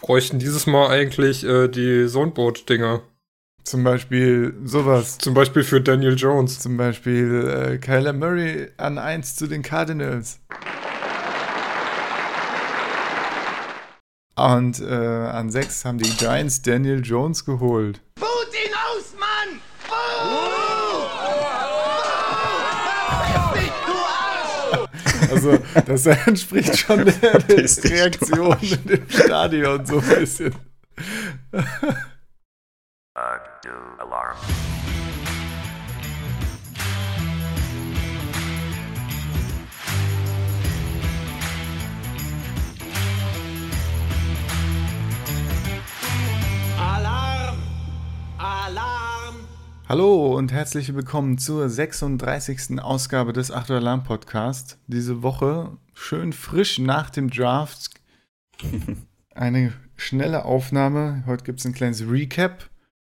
[0.00, 3.02] bräuchten dieses Mal eigentlich äh, die Zoneboat-Dinger.
[3.64, 5.18] Zum Beispiel sowas.
[5.18, 6.58] Zum Beispiel für Daniel Jones.
[6.60, 10.40] Zum Beispiel äh, Kyler Murray an 1 zu den Cardinals.
[14.36, 18.00] Und äh, an 6 haben die Giants Daniel Jones geholt.
[18.14, 18.37] Boot
[25.30, 30.54] Also, das entspricht schon der, der Reaktion in dem Stadion so ein bisschen.
[33.14, 34.36] Alarm.
[46.78, 47.56] Alarm!
[48.38, 48.97] Alarm!
[49.88, 52.78] Hallo und herzlich willkommen zur 36.
[52.78, 54.78] Ausgabe des 8 Alarm Podcast.
[54.86, 57.92] Diese Woche schön frisch nach dem Draft.
[59.34, 61.22] Eine schnelle Aufnahme.
[61.24, 62.68] Heute gibt es ein kleines Recap.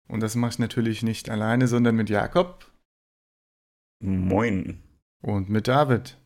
[0.08, 2.72] Und das mache ich natürlich nicht alleine, sondern mit Jakob.
[4.00, 4.84] Moin.
[5.24, 6.20] Und mit David.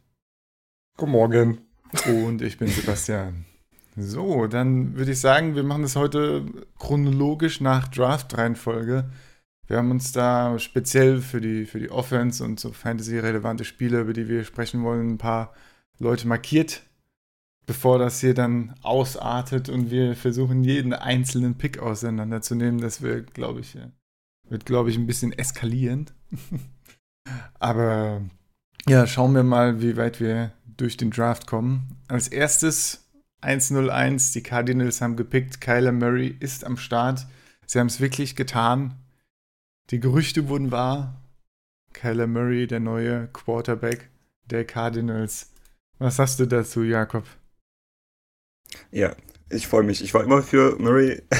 [0.98, 1.62] Guten Morgen.
[2.06, 3.46] Und ich bin Sebastian.
[3.96, 6.46] So, dann würde ich sagen, wir machen das heute
[6.78, 9.10] chronologisch nach Draft-Reihenfolge.
[9.72, 14.12] Wir haben uns da speziell für die, für die Offense und so Fantasy-relevante Spiele, über
[14.12, 15.54] die wir sprechen wollen, ein paar
[15.98, 16.84] Leute markiert,
[17.66, 22.82] bevor das hier dann ausartet und wir versuchen, jeden einzelnen Pick auseinanderzunehmen.
[22.82, 23.78] Das wird, glaube ich,
[24.50, 26.14] wird, glaube ich, ein bisschen eskalierend.
[27.60, 28.24] Aber
[28.90, 31.96] ja, schauen wir mal, wie weit wir durch den Draft kommen.
[32.10, 37.26] Als erstes 101, die Cardinals haben gepickt, Kyler Murray ist am Start.
[37.66, 38.98] Sie haben es wirklich getan.
[39.92, 41.22] Die Gerüchte wurden wahr.
[41.92, 44.10] Kyler Murray, der neue Quarterback
[44.46, 45.52] der Cardinals.
[46.00, 47.26] Was sagst du dazu, Jakob?
[48.90, 49.14] Ja,
[49.50, 50.02] ich freue mich.
[50.02, 51.22] Ich war immer für Murray.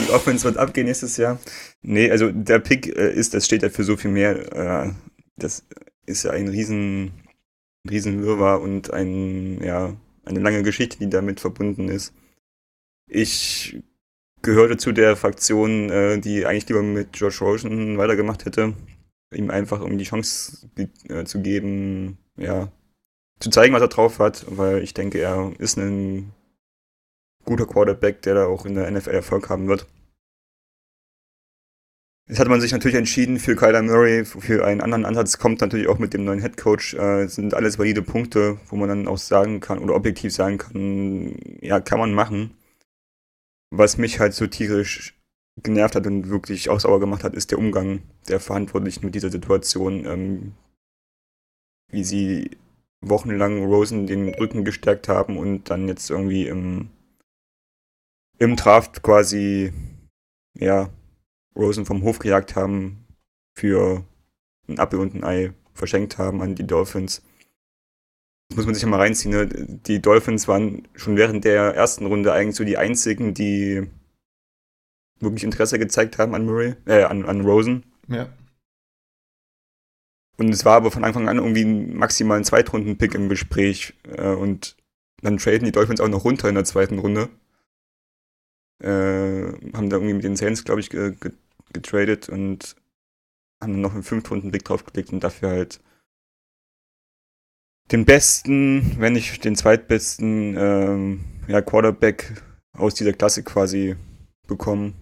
[0.00, 1.38] Die Offense wird abgehen nächstes Jahr.
[1.82, 4.52] Nee, also der Pick äh, ist, das steht ja für so viel mehr.
[4.54, 4.92] Äh,
[5.36, 5.66] das
[6.06, 7.12] ist ja ein riesen,
[7.88, 9.94] riesen Wirrwarr und ein, ja,
[10.24, 12.14] eine lange Geschichte, die damit verbunden ist.
[13.06, 13.82] Ich
[14.42, 18.74] gehörte zu der Fraktion, äh, die eigentlich lieber mit George Rosen weitergemacht hätte.
[19.34, 20.68] Ihm einfach um die Chance
[21.08, 22.72] äh, zu geben, ja,
[23.40, 26.32] zu zeigen, was er drauf hat, weil ich denke, er ist ein
[27.44, 29.86] guter Quarterback, der da auch in der NFL Erfolg haben wird.
[32.28, 35.88] Jetzt hat man sich natürlich entschieden für Kyler Murray, für einen anderen Ansatz, kommt natürlich
[35.88, 39.16] auch mit dem neuen Head Coach, äh, sind alles valide Punkte, wo man dann auch
[39.16, 42.57] sagen kann oder objektiv sagen kann, ja, kann man machen.
[43.70, 45.14] Was mich halt so tierisch
[45.62, 49.30] genervt hat und wirklich auch sauer gemacht hat, ist der Umgang der Verantwortlichen mit dieser
[49.30, 50.54] Situation, ähm,
[51.90, 52.50] wie sie
[53.00, 56.90] wochenlang Rosen den Rücken gestärkt haben und dann jetzt irgendwie im,
[58.38, 59.72] im Draft quasi,
[60.54, 60.90] ja,
[61.56, 63.04] Rosen vom Hof gejagt haben,
[63.56, 64.04] für
[64.68, 67.22] ein Apfel und ein Ei verschenkt haben an die Dolphins.
[68.48, 69.32] Das muss man sich ja mal reinziehen.
[69.32, 69.46] Ne?
[69.86, 73.88] Die Dolphins waren schon während der ersten Runde eigentlich so die einzigen, die
[75.20, 77.84] wirklich Interesse gezeigt haben an Murray, äh, an, an Rosen.
[78.08, 78.28] Ja.
[80.38, 83.94] Und es war aber von Anfang an irgendwie maximal ein Zweitrunden-Pick im Gespräch.
[84.04, 84.76] Äh, und
[85.20, 87.28] dann traden die Dolphins auch noch runter in der zweiten Runde.
[88.80, 91.32] Äh, haben da irgendwie mit den Saints, glaube ich, ge ge
[91.72, 92.76] getradet und
[93.60, 95.80] haben dann noch einen Fünftrunden-Pick draufgelegt und dafür halt
[97.90, 103.96] den besten, wenn nicht den zweitbesten ähm, ja, Quarterback aus dieser Klasse quasi
[104.46, 104.94] bekommen.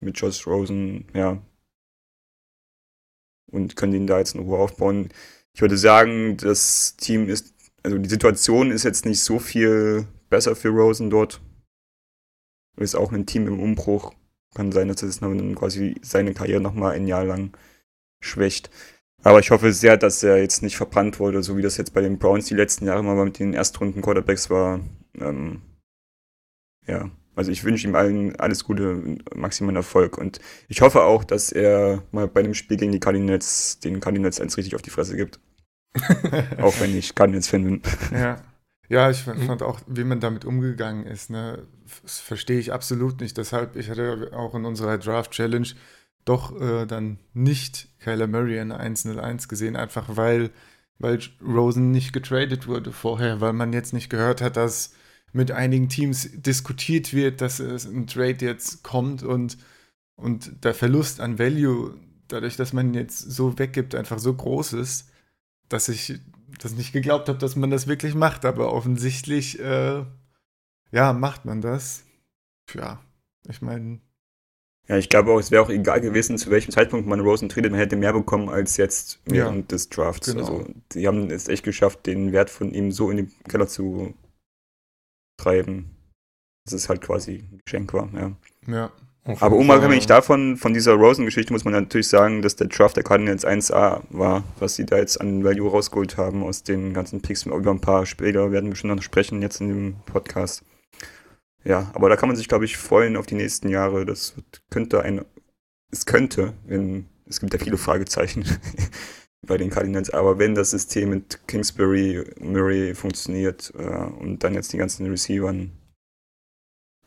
[0.00, 1.40] Mit Josh Rosen, ja,
[3.54, 5.08] und können ihn da jetzt in Ruhe aufbauen.
[5.54, 10.56] Ich würde sagen, das Team ist, also die Situation ist jetzt nicht so viel besser
[10.56, 11.40] für Rosen dort.
[12.76, 14.12] Ist auch ein Team im Umbruch.
[14.54, 17.56] Kann sein, dass es dann quasi seine Karriere nochmal ein Jahr lang
[18.20, 18.70] schwächt.
[19.24, 22.02] Aber ich hoffe sehr, dass er jetzt nicht verbrannt wurde, so wie das jetzt bei
[22.02, 24.80] den Browns die letzten Jahre mal mit den Erstrunden-Quarterbacks war.
[25.18, 25.62] Ähm,
[26.86, 31.52] ja, also ich wünsche ihm allen alles Gute, maximalen Erfolg und ich hoffe auch, dass
[31.52, 35.16] er mal bei einem Spiel gegen die Cardinals den Cardinals eins richtig auf die Fresse
[35.16, 35.40] gibt.
[36.60, 37.82] auch wenn ich Cardinals-Fan bin.
[38.12, 38.42] Ja.
[38.90, 41.66] Ja, ich fand auch, wie man damit umgegangen ist, ne,
[42.02, 43.38] das verstehe ich absolut nicht.
[43.38, 45.68] Deshalb, ich hatte auch in unserer Draft-Challenge
[46.24, 50.50] doch äh, dann nicht Kyler Murray in 1-0-1 gesehen, einfach weil,
[50.98, 54.94] weil Rosen nicht getradet wurde vorher, weil man jetzt nicht gehört hat, dass
[55.32, 59.58] mit einigen Teams diskutiert wird, dass es ein Trade jetzt kommt und,
[60.16, 61.98] und der Verlust an Value,
[62.28, 65.10] dadurch, dass man jetzt so weggibt, einfach so groß ist,
[65.68, 66.20] dass ich
[66.58, 70.04] das nicht geglaubt habe, dass man das wirklich macht, aber offensichtlich, äh,
[70.92, 72.04] ja, macht man das.
[72.72, 73.00] Ja,
[73.48, 74.00] ich meine.
[74.86, 77.70] Ja, ich glaube auch, es wäre auch egal gewesen, zu welchem Zeitpunkt man Rosen tradet,
[77.70, 80.26] man hätte mehr bekommen als jetzt während ja, des Drafts.
[80.26, 80.40] Genau.
[80.40, 84.12] Also, die haben es echt geschafft, den Wert von ihm so in den Keller zu
[85.40, 85.90] treiben,
[86.66, 88.32] dass es halt quasi ein Geschenk war, ja.
[88.66, 88.92] Ja.
[89.40, 93.46] Aber unabhängig davon, von dieser Rosen-Geschichte, muss man natürlich sagen, dass der Draft der Cardinals
[93.46, 97.46] 1A war, was sie da jetzt an Value rausgeholt haben aus den ganzen Picks.
[97.46, 100.62] Über ein paar später werden wir schon noch sprechen, jetzt in dem Podcast.
[101.64, 104.04] Ja, aber da kann man sich, glaube ich, freuen auf die nächsten Jahre.
[104.04, 104.34] Das
[104.70, 105.24] könnte ein,
[105.90, 108.44] es könnte, wenn, es gibt ja viele Fragezeichen
[109.46, 114.72] bei den Cardinals, aber wenn das System mit Kingsbury, Murray funktioniert äh, und dann jetzt
[114.72, 115.72] die ganzen Receivern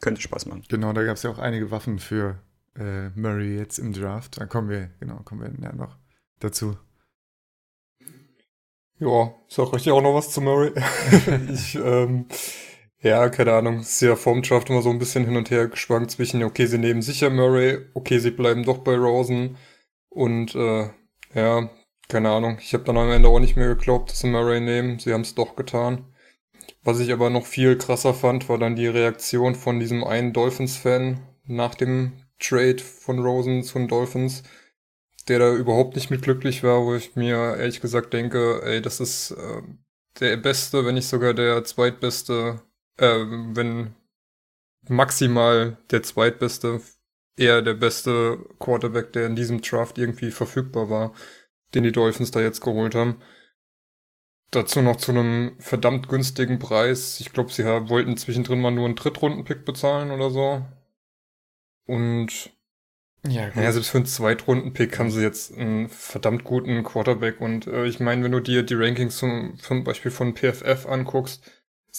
[0.02, 0.64] könnte Spaß machen.
[0.70, 2.40] Genau, da gab es ja auch einige Waffen für
[2.76, 4.40] äh, Murray jetzt im Draft.
[4.40, 5.98] Da kommen wir, genau, kommen wir ja noch
[6.40, 6.78] dazu.
[9.00, 10.72] Ja, sag ich dir auch noch was zu Murray.
[11.54, 12.26] ich, ähm,
[13.08, 16.12] ja, keine Ahnung, ist ja vorm Draft immer so ein bisschen hin und her geschwankt
[16.12, 19.58] zwischen, okay, sie nehmen sicher Murray, okay, sie bleiben doch bei Rosen
[20.10, 20.90] und äh,
[21.34, 21.70] ja,
[22.10, 25.00] keine Ahnung, ich habe dann am Ende auch nicht mehr geglaubt, dass sie Murray nehmen,
[25.00, 26.06] sie haben es doch getan.
[26.84, 31.20] Was ich aber noch viel krasser fand, war dann die Reaktion von diesem einen Dolphins-Fan
[31.46, 34.44] nach dem Trade von Rosen zu den Dolphins,
[35.28, 39.00] der da überhaupt nicht mit glücklich war, wo ich mir ehrlich gesagt denke, ey, das
[39.00, 39.62] ist äh,
[40.20, 42.62] der beste, wenn nicht sogar der zweitbeste,
[42.98, 43.96] äh, wenn
[44.90, 46.82] maximal der zweitbeste,
[47.36, 51.14] eher der beste Quarterback, der in diesem Draft irgendwie verfügbar war,
[51.74, 53.22] den die Dolphins da jetzt geholt haben.
[54.52, 57.20] Dazu noch zu einem verdammt günstigen Preis.
[57.20, 60.66] Ich glaube, sie wollten zwischendrin mal nur einen Drittrunden-Pick bezahlen oder so.
[61.86, 62.52] Und
[63.28, 67.42] ja, naja, selbst für einen Zweitrunden-Pick haben sie jetzt einen verdammt guten Quarterback.
[67.42, 71.44] Und äh, ich meine, wenn du dir die Rankings zum, zum Beispiel von PFF anguckst,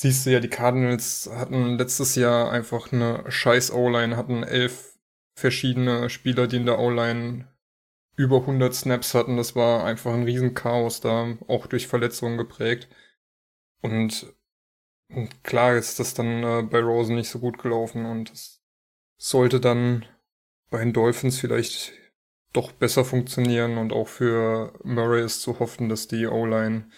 [0.01, 4.97] siehst du ja, die Cardinals hatten letztes Jahr einfach eine scheiß O-Line, hatten elf
[5.35, 7.49] verschiedene Spieler, die in der O-Line
[8.15, 9.37] über 100 Snaps hatten.
[9.37, 12.89] Das war einfach ein Riesenchaos da, auch durch Verletzungen geprägt.
[13.83, 14.33] Und,
[15.09, 18.63] und klar ist das dann äh, bei Rosen nicht so gut gelaufen und es
[19.17, 20.07] sollte dann
[20.71, 21.93] bei den Dolphins vielleicht
[22.53, 26.89] doch besser funktionieren und auch für Murray ist zu hoffen, dass die O-Line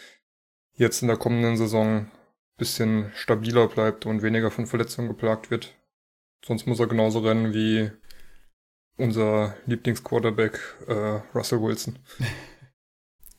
[0.75, 2.11] jetzt in der kommenden Saison
[2.60, 5.74] bisschen stabiler bleibt und weniger von Verletzungen geplagt wird.
[6.44, 7.90] Sonst muss er genauso rennen wie
[8.96, 11.98] unser Lieblingsquarterback äh, Russell Wilson.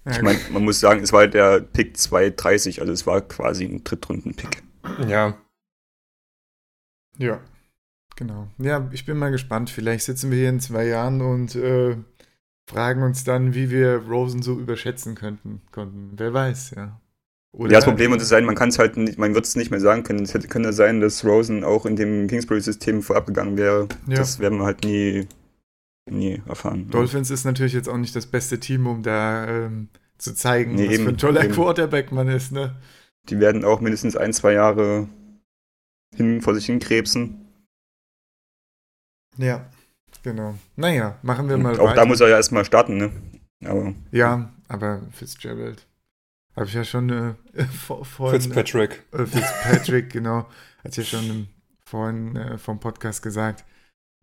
[0.09, 3.83] Ich meine, man muss sagen, es war der Pick 230, also es war quasi ein
[3.83, 4.63] Drittrunden-Pick.
[5.07, 5.37] Ja.
[7.19, 7.39] Ja,
[8.15, 8.47] genau.
[8.57, 9.69] Ja, ich bin mal gespannt.
[9.69, 11.97] Vielleicht sitzen wir hier in zwei Jahren und äh,
[12.67, 16.13] fragen uns dann, wie wir Rosen so überschätzen könnten, konnten.
[16.17, 17.00] Wer weiß, ja.
[17.53, 19.55] Oder ja, das Problem wird es sein, man kann es halt nicht, man wird es
[19.55, 20.23] nicht mehr sagen können.
[20.23, 23.89] Es hätte könnte sein, dass Rosen auch in dem Kingsbury-System vorab gegangen wäre.
[24.07, 24.15] Ja.
[24.15, 25.27] Das werden wir halt nie
[26.09, 26.89] nie erfahren.
[26.89, 30.87] Dolphins ist natürlich jetzt auch nicht das beste Team, um da ähm, zu zeigen, nee,
[30.87, 31.53] was eben, für ein toller eben.
[31.53, 32.75] Quarterback man ist, ne?
[33.29, 35.07] Die werden auch mindestens ein, zwei Jahre
[36.15, 37.47] hin vor sich hinkrebsen.
[39.37, 39.69] Ja,
[40.23, 40.55] genau.
[40.75, 41.91] Naja, machen wir mal auch weiter.
[41.91, 43.11] Auch da muss er ja erstmal starten, ne?
[43.63, 45.85] Aber, ja, aber Fitzgerald.
[46.55, 48.41] Habe ich ja schon äh, vor, vorhin.
[48.41, 49.03] Fitzpatrick.
[49.11, 50.49] Äh, Fitzpatrick, genau.
[50.83, 51.47] Hat ja schon
[51.85, 53.65] vorhin äh, vom Podcast gesagt.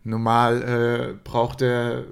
[0.05, 2.07] Normal äh, braucht er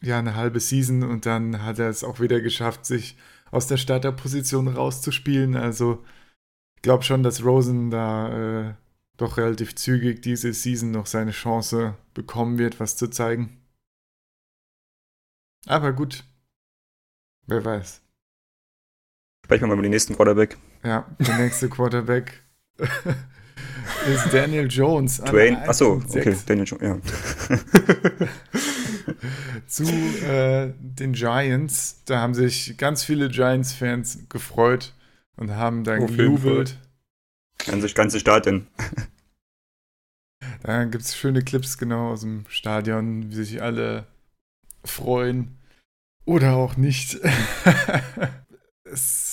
[0.00, 3.16] ja eine halbe Season und dann hat er es auch wieder geschafft, sich
[3.50, 5.56] aus der Starterposition rauszuspielen.
[5.56, 6.04] Also
[6.76, 8.74] ich glaube schon, dass Rosen da äh,
[9.16, 13.60] doch relativ zügig diese Season noch seine Chance bekommen wird, was zu zeigen.
[15.66, 16.24] Aber gut,
[17.46, 18.05] wer weiß.
[19.46, 20.56] Sprechen wir mal über den nächsten Quarterback.
[20.82, 22.42] Ja, der nächste Quarterback
[22.78, 25.18] ist Daniel Jones.
[25.18, 26.98] Dwayne, achso, okay, Daniel Jones, ja.
[29.68, 32.02] Zu äh, den Giants.
[32.06, 34.94] Da haben sich ganz viele Giants-Fans gefreut
[35.36, 36.76] und haben da oh, gejubelt.
[37.64, 38.66] Ganze, ganze Stadion.
[40.62, 44.06] Da gibt es schöne Clips genau aus dem Stadion, wie sich alle
[44.84, 45.56] freuen.
[46.24, 47.20] Oder auch nicht.
[48.84, 49.25] es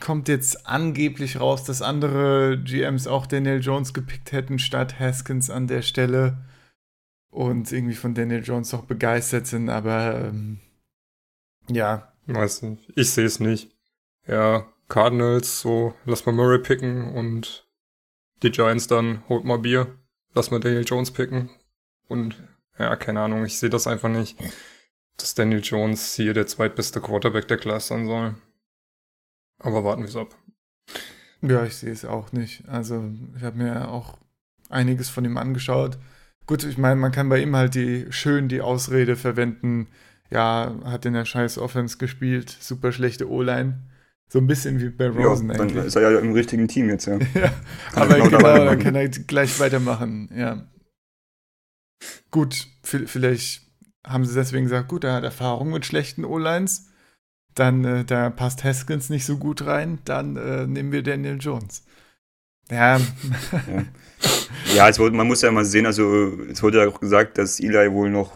[0.00, 5.66] kommt jetzt angeblich raus, dass andere GMs auch Daniel Jones gepickt hätten statt Haskins an
[5.66, 6.38] der Stelle
[7.30, 10.60] und irgendwie von Daniel Jones auch begeistert sind, aber ähm,
[11.68, 12.12] ja.
[12.26, 12.90] Weiß nicht.
[12.96, 13.70] Ich sehe es nicht.
[14.26, 17.68] Ja, Cardinals, so, lass mal Murray picken und
[18.42, 19.98] die Giants dann, holt mal Bier,
[20.34, 21.50] lass mal Daniel Jones picken
[22.08, 22.42] und
[22.78, 24.36] ja, keine Ahnung, ich sehe das einfach nicht,
[25.16, 28.34] dass Daniel Jones hier der zweitbeste Quarterback der Klasse sein soll.
[29.58, 30.34] Aber warten wir es ab.
[31.42, 32.68] Ja, ich sehe es auch nicht.
[32.68, 33.04] Also,
[33.36, 34.18] ich habe mir auch
[34.70, 35.98] einiges von ihm angeschaut.
[36.46, 39.88] Gut, ich meine, man kann bei ihm halt die schön die Ausrede verwenden,
[40.30, 43.80] ja, hat in der scheiß Offense gespielt, super schlechte O-Line.
[44.28, 45.76] So ein bisschen wie bei Rosen ja, eigentlich.
[45.76, 47.18] Dann ist er ja im richtigen Team jetzt, ja.
[47.34, 47.52] ja,
[47.92, 50.66] Kann aber genau genau, da dann kann er gleich weitermachen, ja.
[52.30, 53.62] Gut, vi- vielleicht
[54.06, 56.88] haben sie deswegen gesagt, gut, er hat Erfahrung mit schlechten O-Lines,
[57.54, 61.84] dann äh, da passt Haskins nicht so gut rein, dann äh, nehmen wir Daniel Jones.
[62.70, 63.84] Ja, Ja,
[64.74, 67.60] ja es wurde, man muss ja mal sehen, also es wurde ja auch gesagt, dass
[67.60, 68.32] Eli wohl noch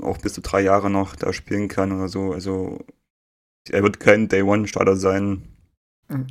[0.00, 2.32] auch bis zu drei Jahre noch da spielen kann oder so.
[2.32, 2.84] Also
[3.70, 5.42] er wird kein Day-One-Starter sein.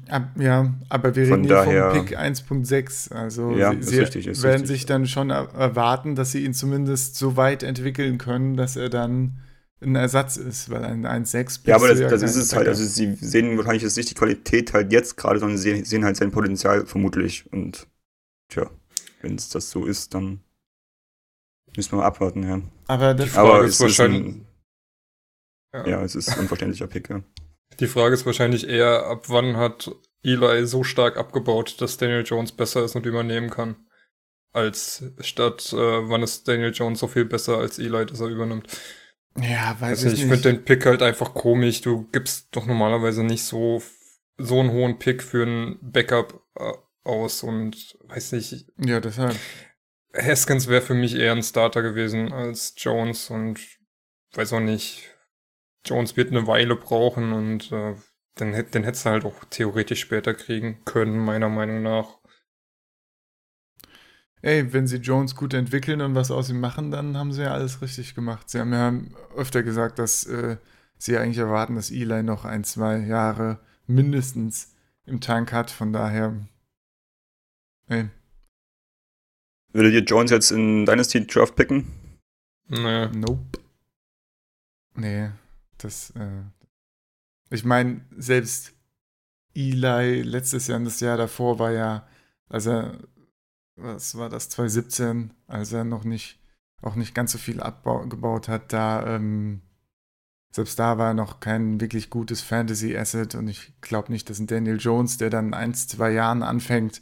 [0.10, 4.26] ab, ja, aber wir reden hier daher- vom Pick 1.6, also Ja, sie, sie richtig,
[4.28, 4.68] werden richtig.
[4.68, 8.90] sich dann schon er erwarten, dass sie ihn zumindest so weit entwickeln können, dass er
[8.90, 9.40] dann
[9.82, 12.68] ein Ersatz ist, weil ein 1.6 Ja, aber das, du das ist es halt.
[12.68, 16.18] Also sie sehen wahrscheinlich jetzt nicht die Qualität halt jetzt gerade, sondern sehen, sehen halt
[16.18, 17.52] sein Potenzial vermutlich.
[17.52, 17.88] Und
[18.50, 18.70] tja,
[19.22, 20.42] wenn es das so ist, dann
[21.76, 22.62] müssen wir mal abwarten, ja.
[22.88, 24.36] aber das, Die Frage Aber ist wahrscheinlich.
[24.36, 24.48] ein,
[25.74, 25.88] ja.
[25.88, 27.24] ja, es ist ein unverständlicher Pick, ja.
[27.80, 29.90] Die Frage ist wahrscheinlich eher, ab wann hat
[30.24, 33.76] Eli so stark abgebaut, dass Daniel Jones besser ist und übernehmen kann.
[34.54, 38.68] Als statt, äh, wann ist Daniel Jones so viel besser als Eli, dass er übernimmt.
[39.38, 40.30] Ja, weiß Also ich ich nicht.
[40.30, 41.82] finde den Pick halt einfach komisch.
[41.82, 43.82] Du gibst doch normalerweise nicht so,
[44.38, 46.74] so einen hohen Pick für einen Backup äh,
[47.04, 49.36] aus und weiß nicht, ja, deshalb.
[50.16, 53.60] Haskins wäre für mich eher ein Starter gewesen als Jones und
[54.34, 55.04] weiß auch nicht.
[55.86, 57.96] Jones wird eine Weile brauchen und äh,
[58.40, 62.20] den, den hättest du halt auch theoretisch später kriegen können, meiner Meinung nach.
[64.42, 67.54] Ey, wenn sie Jones gut entwickeln und was aus ihm machen, dann haben sie ja
[67.54, 68.50] alles richtig gemacht.
[68.50, 68.94] Sie haben ja
[69.36, 70.58] öfter gesagt, dass äh,
[70.98, 74.74] sie eigentlich erwarten, dass Eli noch ein, zwei Jahre mindestens
[75.06, 75.70] im Tank hat.
[75.70, 76.36] Von daher,
[77.88, 78.10] ey,
[79.74, 81.88] Würdet ihr Jones jetzt in Dynasty Draft picken?
[82.68, 83.08] Nee.
[83.08, 83.60] nope.
[84.96, 85.30] Nee,
[85.78, 86.44] das, äh,
[87.50, 88.74] ich meine, selbst
[89.56, 92.08] Eli letztes Jahr und das Jahr davor war ja,
[92.50, 93.00] als er,
[93.82, 96.40] was war das, 2017, als er noch nicht,
[96.82, 99.62] auch nicht ganz so viel abgebaut hat, da, ähm,
[100.54, 104.48] selbst da war er noch kein wirklich gutes Fantasy-Asset und ich glaube nicht, dass ein
[104.48, 107.02] Daniel Jones, der dann ein, zwei Jahren anfängt,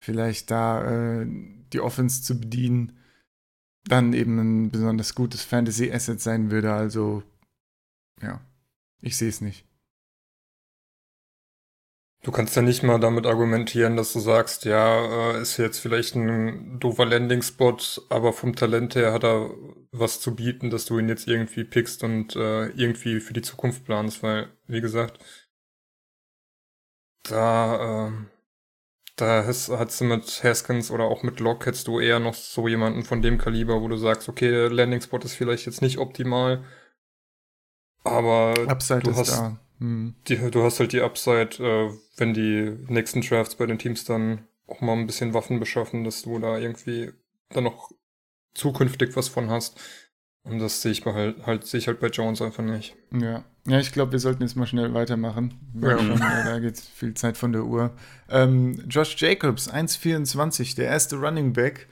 [0.00, 1.26] vielleicht da äh,
[1.72, 2.98] die Offense zu bedienen,
[3.84, 6.72] dann eben ein besonders gutes Fantasy-Asset sein würde.
[6.72, 7.22] Also,
[8.22, 8.40] ja,
[9.00, 9.64] ich sehe es nicht.
[12.22, 16.14] Du kannst ja nicht mal damit argumentieren, dass du sagst, ja, äh, ist jetzt vielleicht
[16.16, 17.78] ein doofer Landing-Spot,
[18.10, 19.50] aber vom Talent her hat er
[19.90, 23.84] was zu bieten, dass du ihn jetzt irgendwie pickst und äh, irgendwie für die Zukunft
[23.86, 25.18] planst, weil, wie gesagt,
[27.22, 28.28] da, ähm,
[29.16, 32.68] da hast, hast du mit Haskins oder auch mit Locke hättest du eher noch so
[32.68, 36.64] jemanden von dem Kaliber, wo du sagst, okay, der Landing-Spot ist vielleicht jetzt nicht optimal,
[38.04, 39.58] aber Upside du hast- da.
[39.80, 44.46] Die, du hast halt die Upside, äh, wenn die nächsten Drafts bei den Teams dann
[44.66, 47.12] auch mal ein bisschen Waffen beschaffen, dass du da irgendwie
[47.48, 47.90] dann noch
[48.54, 49.80] zukünftig was von hast.
[50.42, 52.96] Und das sehe ich bei halt, halt, sehe ich halt bei Jones einfach nicht.
[53.12, 53.44] Ja.
[53.66, 55.54] ja, ich glaube, wir sollten jetzt mal schnell weitermachen.
[55.80, 55.98] Ja.
[55.98, 57.94] schon, äh, da geht viel Zeit von der Uhr.
[58.30, 61.88] Ähm, Josh Jacobs, 1,24, der erste Running Back.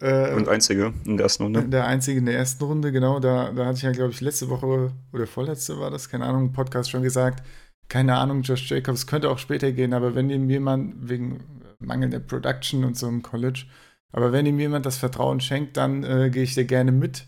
[0.00, 1.62] Äh, Und einzige in der ersten Runde.
[1.64, 3.20] Der einzige in der ersten Runde, genau.
[3.20, 6.46] Da, da hatte ich ja, glaube ich, letzte Woche oder vorletzte war das, keine Ahnung,
[6.46, 7.42] im Podcast schon gesagt.
[7.88, 11.40] Keine Ahnung, Josh Jacobs könnte auch später gehen, aber wenn ihm jemand wegen
[11.80, 13.64] mangelnder Production und so im College,
[14.12, 17.26] aber wenn ihm jemand das Vertrauen schenkt, dann äh, gehe ich da gerne mit.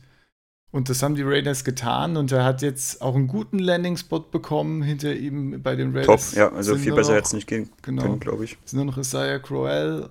[0.70, 4.82] Und das haben die Raiders getan und er hat jetzt auch einen guten Landing-Spot bekommen
[4.82, 6.34] hinter ihm bei den Top, Raiders.
[6.34, 8.02] ja, also viel besser hätte es nicht gehen Genau.
[8.02, 8.56] können, glaube ich.
[8.64, 10.08] Es sind nur noch Isaiah Crowell,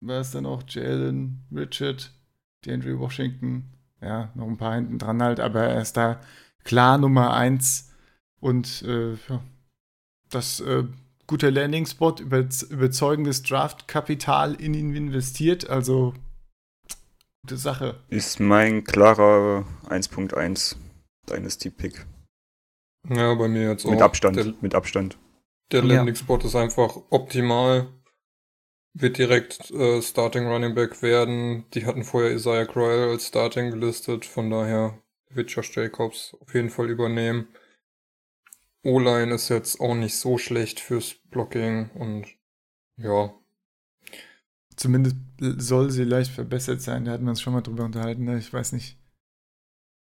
[0.00, 0.62] wer ist da noch?
[0.68, 2.12] Jalen, Richard,
[2.64, 3.72] DeAndre Washington.
[4.00, 6.20] Ja, noch ein paar hinten dran halt, aber er ist da
[6.64, 7.92] klar Nummer eins.
[8.40, 9.42] Und äh, ja,
[10.30, 10.84] das äh,
[11.26, 15.68] guter Landing-Spot, über, überzeugendes Draft-Kapital in ihn investiert.
[15.68, 16.14] Also
[17.42, 18.00] gute Sache.
[18.08, 20.76] Ist mein klarer 1.1
[21.28, 22.06] Dynasty-Pick.
[23.08, 23.90] Ja, bei mir jetzt auch.
[23.90, 25.18] Mit Abstand, Der, mit Abstand.
[25.72, 25.96] der Ja.
[25.96, 27.88] Landing-Spot ist einfach optimal.
[28.94, 31.66] Wird direkt äh, Starting Running Back werden.
[31.74, 34.24] Die hatten vorher Isaiah Crowell als Starting gelistet.
[34.24, 34.98] Von daher
[35.30, 37.48] wird Josh Jacobs auf jeden Fall übernehmen.
[38.82, 42.26] O-Line ist jetzt auch nicht so schlecht fürs Blocking und
[42.96, 43.34] ja,
[44.78, 47.04] Zumindest soll sie leicht verbessert sein.
[47.04, 48.22] Da hatten wir uns schon mal drüber unterhalten.
[48.22, 48.38] Ne?
[48.38, 48.96] Ich weiß nicht.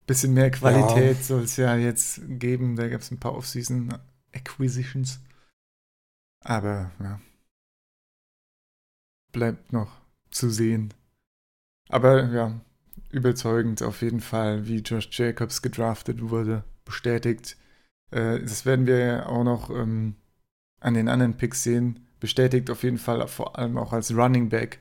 [0.05, 2.75] Bisschen mehr Qualität soll es ja jetzt geben.
[2.75, 3.97] Da gab es ein paar Off-Season
[4.33, 5.21] Acquisitions.
[6.41, 7.21] Aber ja.
[9.35, 9.91] Bleibt noch
[10.31, 10.95] zu sehen.
[11.89, 12.61] Aber ja,
[13.11, 17.57] überzeugend auf jeden Fall, wie Josh Jacobs gedraftet wurde, bestätigt.
[18.13, 20.15] Äh, das werden wir auch noch ähm,
[20.79, 22.07] an den anderen Picks sehen.
[22.21, 24.79] Bestätigt auf jeden Fall vor allem auch als Running Back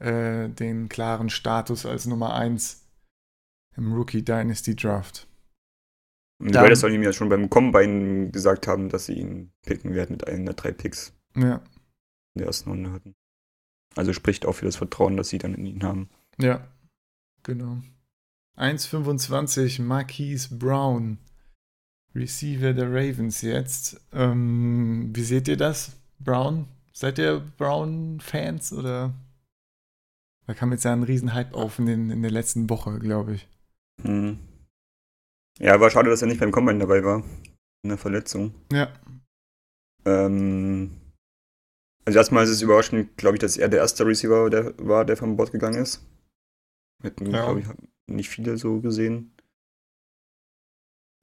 [0.00, 2.84] äh, den klaren Status als Nummer 1
[3.76, 5.28] im Rookie Dynasty Draft.
[6.40, 9.94] Und die Raiders sollen ihm ja schon beim Combine gesagt haben, dass sie ihn picken
[9.94, 11.12] werden mit einem der drei Picks.
[11.36, 11.62] Ja.
[12.34, 13.14] In der ersten Runde hatten.
[13.96, 16.08] Also spricht auch für das Vertrauen, das sie dann in ihn haben.
[16.38, 16.66] Ja,
[17.42, 17.78] genau.
[18.56, 21.18] 1,25 Marquise Brown,
[22.14, 24.00] Receiver der Ravens jetzt.
[24.12, 25.92] Ähm, wie seht ihr das?
[26.20, 26.66] Brown?
[26.92, 29.12] Seid ihr Brown-Fans oder?
[30.46, 33.48] Da kam jetzt ja ein Riesenhype auf in, den, in der letzten Woche, glaube ich.
[34.02, 34.38] Hm.
[35.58, 37.24] Ja, war schade, dass er nicht beim Combine dabei war.
[37.82, 38.54] In der Verletzung.
[38.72, 38.92] Ja.
[40.04, 41.00] Ähm,
[42.04, 45.16] also erstmal ist es überraschend, glaube ich, dass er der erste Receiver der, war, der
[45.16, 46.02] vom Bord gegangen ist.
[47.02, 47.44] Hätten, Ja.
[47.44, 47.66] glaube ich,
[48.06, 49.32] nicht viele so gesehen.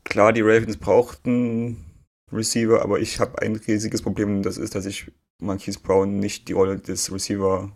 [0.04, 1.86] Klar, die Ravens brauchten
[2.32, 6.54] Receiver, aber ich habe ein riesiges Problem, das ist, dass ich Marquise Brown nicht die
[6.54, 7.72] Rolle des Receiver,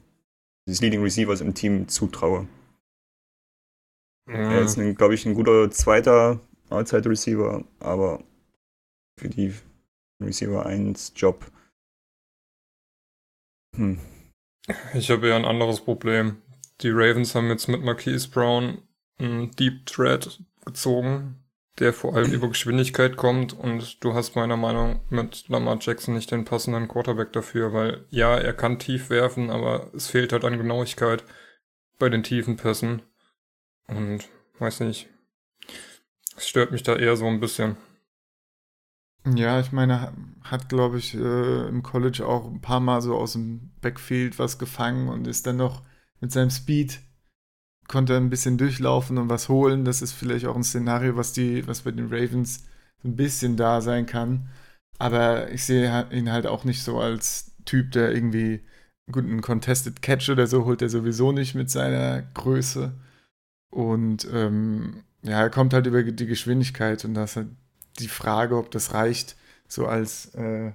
[0.68, 2.48] des Leading Receivers im Team zutraue.
[4.28, 8.24] Er ist, glaube ich, ein guter zweiter Outside Receiver, aber
[9.20, 9.54] für die
[10.22, 11.46] Receiver 1 Job.
[13.76, 14.00] Hm.
[14.94, 16.42] Ich habe eher ein anderes Problem.
[16.82, 18.80] Die Ravens haben jetzt mit Marquise Brown
[19.18, 21.44] einen Deep Threat gezogen,
[21.80, 26.32] der vor allem über Geschwindigkeit kommt und du hast meiner Meinung mit Lamar Jackson nicht
[26.32, 30.58] den passenden Quarterback dafür, weil ja, er kann tief werfen, aber es fehlt halt an
[30.58, 31.24] Genauigkeit
[32.00, 33.02] bei den tiefen Pässen
[33.88, 34.28] und
[34.60, 35.08] weiß nicht.
[36.36, 37.78] Es stört mich da eher so ein bisschen.
[39.26, 40.14] Ja, ich meine,
[40.44, 44.60] hat, glaube ich, äh, im College auch ein paar Mal so aus dem Backfield was
[44.60, 45.82] gefangen und ist dann noch
[46.22, 47.00] mit seinem Speed,
[47.88, 49.86] konnte ein bisschen durchlaufen und was holen.
[49.86, 52.66] Das ist vielleicht auch ein Szenario, was die, was bei den Ravens
[53.04, 54.50] so ein bisschen da sein kann.
[55.00, 58.62] Aber ich sehe ihn halt auch nicht so als Typ, der irgendwie
[59.12, 62.94] gut einen Contested Catch oder so holt er sowieso nicht mit seiner Größe.
[63.72, 67.50] Und ähm, ja, er kommt halt über die Geschwindigkeit und das halt
[68.00, 69.36] die Frage, ob das reicht,
[69.68, 70.72] so als, äh,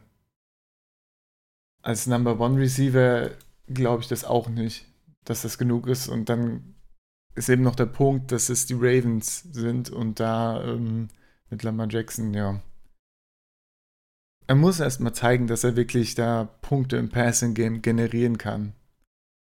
[1.83, 3.30] als Number One Receiver,
[3.68, 4.87] glaube ich das auch nicht,
[5.24, 6.09] dass das genug ist.
[6.09, 6.74] Und dann
[7.35, 11.09] ist eben noch der Punkt, dass es die Ravens sind und da ähm,
[11.48, 12.61] mit Lamar Jackson, ja.
[14.46, 18.72] Er muss erst mal zeigen, dass er wirklich da Punkte im Passing Game generieren kann.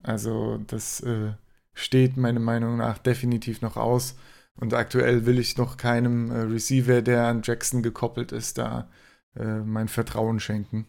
[0.03, 1.33] Also, das äh,
[1.73, 4.17] steht meiner Meinung nach definitiv noch aus.
[4.61, 8.91] Und aktuell will ich noch keinem äh, Receiver, der an Jackson gekoppelt ist, da
[9.35, 10.87] äh, mein Vertrauen schenken.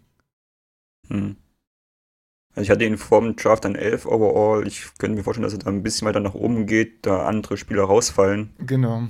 [1.08, 1.38] Hm.
[2.56, 4.67] Also ich hatte ihn vor dem Draft an 11 overall.
[4.67, 7.58] Ich könnte mir vorstellen, dass er da ein bisschen weiter nach oben geht, da andere
[7.58, 8.54] Spieler rausfallen.
[8.60, 9.08] Genau.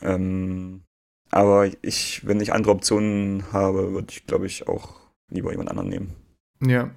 [0.00, 0.82] Ähm,
[1.30, 5.88] aber ich, wenn ich andere Optionen habe, würde ich, glaube ich, auch lieber jemand anderen
[5.88, 6.14] nehmen.
[6.60, 6.90] Ja.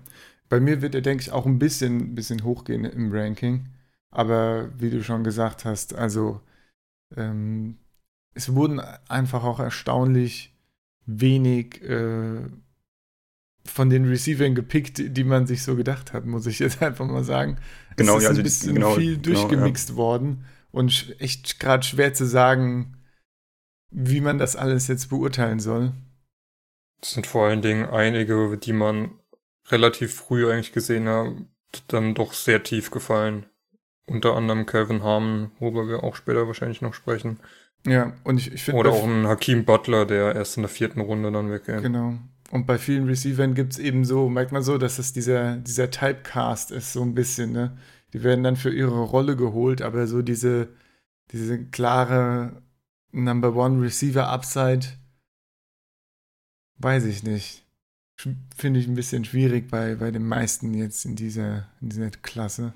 [0.49, 3.67] Bei mir wird er, denke ich, auch ein bisschen, bisschen hochgehen im Ranking.
[4.11, 6.41] Aber wie du schon gesagt hast, also
[7.15, 7.77] ähm,
[8.33, 10.53] es wurden einfach auch erstaunlich
[11.05, 12.45] wenig äh,
[13.65, 17.23] von den Receivern gepickt, die man sich so gedacht hat, muss ich jetzt einfach mal
[17.23, 17.57] sagen.
[17.95, 21.83] Genau, es ist ja, also ein bisschen genau, viel genau, durchgemixt worden und echt gerade
[21.83, 22.97] schwer zu sagen,
[23.91, 25.93] wie man das alles jetzt beurteilen soll.
[27.01, 29.19] Es sind vor allen Dingen einige, die man
[29.67, 31.33] relativ früh eigentlich gesehen hat,
[31.87, 33.45] dann doch sehr tief gefallen.
[34.07, 37.39] Unter anderem Calvin Harmon, worüber wir auch später wahrscheinlich noch sprechen.
[37.87, 41.01] Ja, und ich, ich finde Oder auch ein Hakim Butler, der erst in der vierten
[41.01, 41.81] Runde dann weggeht.
[41.81, 42.15] Genau.
[42.51, 45.89] Und bei vielen Receivern gibt es eben so, merkt man so, dass es dieser, dieser
[45.89, 47.77] Typecast ist, so ein bisschen, ne?
[48.13, 50.69] Die werden dann für ihre Rolle geholt, aber so diese,
[51.31, 52.61] diese klare
[53.11, 54.85] Number One Receiver Upside,
[56.77, 57.65] weiß ich nicht.
[58.15, 62.73] Finde ich ein bisschen schwierig bei, bei den meisten jetzt in dieser, in dieser Klasse.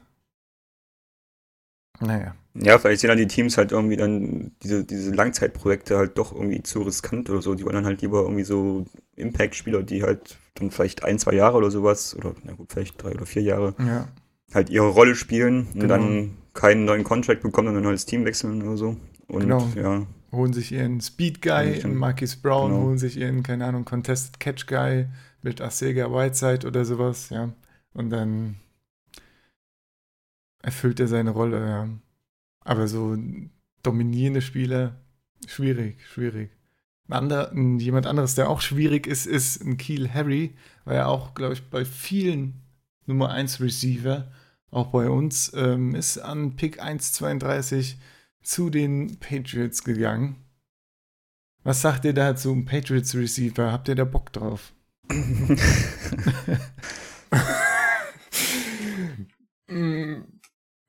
[2.01, 2.35] Naja.
[2.55, 6.61] Ja, vielleicht sehen dann die Teams halt irgendwie dann diese, diese Langzeitprojekte halt doch irgendwie
[6.63, 7.55] zu riskant oder so.
[7.55, 8.85] Die wollen dann halt lieber irgendwie so
[9.15, 13.11] Impact-Spieler, die halt dann vielleicht ein, zwei Jahre oder sowas, oder na gut, vielleicht drei
[13.11, 14.07] oder vier Jahre, Ja.
[14.53, 15.87] halt ihre Rolle spielen und Genau.
[15.95, 18.97] dann keinen neuen Contract bekommen und halt das Team wechseln oder so.
[19.27, 19.67] Und Genau.
[19.75, 22.83] ja, holen sich ihren Speed Guy Ja, in Marquis Brown, genau.
[22.83, 25.05] holen sich ihren, keine Ahnung, Contested Catch Guy
[25.43, 27.49] mit Asega Whiteside oder sowas, ja.
[27.93, 28.55] Und dann
[30.61, 31.89] erfüllt er seine Rolle, ja.
[32.61, 33.17] Aber so
[33.83, 34.95] dominierende Spieler,
[35.47, 36.51] schwierig, schwierig.
[37.07, 41.07] Ein ander, ein, jemand anderes, der auch schwierig ist, ist ein Keel Harry, weil er
[41.07, 42.61] auch, glaube ich, bei vielen
[43.05, 44.31] Nummer 1 Receiver,
[44.69, 47.95] auch bei uns, ähm, ist an Pick 1,32
[48.43, 50.35] zu den Patriots gegangen.
[51.63, 53.71] Was sagt ihr da zum Patriots Receiver?
[53.71, 54.73] Habt ihr da Bock drauf?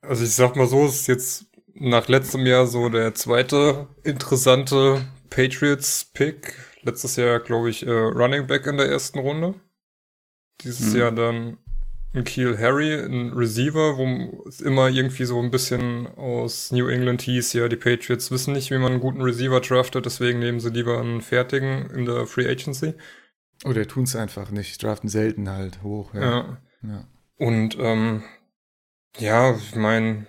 [0.02, 5.04] Also ich sag mal so, es ist jetzt nach letztem Jahr so der zweite interessante
[5.30, 6.54] Patriots-Pick.
[6.82, 9.54] Letztes Jahr, glaube ich, äh, Running Back in der ersten Runde.
[10.62, 10.98] Dieses Mhm.
[10.98, 11.58] Jahr dann
[12.12, 17.22] ein Keel Harry, ein Receiver, wo es immer irgendwie so ein bisschen aus New England
[17.22, 20.70] hieß, ja, die Patriots wissen nicht, wie man einen guten Receiver draftet, deswegen nehmen sie
[20.70, 22.94] lieber einen fertigen in der Free Agency.
[23.64, 26.12] Oder tun es einfach nicht, draften selten halt hoch.
[26.14, 26.20] Ja.
[26.20, 26.58] Ja.
[26.82, 27.08] ja.
[27.38, 28.24] Und ähm,
[29.18, 30.26] ja, ich meine,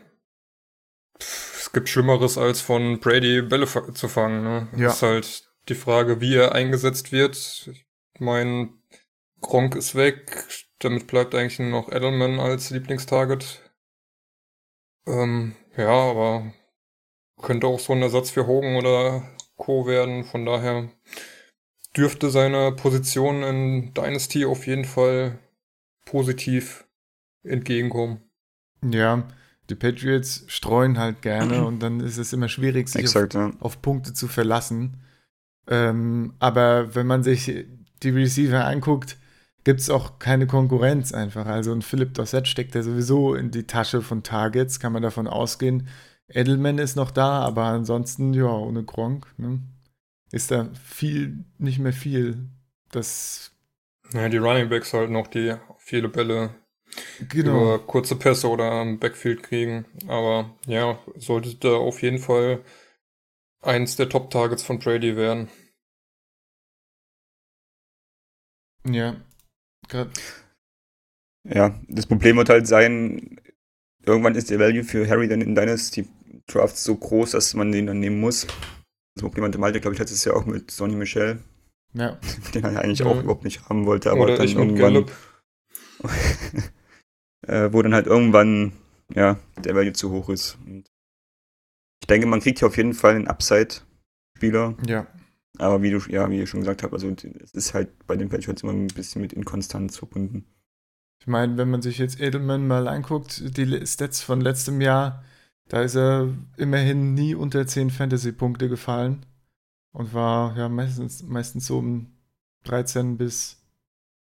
[1.19, 4.43] es gibt Schlimmeres als von Brady Bälle zu fangen.
[4.43, 4.67] Ne?
[4.75, 4.89] Ja.
[4.89, 7.69] Ist halt die Frage, wie er eingesetzt wird.
[8.13, 8.69] Ich meine,
[9.41, 10.47] Gronk ist weg,
[10.79, 13.61] damit bleibt eigentlich nur noch Edelman als Lieblingstarget.
[15.07, 16.53] Ähm, ja, aber
[17.41, 19.87] könnte auch so ein Ersatz für Hogan oder Co.
[19.87, 20.23] werden.
[20.23, 20.89] Von daher
[21.95, 25.39] dürfte seine Position in Dynasty auf jeden Fall
[26.05, 26.85] positiv
[27.43, 28.30] entgegenkommen.
[28.83, 29.23] Ja,
[29.69, 33.51] die Patriots streuen halt gerne und dann ist es immer schwierig, sich auf, Exakt, ja.
[33.59, 34.97] auf Punkte zu verlassen.
[35.67, 37.65] Ähm, aber wenn man sich
[38.03, 39.17] die Receiver anguckt,
[39.63, 41.45] gibt es auch keine Konkurrenz einfach.
[41.45, 45.27] Also ein Philipp Dossett steckt ja sowieso in die Tasche von Targets, kann man davon
[45.27, 45.87] ausgehen.
[46.27, 49.59] Edelman ist noch da, aber ansonsten, ja, ohne Gronk, ne,
[50.31, 52.49] ist da viel, nicht mehr viel.
[52.91, 53.51] Das,
[54.13, 56.55] Ja, die Running Backs halt noch, die viele Bälle
[57.29, 57.75] genau.
[57.75, 59.85] über kurze Pässe oder im Backfield kriegen.
[60.07, 62.63] Aber ja, sollte da auf jeden Fall
[63.61, 65.49] eins der Top-Targets von Brady werden.
[68.87, 69.15] Ja,
[69.89, 70.11] gerade
[71.43, 73.39] Ja, das Problem wird halt sein,
[74.05, 76.07] irgendwann ist der Value für Harry dann in Dynasty
[76.47, 78.47] Drafts so groß, dass man den dann nehmen muss.
[79.15, 81.39] Das Problem hatte Malte, glaube ich, letztes Jahr auch mit Sonny Michel,
[81.93, 82.19] ja.
[82.53, 83.07] den er eigentlich Ja.
[83.07, 85.05] auch überhaupt nicht haben wollte, aber oder dann ich irgendwann.
[87.47, 88.73] äh, wo dann halt irgendwann,
[89.13, 90.57] ja, der Value zu hoch ist.
[90.65, 90.85] Und
[92.01, 95.07] ich denke, man kriegt hier auf jeden Fall einen Upside-Spieler, Ja,
[95.57, 98.29] aber wie du, ja, wie ich schon gesagt habe, also es ist halt bei den
[98.29, 100.45] Patriots immer ein bisschen mit Inkonstanz verbunden.
[101.19, 105.23] Ich meine, wenn man sich jetzt Edelman mal anguckt, die Stats von letztem Jahr,
[105.67, 109.25] da ist er immerhin nie unter 10 Fantasy-Punkte gefallen
[109.91, 112.07] und war ja meistens, meistens so im
[112.63, 113.61] 13 bis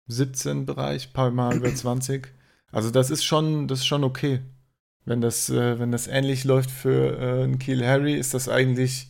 [0.08, 2.34] 17 Bereich, paar Mal über 20.
[2.71, 4.41] Also das ist schon, das ist schon okay.
[5.05, 9.08] Wenn das, äh, wenn das ähnlich läuft für äh, einen Kiel Harry, ist das eigentlich,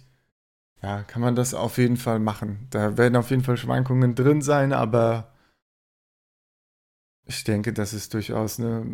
[0.82, 2.68] ja, kann man das auf jeden Fall machen.
[2.70, 5.34] Da werden auf jeden Fall Schwankungen drin sein, aber
[7.26, 8.86] ich denke, das ist durchaus eine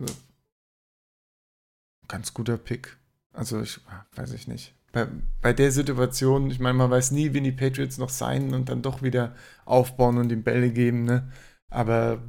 [2.08, 2.98] ganz guter Pick.
[3.34, 4.74] Also ich ah, weiß ich nicht.
[4.92, 5.08] Bei,
[5.42, 8.82] bei der Situation, ich meine, man weiß nie, wen die Patriots noch sein und dann
[8.82, 11.32] doch wieder aufbauen und ihm Bälle geben, ne?
[11.70, 12.22] Aber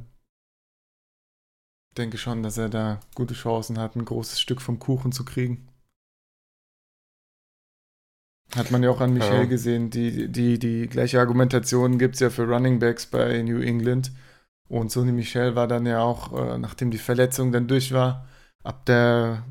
[1.97, 5.67] denke schon, dass er da gute Chancen hat, ein großes Stück vom Kuchen zu kriegen.
[8.55, 9.45] Hat man ja auch an Michel Ja.
[9.45, 9.89] gesehen.
[9.89, 14.11] Die, die, die gleiche Argumentation gibt es ja für Running Backs bei New England.
[14.69, 18.27] Und Sony Michel war dann ja auch, äh, nachdem die Verletzung dann durch war,
[18.63, 19.43] ab der,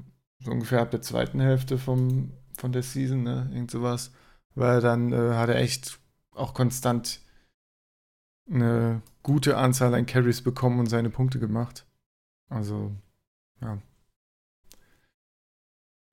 [0.43, 4.13] so ungefähr ab der zweiten Hälfte vom, von der Season, ne, irgend sowas,
[4.55, 5.99] war er dann, äh, hat er echt
[6.35, 7.21] auch konstant
[8.51, 11.86] eine gute Anzahl an Carries bekommen und seine Punkte gemacht.
[12.49, 12.93] Also,
[13.61, 13.79] ja.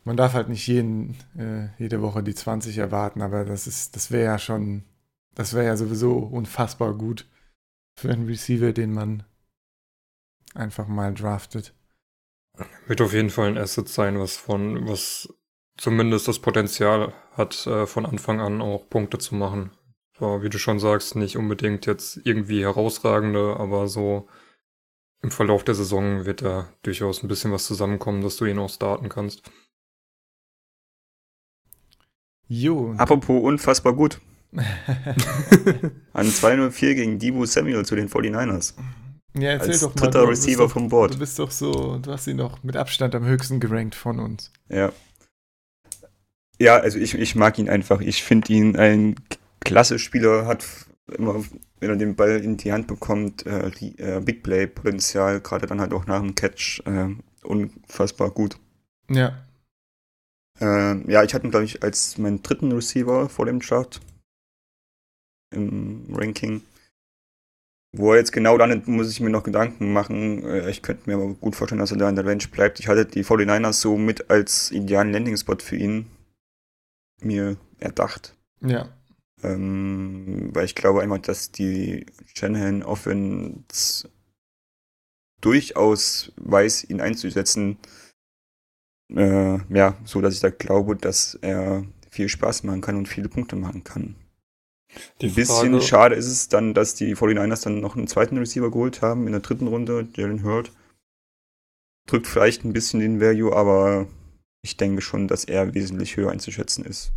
[0.03, 4.11] Man darf halt nicht jeden, äh, jede Woche die 20 erwarten, aber das ist, das
[4.11, 4.83] wäre ja schon,
[5.33, 7.29] das wäre ja sowieso unfassbar gut
[7.97, 9.23] für einen Receiver, den man
[10.53, 11.73] einfach mal draftet.
[12.87, 15.33] Wird auf jeden Fall ein Asset sein, was von, was
[15.77, 19.71] zumindest das Potenzial hat, äh, von Anfang an auch Punkte zu machen.
[20.19, 24.27] So, wie du schon sagst, nicht unbedingt jetzt irgendwie herausragende, aber so
[25.23, 28.69] im Verlauf der Saison wird da durchaus ein bisschen was zusammenkommen, dass du ihn auch
[28.69, 29.41] starten kannst.
[32.47, 32.93] Jo.
[32.97, 34.19] Apropos unfassbar gut.
[36.13, 38.73] An 204 gegen Debo Samuel zu den 49ers.
[39.35, 40.01] ja, erzähl Als doch mal.
[40.01, 41.15] dritter du Receiver doch, vom Board.
[41.15, 44.51] Du bist doch so, du hast ihn doch mit Abstand am höchsten gerankt von uns.
[44.69, 44.91] Ja.
[46.59, 48.01] Ja, also ich, ich mag ihn einfach.
[48.01, 49.15] Ich finde ihn ein
[49.61, 50.65] klasse Spieler, hat
[51.17, 51.43] immer,
[51.83, 55.67] wenn er den Ball in die Hand bekommt, äh, ri- äh, Big Play Potenzial, gerade
[55.67, 57.09] dann halt auch nach dem Catch, äh,
[57.43, 58.57] unfassbar gut.
[59.09, 59.45] Ja.
[60.59, 63.99] Äh, ja, ich hatte ihn, glaube ich, als meinen dritten Receiver vor dem Chart.
[65.51, 66.63] im Ranking.
[67.95, 70.43] Wo er jetzt genau landet, muss ich mir noch Gedanken machen.
[70.43, 72.79] Äh, Ich könnte mir aber gut vorstellen, dass er da in der Range bleibt.
[72.79, 76.07] Ich hatte die 49ers so mit als idealen Landing-Spot für ihn
[77.21, 78.35] mir erdacht.
[78.61, 78.89] Ja.
[79.43, 84.09] Ähm, weil ich glaube einfach, dass die Shanahan Offense
[85.41, 87.77] durchaus weiß, ihn einzusetzen.
[89.13, 93.27] Äh, ja, so dass ich da glaube, dass er viel Spaß machen kann und viele
[93.29, 94.15] Punkte machen kann.
[95.21, 98.37] Die Ein bisschen Frage- schade ist es dann, dass die 49ers dann noch einen zweiten
[98.37, 100.71] Receiver geholt haben in der dritten Runde, Jalen Hurd.
[102.07, 104.07] Drückt vielleicht ein bisschen den Value, aber
[104.61, 107.11] ich denke schon, dass er wesentlich höher einzuschätzen ist.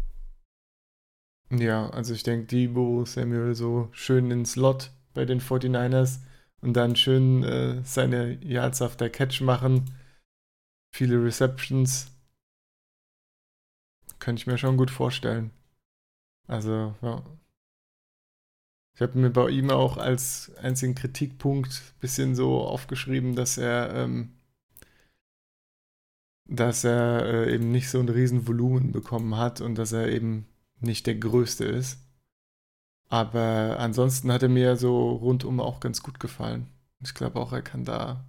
[1.50, 6.20] Ja, also ich denke, Debo Samuel so schön in Slot bei den 49ers
[6.60, 9.94] und dann schön äh, seine Yards der Catch machen.
[10.92, 12.10] Viele Receptions.
[14.18, 15.50] Könnte ich mir schon gut vorstellen.
[16.48, 17.22] Also, ja.
[18.94, 23.94] Ich habe mir bei ihm auch als einzigen Kritikpunkt ein bisschen so aufgeschrieben, dass er,
[23.94, 24.32] ähm,
[26.48, 30.46] dass er äh, eben nicht so ein riesen Volumen bekommen hat und dass er eben
[30.80, 31.98] nicht der größte ist.
[33.08, 36.68] Aber ansonsten hat er mir so rundum auch ganz gut gefallen.
[37.02, 38.24] Ich glaube auch, er kann da,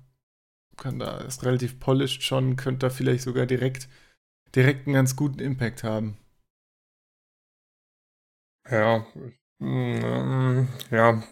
[0.78, 3.90] kann da, ist relativ polished schon, könnte da vielleicht sogar direkt,
[4.56, 6.18] direkt einen ganz guten Impact haben.
[8.70, 9.06] Ja,
[10.92, 11.24] ja,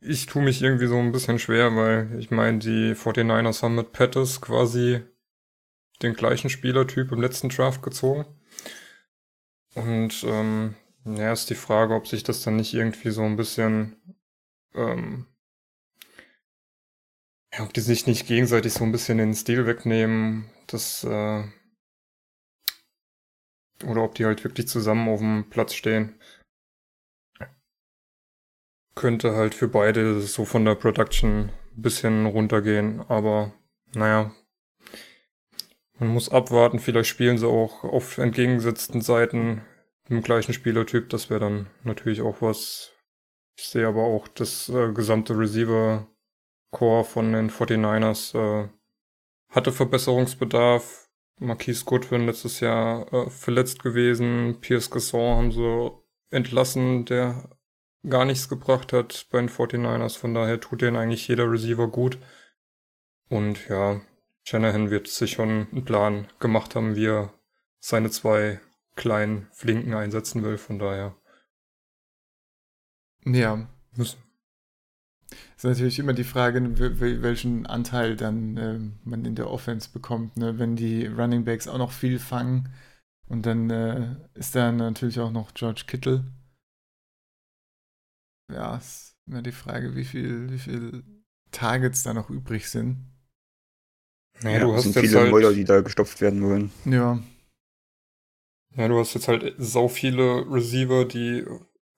[0.00, 3.92] ich tue mich irgendwie so ein bisschen schwer, weil ich meine, die 49ers haben mit
[3.92, 5.02] Pettis quasi
[6.02, 8.24] den gleichen Spielertyp im letzten Draft gezogen.
[9.76, 13.96] Und ähm, ja, ist die Frage, ob sich das dann nicht irgendwie so ein bisschen,
[14.74, 15.26] ähm,
[17.52, 21.44] ja, ob die sich nicht gegenseitig so ein bisschen den Stil wegnehmen, das, äh,
[23.84, 26.18] oder ob die halt wirklich zusammen auf dem Platz stehen
[28.96, 33.52] könnte halt für beide so von der Production ein bisschen runtergehen, aber
[33.94, 34.32] naja.
[35.98, 39.62] Man muss abwarten, vielleicht spielen sie auch auf entgegengesetzten Seiten
[40.08, 42.92] im gleichen Spielertyp, das wäre dann natürlich auch was.
[43.56, 48.68] Ich sehe aber auch das äh, gesamte Receiver-Core von den 49ers äh,
[49.48, 51.08] hatte Verbesserungsbedarf.
[51.38, 55.90] Marquise Goodwin letztes Jahr äh, verletzt gewesen, Pierce Gasson haben sie
[56.30, 57.48] entlassen, der
[58.08, 60.18] gar nichts gebracht hat bei den 49ers.
[60.18, 62.18] Von daher tut denen eigentlich jeder Receiver gut.
[63.28, 64.00] Und ja,
[64.48, 67.34] Shanahan wird sich schon einen Plan gemacht haben, wie er
[67.80, 68.60] seine zwei
[68.94, 70.56] kleinen Flinken einsetzen will.
[70.56, 71.14] Von daher
[73.26, 74.18] Ja, müssen.
[75.56, 80.36] ist natürlich immer die Frage, wel- welchen Anteil dann ähm, man in der Offense bekommt.
[80.36, 80.58] Ne?
[80.58, 82.72] Wenn die Running Backs auch noch viel fangen
[83.28, 86.24] und dann äh, ist da natürlich auch noch George Kittle.
[88.52, 91.04] Ja, ist immer die Frage, wie viel, wie viel
[91.50, 93.10] Targets da noch übrig sind.
[94.42, 96.70] Naja, du es hast sind jetzt viele halt, Mäuler, die da gestopft werden wollen.
[96.84, 97.18] Ja,
[98.76, 101.44] ja, du hast jetzt halt sau viele Receiver, die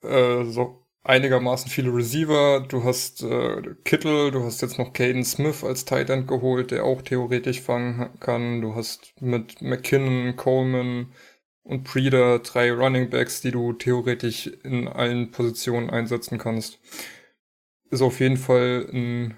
[0.02, 2.64] äh, so einigermaßen viele Receiver.
[2.68, 6.84] Du hast äh, Kittle, du hast jetzt noch Caden Smith als Tight End geholt, der
[6.84, 8.60] auch theoretisch fangen kann.
[8.60, 11.12] Du hast mit McKinnon, Coleman
[11.64, 16.78] und Breeder drei Running Backs, die du theoretisch in allen Positionen einsetzen kannst.
[17.90, 19.36] Ist auf jeden Fall ein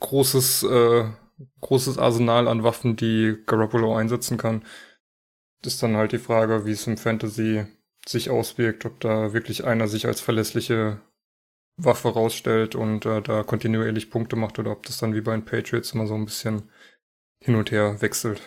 [0.00, 1.04] großes, äh,
[1.60, 4.64] großes Arsenal an Waffen, die Garoppolo einsetzen kann.
[5.64, 7.66] Ist dann halt die Frage, wie es im Fantasy
[8.06, 11.00] sich auswirkt, ob da wirklich einer sich als verlässliche
[11.76, 15.44] Waffe rausstellt und äh, da kontinuierlich Punkte macht oder ob das dann wie bei den
[15.44, 16.70] Patriots immer so ein bisschen
[17.40, 18.42] hin und her wechselt.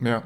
[0.00, 0.22] ja.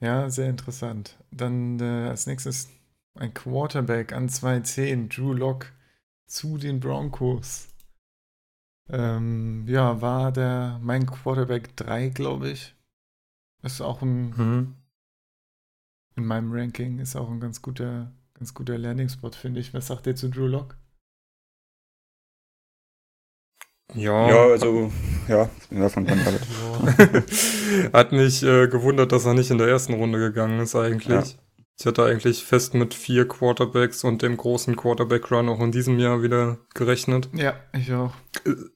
[0.00, 1.16] Ja, sehr interessant.
[1.30, 2.68] Dann äh, als nächstes
[3.14, 5.72] ein Quarterback an 2.10, Drew Lock
[6.26, 7.68] zu den Broncos.
[8.90, 12.74] Ähm, ja, war der mein Quarterback 3, glaube ich.
[13.62, 14.34] Ist auch ein,
[16.16, 19.72] in meinem Ranking, ist auch ein ganz guter, ganz guter Landing-Spot, finde ich.
[19.72, 20.76] Was sagt ihr zu Drew Lock?
[23.94, 24.90] Ja, Ja, also,
[25.28, 26.06] ja, ja von.
[27.92, 31.32] Hat mich äh, gewundert, dass er nicht in der ersten Runde gegangen ist eigentlich.
[31.32, 31.38] Ja.
[31.78, 36.22] Ich hatte eigentlich fest mit vier Quarterbacks und dem großen Quarterback-Run auch in diesem Jahr
[36.22, 37.28] wieder gerechnet.
[37.32, 38.14] Ja, ich auch.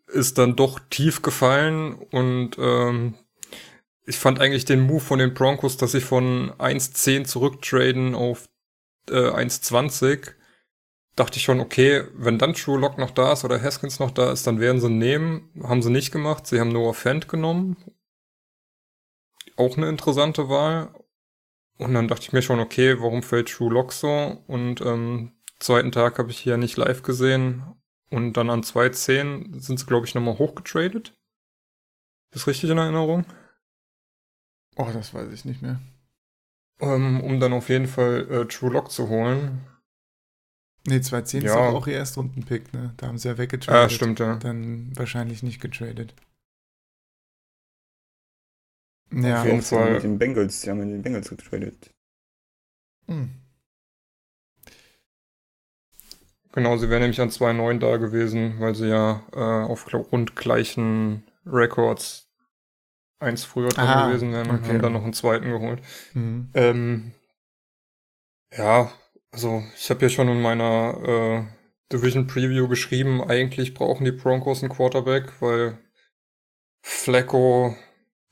[0.09, 3.15] Ist dann doch tief gefallen und ähm,
[4.05, 8.49] ich fand eigentlich den Move von den Broncos, dass sie von 1,10 zurücktraden auf
[9.11, 10.33] äh, 1,20.
[11.15, 14.33] Dachte ich schon, okay, wenn dann True Lock noch da ist oder Haskins noch da
[14.33, 15.51] ist, dann werden sie nehmen.
[15.63, 16.47] Haben sie nicht gemacht.
[16.47, 17.77] Sie haben Noah Fant genommen.
[19.57, 20.95] Auch eine interessante Wahl.
[21.79, 24.43] Und dann dachte ich mir schon, okay, warum fällt True Lock so?
[24.47, 27.63] Und ähm, zweiten Tag habe ich hier nicht live gesehen.
[28.11, 31.15] Und dann an 2.10 sind sie, glaube ich, nochmal hochgetradet.
[32.35, 33.25] Ist richtig in Erinnerung?
[34.77, 35.81] Oh, das weiß ich nicht mehr.
[36.81, 39.65] Ähm, um dann auf jeden Fall äh, True Lock zu holen.
[40.87, 41.57] Nee, 210 ist Ja.
[41.71, 42.95] doch auch ihr Erstrundenpick, ne?
[42.97, 43.85] Da haben sie ja weggetradet.
[43.87, 44.37] Ah, stimmt, ja.
[44.37, 46.15] Dann wahrscheinlich nicht getradet.
[49.13, 49.43] Auf Ja.
[49.45, 49.93] jeden Auch so Fall.
[49.95, 51.91] Mit den Bengals, die haben mit den Bengals getradet.
[53.09, 53.25] Hm.
[56.53, 61.25] Genau, sie wären nämlich an 2.9 da gewesen, weil sie ja äh, auf rund gleichen
[61.47, 62.27] Records
[63.21, 64.69] eins früher drin Ah, gewesen wären und okay.
[64.69, 65.81] haben dann noch einen zweiten geholt.
[66.15, 66.49] Mhm.
[66.55, 67.13] Ähm,
[68.53, 68.93] ja,
[69.31, 74.63] also ich habe ja schon in meiner äh, Division Preview geschrieben, eigentlich brauchen die Broncos
[74.63, 75.79] einen Quarterback, weil
[76.83, 77.77] Flacco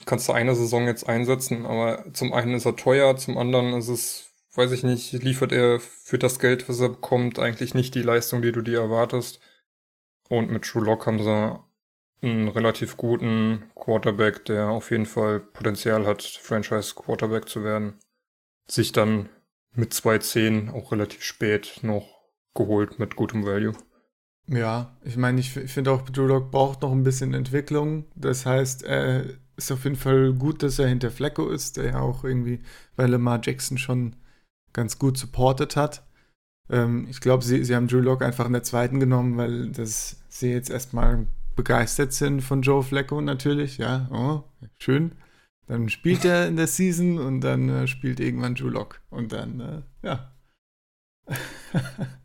[0.05, 3.89] kannst du eine Saison jetzt einsetzen, aber zum einen ist er teuer, zum anderen ist
[3.89, 8.03] es, weiß ich nicht, liefert er für das Geld, was er bekommt, eigentlich nicht die
[8.03, 9.41] Leistung, die du dir erwartest.
[10.29, 11.61] Und mit True Lock haben sie
[12.23, 17.99] einen relativ guten Quarterback, der auf jeden Fall Potenzial hat, Franchise Quarterback zu werden.
[18.69, 19.29] Sich dann
[19.73, 22.17] mit 2.10 auch relativ spät noch
[22.55, 23.75] geholt mit gutem Value.
[24.49, 28.07] Ja, ich meine, ich, finde auch, Drew Lock braucht noch ein bisschen Entwicklung.
[28.15, 29.25] Das heißt, er
[29.57, 32.61] ist auf jeden Fall gut, dass er hinter Flecko ist, der ja auch irgendwie
[32.95, 34.17] bei Lamar Jackson schon
[34.73, 36.07] ganz gut supportet hat.
[36.71, 40.23] Ähm, ich glaube, sie, sie haben Drew Lock einfach in der zweiten genommen, weil das,
[40.29, 43.79] sie jetzt erstmal begeistert sind von Joe Flacco natürlich.
[43.79, 45.13] Ja, oh, schön.
[45.67, 49.01] Dann spielt er in der Season und dann äh, spielt irgendwann Drew Lock.
[49.11, 50.33] Und dann, äh, ja.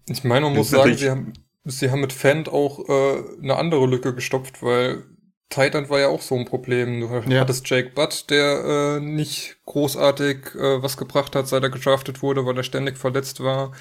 [0.07, 3.87] Ich meine, man muss sagen, sie haben, sie haben mit Fant auch äh, eine andere
[3.87, 5.05] Lücke gestopft, weil
[5.51, 7.01] Titan war ja auch so ein Problem.
[7.01, 7.41] Du Ja.
[7.41, 12.45] hattest Jake Butt, der äh, nicht großartig äh, was gebracht hat, seit er gedraftet wurde,
[12.45, 13.73] weil er ständig verletzt war.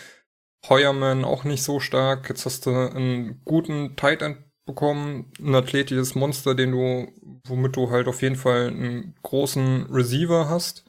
[0.68, 2.28] Heuermann auch nicht so stark.
[2.28, 7.08] Jetzt hast du einen guten Titan bekommen, ein athletisches Monster, den du,
[7.46, 10.84] womit du halt auf jeden Fall einen großen Receiver hast.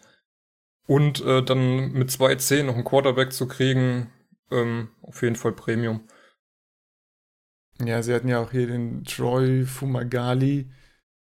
[0.88, 4.12] Und äh, dann mit 2-10 noch einen Quarterback zu kriegen,
[4.52, 6.02] ähm, auf jeden Fall Premium.
[7.86, 10.70] Ja, sie hatten ja auch hier den Troy Fumagali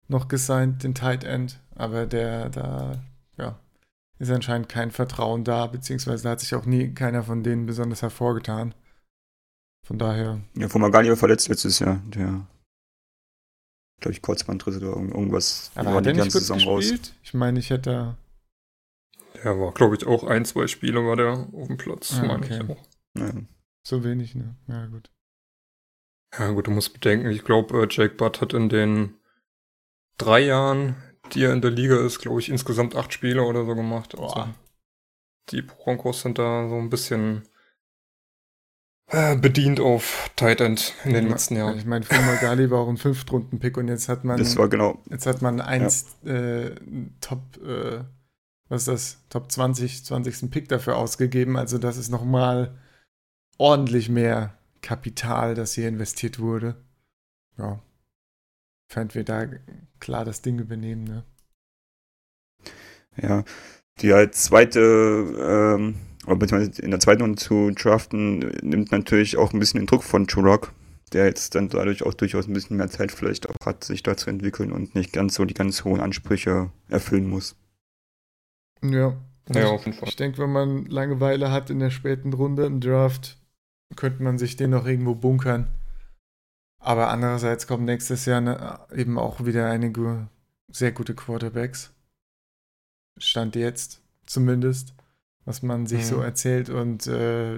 [0.07, 3.01] noch gesigned, den Tight End, aber der da,
[3.37, 3.59] ja,
[4.19, 8.01] ist anscheinend kein Vertrauen da, beziehungsweise da hat sich auch nie keiner von denen besonders
[8.01, 8.73] hervorgetan.
[9.85, 12.01] Von daher, Ja, Fumagalli war verletzt letztes Jahr.
[12.07, 12.45] Der,
[13.99, 15.71] glaube ich, Kurzbandriss oder irgend- irgendwas.
[15.75, 17.13] aber war hat er die nicht ganze gut Saison gespielt?
[17.23, 18.15] Ich meine, ich hätte,
[19.43, 22.61] Der war, glaube ich, auch ein, zwei Spiele war der auf dem Platz, Ah, okay.
[22.63, 22.83] ich auch.
[23.17, 23.31] Ja.
[23.87, 24.55] so wenig, ne?
[24.67, 25.09] Ja, gut.
[26.37, 29.15] Ja, gut, du musst bedenken, ich glaube, äh, Jake Butt hat in den
[30.17, 30.95] drei Jahren,
[31.33, 34.17] die er in der Liga ist, glaube ich, insgesamt acht Spiele oder so gemacht.
[34.17, 34.47] Also,
[35.49, 37.43] die Broncos sind da so ein bisschen
[39.07, 41.77] äh, bedient auf Tight End in den letzten Jahren.
[41.77, 44.99] Ich meine, Fumagali war auch ein Fünftrunden-Pick und jetzt hat man, Das war genau.
[45.09, 46.75] jetzt hat man eins, äh,
[47.19, 48.05] Top, äh,
[48.69, 50.49] was ist das, Top 20, 20.
[50.49, 51.57] Pick dafür ausgegeben.
[51.57, 52.79] Also das ist nochmal
[53.57, 56.75] ordentlich mehr Kapital, das hier investiert wurde.
[57.57, 57.81] Ja.
[58.87, 59.45] Fand wir da
[59.99, 61.23] klar das Ding übernehmen, ne?
[63.21, 63.43] Ja,
[63.99, 69.59] die halt zweite, ähm, beziehungsweise in der zweiten Runde zu draften, nimmt natürlich auch ein
[69.59, 70.73] bisschen den Druck von Churok,
[71.13, 74.17] der jetzt dann dadurch auch durchaus ein bisschen mehr Zeit vielleicht auch hat, sich da
[74.17, 77.55] zu entwickeln und nicht ganz so die ganz hohen Ansprüche erfüllen muss.
[78.83, 79.17] Ja.
[79.49, 80.07] Ja, auf jeden Fall.
[80.07, 83.37] Ich denke, wenn man Langeweile hat in der späten Runde im Draft,
[83.95, 85.67] könnte man sich den noch irgendwo bunkern.
[86.79, 90.27] Aber andererseits kommen nächstes Jahr ne, eben auch wieder einige
[90.69, 91.93] sehr gute Quarterbacks.
[93.17, 94.93] Stand jetzt zumindest,
[95.45, 96.05] was man sich Mhm.
[96.05, 96.69] so erzählt.
[96.69, 97.57] Und äh,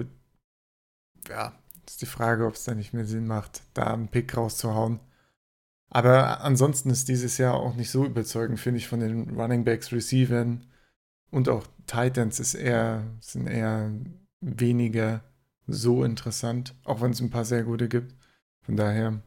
[1.28, 1.52] ja,
[1.86, 5.00] ist die Frage, ob es da nicht mehr Sinn macht, da einen Pick rauszuhauen.
[5.90, 9.92] Aber ansonsten ist dieses Jahr auch nicht so überzeugend, finde ich, von den Running Backs,
[9.92, 10.66] Receivern
[11.30, 13.92] und auch Titans ist eher, sind eher
[14.40, 15.22] weniger
[15.66, 18.14] so interessant, auch wenn es ein paar sehr gute gibt.
[18.62, 19.22] Von daher,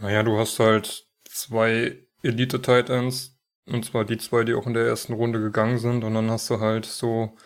[0.00, 5.12] Naja, du hast halt zwei Elite-Titans, und zwar die zwei, die auch in der ersten
[5.12, 7.36] Runde gegangen sind, und dann hast du halt so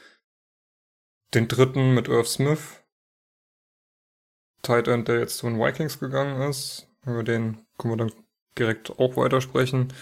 [1.35, 2.81] den dritten mit Irv Smith,
[4.63, 6.89] Tight End, der jetzt zu den Vikings gegangen ist.
[7.05, 8.13] Über den können wir dann
[8.59, 9.93] direkt auch weitersprechen.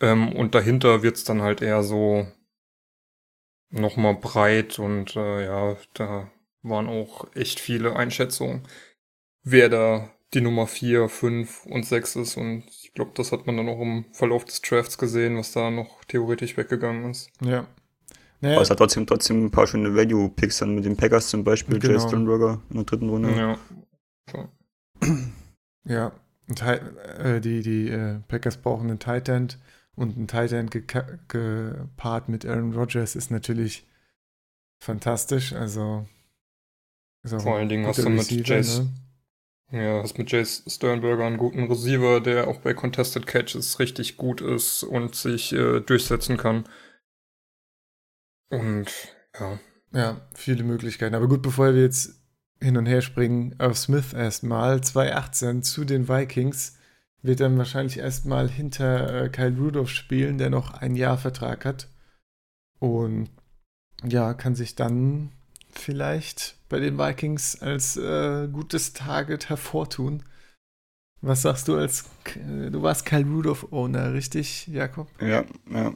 [0.00, 2.26] Ähm, und dahinter wird's dann halt eher so
[3.70, 6.30] nochmal breit und äh, ja, da
[6.64, 8.62] waren auch echt viele Einschätzungen,
[9.44, 12.36] wer da die Nummer 4, 5 und 6 ist.
[12.36, 15.70] Und ich glaube, das hat man dann auch im Verlauf des Drafts gesehen, was da
[15.70, 17.30] noch theoretisch weggegangen ist.
[17.40, 17.66] ja.
[18.40, 21.44] Naja, Aber es hat trotzdem, trotzdem ein paar schöne Value-Picks dann mit den Packers zum
[21.44, 21.94] Beispiel, Genau.
[21.94, 23.30] Jay Sternberger in der dritten Runde.
[23.34, 23.58] Ja.
[25.86, 26.12] Ja,
[26.48, 26.64] und Ti-
[27.22, 29.58] äh, die, die äh, Packers brauchen einen Tight End
[29.96, 30.70] und ein Tight End
[31.28, 33.86] gepaart mit Aaron Rodgers ist natürlich
[34.82, 35.52] fantastisch.
[35.52, 36.06] Also
[37.24, 38.82] Vor allen Dingen hast du mit Receiver, Jace,
[39.70, 39.84] ne?
[39.84, 44.40] ja, hast mit Jace Sternberger einen guten Receiver, der auch bei Contested Catches richtig gut
[44.40, 46.64] ist und sich äh, durchsetzen kann.
[48.50, 48.86] Und
[49.38, 49.58] ja,
[49.92, 51.14] Ja, viele Möglichkeiten.
[51.14, 52.20] Aber gut, bevor wir jetzt
[52.60, 56.78] hin und her springen, auf Smith erstmal, 2018 zu den Vikings,
[57.22, 61.88] wird dann wahrscheinlich erstmal hinter äh, Kyle Rudolph spielen, der noch ein Jahr Vertrag hat.
[62.78, 63.30] Und
[64.04, 65.32] ja, kann sich dann
[65.78, 70.22] vielleicht bei den Vikings als äh, gutes Target hervortun.
[71.20, 72.04] Was sagst du als,
[72.36, 75.08] äh, du warst Kyle Rudolph-Owner, richtig, Jakob?
[75.20, 75.94] Ja, ja.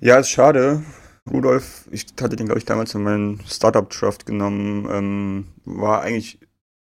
[0.00, 0.82] Ja, ist schade.
[1.30, 4.88] Rudolf, ich hatte den, glaube ich, damals in meinen Startup-Draft genommen.
[4.90, 6.40] Ähm, war eigentlich,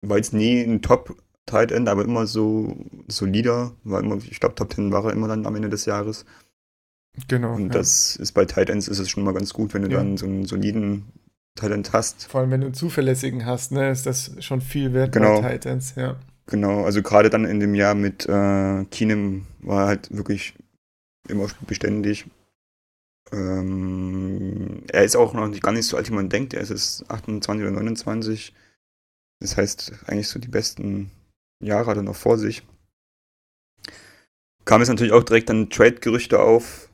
[0.02, 2.76] war jetzt nie ein Top-Tight End, aber immer so
[3.08, 3.72] solider.
[3.82, 6.24] War immer, ich glaube, Top 10 war er immer dann am Ende des Jahres.
[7.26, 7.54] Genau.
[7.54, 7.68] Und ja.
[7.70, 9.98] das ist bei Tight Ends ist es schon mal ganz gut, wenn du Ja.
[9.98, 11.06] dann so einen soliden
[11.62, 12.24] End hast.
[12.26, 15.40] Vor allem, wenn du einen zuverlässigen hast, ne, ist das schon viel wert Genau.
[15.40, 16.16] bei Titans, ja.
[16.46, 20.54] Genau, also gerade dann in dem Jahr mit äh, Keenum war er halt wirklich
[21.28, 22.26] immer beständig.
[23.32, 26.54] Ähm, er ist auch noch nicht, gar nicht so alt, wie man denkt.
[26.54, 28.54] Er ist jetzt 28 oder 29.
[29.40, 31.10] Das heißt, eigentlich so die besten
[31.62, 32.62] Jahre hat er noch vor sich.
[34.64, 36.89] Kam jetzt natürlich auch direkt dann Trade-Gerüchte auf,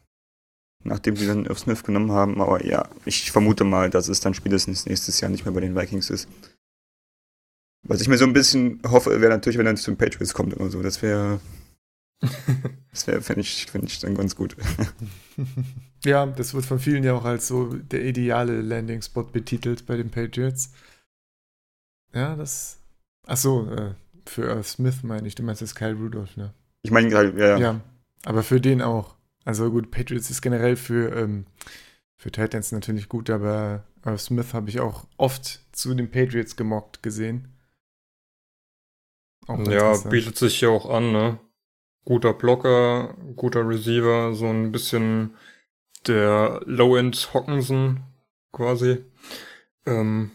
[0.87, 2.41] nachdem sie dann auf Smith genommen haben.
[2.41, 5.77] Aber ja, ich vermute mal, dass es dann spätestens nächstes Jahr nicht mehr bei den
[5.77, 6.29] Vikings ist.
[7.83, 10.57] Was ich mir so ein bisschen hoffe, wäre natürlich, wenn er zu den Patriots kommt
[10.57, 10.83] oder so.
[10.83, 11.41] Das wäre,
[12.91, 14.57] das wäre, fände ich, fänd ich dann ganz gut.
[16.05, 20.11] ja, das wird von vielen ja auch als so der ideale Landing-Spot betitelt bei den
[20.11, 20.73] Patriots.
[22.13, 22.79] Ja, das.
[23.27, 25.35] Ach so, äh, für Smith meine ich.
[25.35, 26.53] Du meinst jetzt Kyle Rudolph, ne?
[26.83, 27.81] Ich meine, halt, ja, Ja.
[28.25, 29.16] aber für den auch.
[29.47, 31.47] Also gut, Patriots ist generell für, ähm,
[32.19, 37.01] für Titans natürlich gut, aber äh, Smith habe ich auch oft zu den Patriots gemockt
[37.03, 37.57] gesehen.
[39.47, 41.39] Auch ja, bietet sich ja auch an, ne?
[42.05, 45.37] Guter Blocker, guter Receiver, so ein bisschen
[46.09, 48.01] der Low-End Hockenson
[48.53, 49.05] quasi.
[49.87, 50.33] Ähm,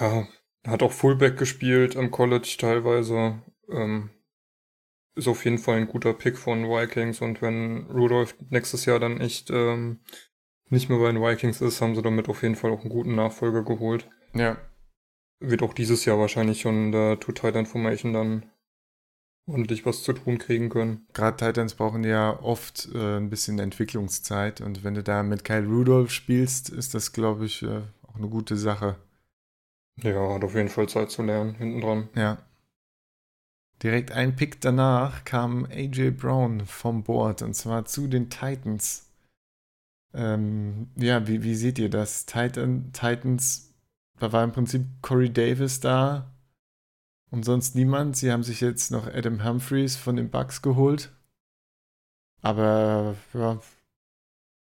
[0.00, 0.26] ja,
[0.66, 3.42] hat auch Fullback gespielt am College teilweise.
[3.68, 4.08] Ähm,
[5.18, 9.20] ist auf jeden Fall ein guter Pick von Vikings und wenn Rudolph nächstes Jahr dann
[9.20, 10.00] echt ähm,
[10.70, 13.14] nicht mehr bei den Vikings ist, haben sie damit auf jeden Fall auch einen guten
[13.14, 14.08] Nachfolger geholt.
[14.34, 14.56] Ja,
[15.40, 18.46] Wird auch dieses Jahr wahrscheinlich schon der Two-Tight-End-Formation dann
[19.46, 21.06] ordentlich was zu tun kriegen können.
[21.14, 25.66] gerade Titans brauchen ja oft äh, ein bisschen Entwicklungszeit und wenn du da mit Kyle
[25.66, 28.96] Rudolph spielst, ist das, glaube ich, äh, auch eine gute Sache.
[30.02, 32.08] Ja, hat auf jeden Fall Zeit zu lernen, hinten dran.
[32.14, 32.38] Ja.
[33.82, 39.08] Direkt ein Pick danach kam AJ Brown vom Board und zwar zu den Titans.
[40.14, 42.26] Ähm, ja, wie, wie seht ihr das?
[42.26, 43.72] Titan, Titans,
[44.18, 46.34] da war im Prinzip Corey Davis da
[47.30, 48.16] und sonst niemand.
[48.16, 51.12] Sie haben sich jetzt noch Adam Humphreys von den Bucks geholt.
[52.42, 53.60] Aber ja,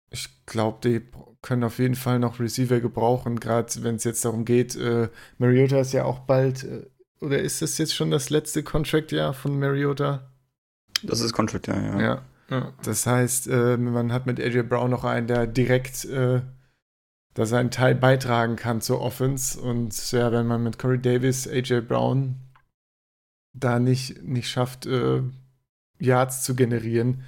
[0.09, 1.01] ich glaube, die
[1.41, 4.75] können auf jeden Fall noch Receiver gebrauchen, gerade wenn es jetzt darum geht.
[4.75, 6.87] Äh, Mariota ist ja auch bald, äh,
[7.21, 10.31] oder ist das jetzt schon das letzte Contract-Jahr von Mariota?
[11.03, 11.99] Das ist Contract, ja, ja.
[11.99, 12.21] Ja.
[12.49, 12.73] Ja.
[12.83, 16.41] Das heißt, äh, man hat mit AJ Brown noch einen, der direkt äh,
[17.33, 19.59] da seinen Teil beitragen kann zur Offense.
[19.59, 22.35] Und ja, wenn man mit Corey Davis, AJ Brown
[23.53, 25.21] da nicht, nicht schafft, äh,
[25.99, 27.23] Yards zu generieren,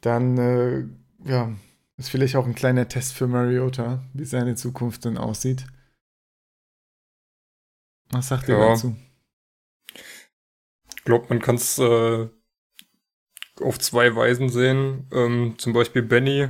[0.00, 0.84] dann äh,
[1.24, 1.52] ja,
[1.96, 5.66] ist vielleicht auch ein kleiner Test für Mariota, wie seine Zukunft dann aussieht.
[8.10, 8.70] Was sagt ihr Ja.
[8.70, 8.96] dazu?
[10.96, 12.28] Ich glaube, man kann es äh,
[13.60, 15.08] auf zwei Weisen sehen.
[15.12, 16.48] Ähm, zum Beispiel Benny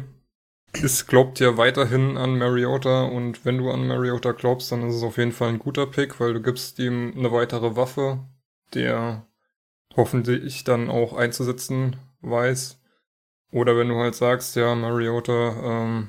[0.72, 5.02] ist, glaubt ja weiterhin an Mariota und wenn du an Mariota glaubst, dann ist es
[5.02, 8.20] auf jeden Fall ein guter Pick, weil du gibst ihm eine weitere Waffe,
[8.74, 9.26] der
[9.96, 12.78] hoffentlich dann auch einzusetzen weiß.
[13.52, 16.08] Oder wenn du halt sagst, ja, Mariota, ähm,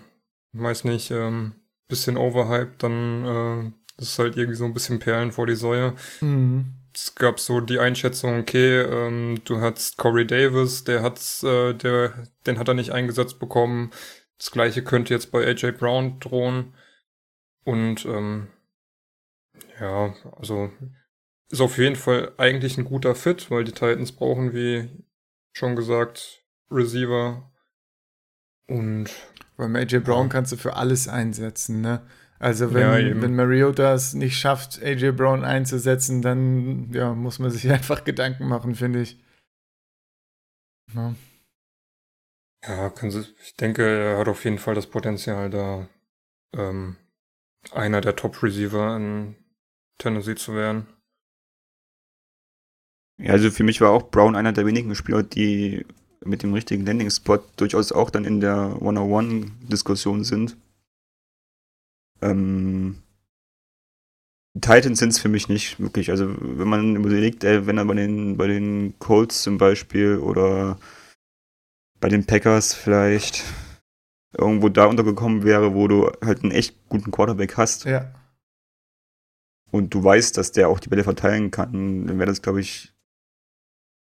[0.54, 1.56] weiß nicht, ähm,
[1.88, 6.74] bisschen overhyped, dann äh, ist halt irgendwie so ein bisschen Perlen vor die Säue Mhm.
[6.94, 12.14] es gab so die Einschätzung, okay, ähm, du hast Corey Davis, der hat's, äh, der,
[12.46, 13.92] den hat er nicht eingesetzt bekommen.
[14.38, 16.74] Das gleiche könnte jetzt bei AJ Brown drohen.
[17.64, 18.48] Und ähm,
[19.80, 20.72] ja, also
[21.50, 24.90] ist auf jeden Fall eigentlich ein guter Fit, weil die Titans brauchen, wie
[25.54, 27.52] schon gesagt, Receiver.
[28.68, 29.10] Und
[29.58, 32.02] Weil AJ Brown kannst du für alles einsetzen, ne?
[32.42, 37.52] Also wenn, Ja, wenn Mariota es nicht schafft, AJ Brown einzusetzen, dann ja, muss man
[37.52, 39.20] sich einfach Gedanken machen, finde ich.
[40.96, 41.14] Ja.
[42.66, 45.88] Ja, können Sie, ich denke, er hat auf jeden Fall das Potenzial, da
[46.56, 46.96] ähm,
[47.72, 49.36] einer der Top-Receiver in
[50.00, 50.88] Tennessee zu werden.
[53.20, 55.86] Ja, also für mich war auch Brown einer der wenigen Spieler, die
[56.26, 60.58] mit dem richtigen Landing-Spot durchaus auch dann in der One-on-One-Diskussion sind.
[62.22, 63.02] Ähm,
[64.60, 66.10] Titans sind es für mich nicht wirklich.
[66.12, 70.78] Also wenn man überlegt, ey, wenn er bei den, bei den Colts zum Beispiel oder
[72.00, 73.44] bei den Packers vielleicht
[74.38, 78.14] irgendwo da untergekommen wäre, wo du halt einen echt guten Quarterback hast ja.
[79.72, 82.94] und du weißt, dass der auch die Bälle verteilen kann, dann wäre das, glaube ich,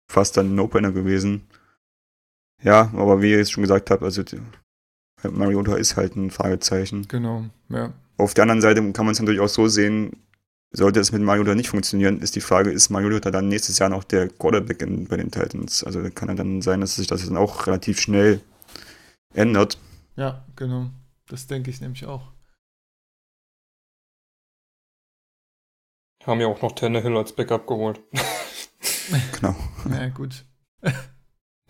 [0.09, 1.47] fast dann ein No-Brainer gewesen.
[2.61, 4.23] Ja, aber wie ich es schon gesagt habe, also
[5.23, 7.07] Mariota ist halt ein Fragezeichen.
[7.07, 7.93] Genau, ja.
[8.17, 10.11] Auf der anderen Seite kann man es natürlich auch so sehen,
[10.71, 14.03] sollte es mit Mariota nicht funktionieren, ist die Frage, ist Mariota dann nächstes Jahr noch
[14.03, 15.83] der Quarterback in, bei den Titans?
[15.83, 18.41] Also kann ja dann sein, dass sich das dann auch relativ schnell
[19.33, 19.77] ändert.
[20.15, 20.89] Ja, genau.
[21.27, 22.31] Das denke ich nämlich auch.
[26.25, 28.01] Haben ja auch noch Tannehill als Backup geholt.
[29.41, 29.55] Genau.
[29.85, 30.45] Na gut.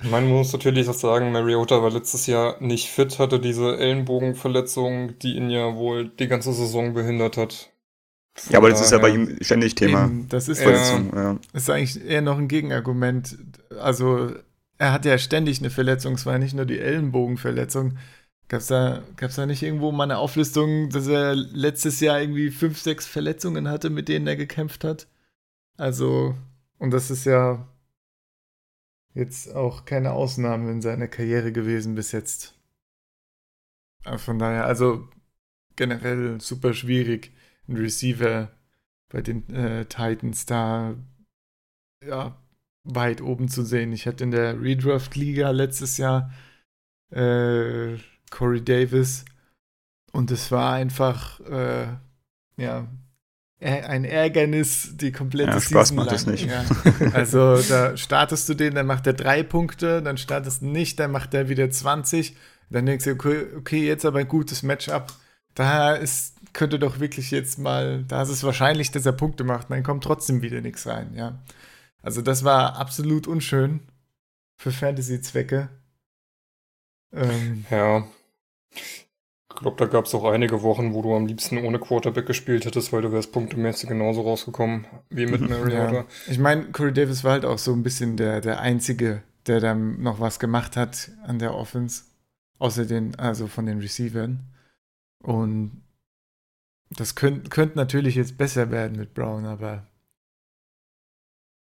[0.04, 5.36] Man muss natürlich auch sagen, Mariota war letztes Jahr nicht fit, hatte diese Ellenbogenverletzung, die
[5.36, 7.70] ihn ja wohl die ganze Saison behindert hat.
[8.34, 10.06] Von Ja, aber das ist ja bei ihm ständig Thema.
[10.06, 10.66] Eben, das ist, Ja.
[10.66, 11.38] Verletzung, ja.
[11.54, 13.38] ist eigentlich eher noch ein Gegenargument.
[13.82, 14.32] Also,
[14.78, 17.98] er hat ja ständig eine Verletzung, es war ja nicht nur die Ellenbogenverletzung.
[18.48, 22.50] Gab es da, gab's da nicht irgendwo mal eine Auflistung, dass er letztes Jahr irgendwie
[22.50, 25.08] fünf, sechs Verletzungen hatte, mit denen er gekämpft hat?
[25.78, 26.36] Also,
[26.78, 27.68] und das ist ja
[29.14, 32.56] jetzt auch keine Ausnahme in seiner Karriere gewesen bis jetzt.
[34.04, 35.10] Aber von daher, also
[35.76, 37.32] generell super schwierig,
[37.68, 38.52] ein Receiver
[39.10, 40.96] bei den äh, Titans da
[42.06, 42.38] ja,
[42.84, 43.92] weit oben zu sehen.
[43.92, 46.32] Ich hatte in der Redraft-Liga letztes Jahr
[47.12, 47.98] äh,
[48.30, 49.26] Corey Davis
[50.12, 51.88] und es war einfach äh,
[52.58, 52.88] ja
[53.62, 56.16] ein Ärgernis die komplette Ja, Spaß Season macht lang.
[56.16, 56.48] es nicht.
[56.48, 56.64] Ja.
[57.14, 61.12] Also da startest du den, dann macht er drei Punkte, dann startest du nicht, dann
[61.12, 62.36] macht er wieder 20.
[62.70, 65.12] Dann denkst du, okay, okay jetzt aber ein gutes Matchup.
[65.56, 69.70] Da ist, könnte doch wirklich jetzt mal, da ist es wahrscheinlich, dass er Punkte macht,
[69.72, 71.40] dann kommt trotzdem wieder nichts rein, ja.
[72.02, 73.82] Also das war absolut unschön
[74.56, 75.68] für Fantasy-Zwecke.
[77.12, 78.06] Ähm, Ja.
[79.60, 82.64] Ich glaube, da gab es auch einige Wochen, wo du am liebsten ohne Quarterback gespielt
[82.64, 85.50] hättest, weil du wärst punktemäßig genauso rausgekommen wie mit Mhm.
[85.50, 85.94] Mariota.
[85.94, 86.06] ja.
[86.30, 90.02] Ich meine, Corey Davis war halt auch so ein bisschen der, der Einzige, der dann
[90.02, 92.04] noch was gemacht hat an der Offense.
[92.58, 94.40] Außer den, also von den Receivern.
[95.22, 95.82] Und
[96.92, 99.86] das könnte könnt natürlich jetzt besser werden mit Brown, aber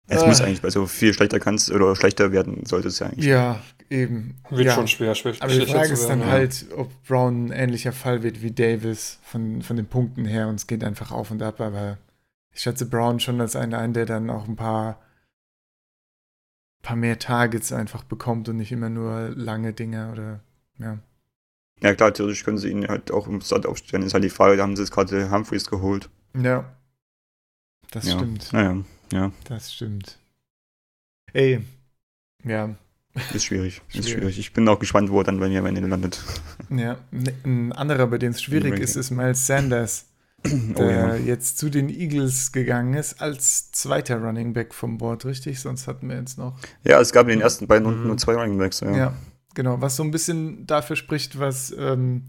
[0.09, 0.27] Es Ah.
[0.27, 3.25] muss eigentlich, also viel schlechter kannst oder schlechter werden sollte es ja eigentlich.
[3.25, 4.35] ja, eben.
[4.49, 4.73] Wird ja.
[4.73, 6.33] schon schwer, schwer Aber die Frage zu ist werden, dann ja.
[6.33, 10.55] halt, ob Brown ein ähnlicher Fall wird wie Davis von, von den Punkten her und
[10.55, 11.97] es geht einfach auf und ab, aber
[12.53, 14.99] ich schätze Brown schon als einen ein, der dann auch ein paar,
[16.81, 20.39] paar mehr Targets einfach bekommt und nicht immer nur lange Dinge oder
[20.79, 20.99] ja.
[21.81, 24.03] Ja klar, theoretisch können sie ihn halt auch im Start aufstellen.
[24.03, 26.09] Ist halt die Frage, da haben sie jetzt gerade Humphreys geholt.
[26.35, 26.65] Ja.
[27.91, 28.17] Das ja.
[28.17, 28.51] stimmt.
[28.51, 28.83] Naja,
[29.13, 30.17] ja, Das stimmt.
[31.33, 31.63] Ey.
[32.43, 32.75] Ja.
[33.33, 33.81] Ist schwierig.
[33.89, 34.11] Ist Schwierig.
[34.11, 34.39] schwierig.
[34.39, 36.21] Ich bin auch gespannt, wo er dann bei mir am Ende landet.
[36.69, 36.97] Ja.
[37.11, 40.05] Ne- Ein anderer, bei dem es schwierig ist, ist Miles Sanders.
[40.45, 41.15] oh der ja.
[41.15, 45.59] jetzt zu den Eagles gegangen ist als zweiter Running Back vom Board, richtig?
[45.59, 46.55] Sonst hatten wir jetzt noch.
[46.83, 48.07] Ja, es gab in den ersten beiden Runden Mhm.
[48.07, 48.81] nur zwei Running Backs.
[48.81, 48.95] Ja.
[48.95, 49.13] Ja,
[49.55, 49.81] genau.
[49.81, 52.25] Was so ein bisschen dafür spricht, was, ähm,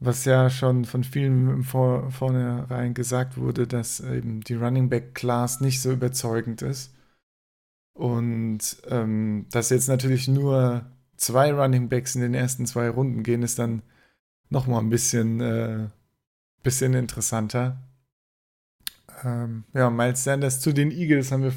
[0.00, 5.60] was ja schon von vielen Vor vornherein gesagt wurde, dass eben die Running Back Class
[5.60, 6.92] nicht so überzeugend ist.
[7.94, 10.86] Und ähm, dass jetzt natürlich nur
[11.16, 13.82] zwei Running Backs in den ersten zwei Runden gehen, ist dann
[14.50, 15.88] nochmal ein bisschen, äh,
[16.62, 17.78] bisschen interessanter.
[19.24, 21.54] Ähm, ja, Miles Sanders zu den Eagles haben wir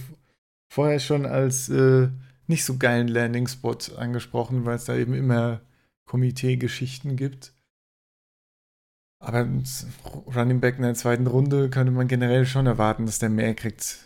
[0.70, 2.10] vorher schon als äh,
[2.48, 5.62] nicht so geilen Landing-Spot angesprochen, weil es da eben immer
[6.06, 7.54] Komitee-Geschichten gibt.
[9.20, 9.48] Aber
[10.36, 14.05] Running Back in der zweiten Runde könnte man generell schon erwarten, dass der mehr kriegt.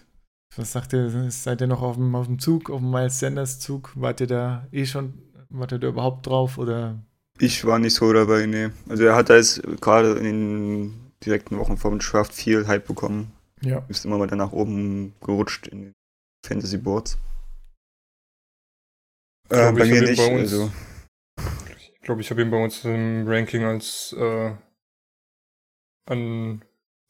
[0.55, 1.29] Was sagt ihr?
[1.31, 3.91] Seid ihr noch auf dem, auf dem Zug, auf dem Miles Sanders Zug?
[3.95, 6.99] Wart ihr da eh schon, wart ihr da überhaupt drauf oder?
[7.37, 8.69] Ich war nicht so dabei, nee.
[8.89, 13.31] Also er hat da jetzt gerade in den direkten Wochen vom Draft viel Hype bekommen.
[13.61, 13.85] Ja.
[13.89, 15.93] Ist immer weiter nach oben gerutscht in den
[16.45, 17.17] Fantasy Boards.
[19.49, 20.17] Äh, bei ich, mir nicht.
[20.17, 20.71] bei uns- also,
[21.77, 24.55] Ich glaube, ich habe ihn bei uns im Ranking als äh,
[26.09, 26.63] an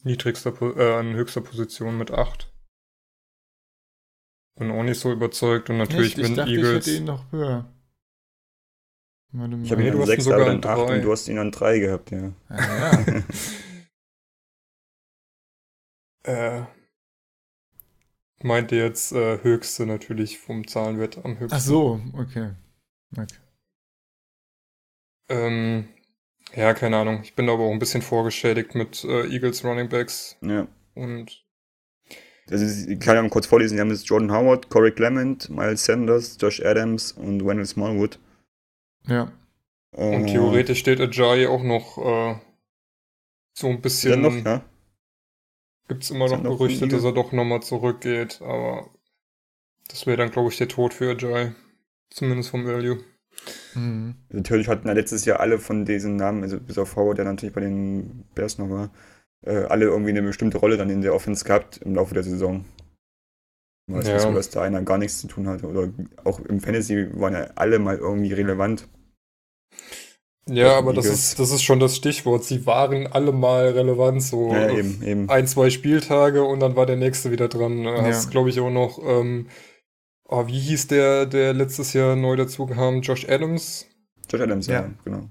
[0.03, 2.48] niedrigster, äh, an höchster Position mit 8.
[4.59, 6.19] Bin auch nicht so überzeugt und natürlich Echt?
[6.19, 6.85] Ich mit dachte, Eagles.
[6.85, 7.73] ich hätte ihn noch höher.
[9.31, 10.95] Warte Ich habe ihn du an hast ihn 6, sogar aber an dann 8 drei.
[10.95, 12.33] und du hast ihn an 3 gehabt, ja.
[12.49, 13.23] Ah, ja.
[16.23, 16.65] Äh,
[18.43, 21.55] meinte jetzt äh, höchste natürlich vom Zahlenwert am höchsten.
[21.55, 22.51] Ach so, okay.
[23.13, 23.37] okay.
[25.29, 25.87] Ähm,
[26.53, 27.21] ja, keine Ahnung.
[27.23, 30.67] Ich bin aber auch ein bisschen vorgeschädigt mit äh, Eagles Running Backs ja.
[30.93, 31.48] und
[32.51, 33.75] Also, ich kann ja mal kurz vorlesen.
[33.75, 38.19] Die haben jetzt Jordan Howard, Corey Clement, Miles Sanders, Josh Adams und Wendell Smallwood.
[39.07, 39.31] Ja.
[39.91, 42.39] Und Äh, theoretisch steht Ajayi auch noch äh,
[43.53, 44.21] so ein Ja, bisschen.
[44.21, 44.63] noch, ja.
[45.89, 48.89] Gibt's immer Ist noch er Gerüchte, dass er doch nochmal zurückgeht, aber
[49.89, 51.53] das wäre dann, glaube ich, der Tod für Ajayi.
[52.11, 53.03] Zumindest vom Value.
[53.73, 54.15] Mhm.
[54.31, 57.53] Natürlich hatten ja letztes Jahr alle von diesen Namen, also bis auf Howard, der natürlich
[57.53, 58.91] bei den Bears noch war,
[59.45, 62.65] äh, alle irgendwie eine bestimmte Rolle dann in der Offense gehabt im Laufe der Saison.
[63.91, 64.13] Es Ja.
[64.13, 65.65] nicht so, dass da einer gar nichts zu tun hatte.
[65.65, 65.89] Oder
[66.23, 68.87] auch im Fantasy waren ja alle mal irgendwie relevant.
[70.47, 72.43] Ja, aber das ist, das ist schon das Stichwort.
[72.43, 75.29] Sie waren alle mal relevant, so Ja, eben, eben.
[75.29, 77.83] ein, zwei Spieltage und dann war der nächste wieder dran.
[77.83, 78.01] Ja.
[78.01, 79.47] Hast, glaube ich, auch noch, ähm,
[80.25, 83.01] oh, wie hieß der, der letztes Jahr neu dazu kam?
[83.01, 83.85] Josh Adams.
[84.29, 84.89] Josh Adams, ja, Ja.
[85.05, 85.29] genau.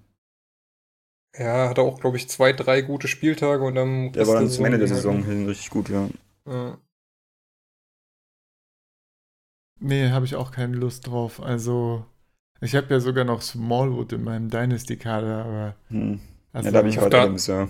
[1.38, 4.12] Ja, hatte auch, glaube ich, zwei, drei gute Spieltage und dann.
[4.12, 6.08] Der war dann zum Ende der Saison hin richtig gut, ja.
[6.46, 6.78] Ja.
[9.80, 11.40] Nee, habe ich auch keine Lust drauf.
[11.40, 12.04] Also,
[12.60, 15.76] ich habe ja sogar noch Smallwood in meinem Dynasty-Kader, aber.
[15.88, 16.20] Hm.
[16.52, 17.68] Also, ja, da habe ich auf Howard der- Adams, ja.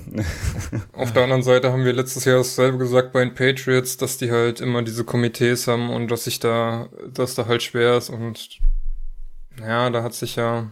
[0.92, 4.30] Auf der anderen Seite haben wir letztes Jahr dasselbe gesagt bei den Patriots, dass die
[4.30, 8.60] halt immer diese Komitees haben und dass sich da, dass da halt schwer ist und
[9.60, 10.70] ja, da hat sich ja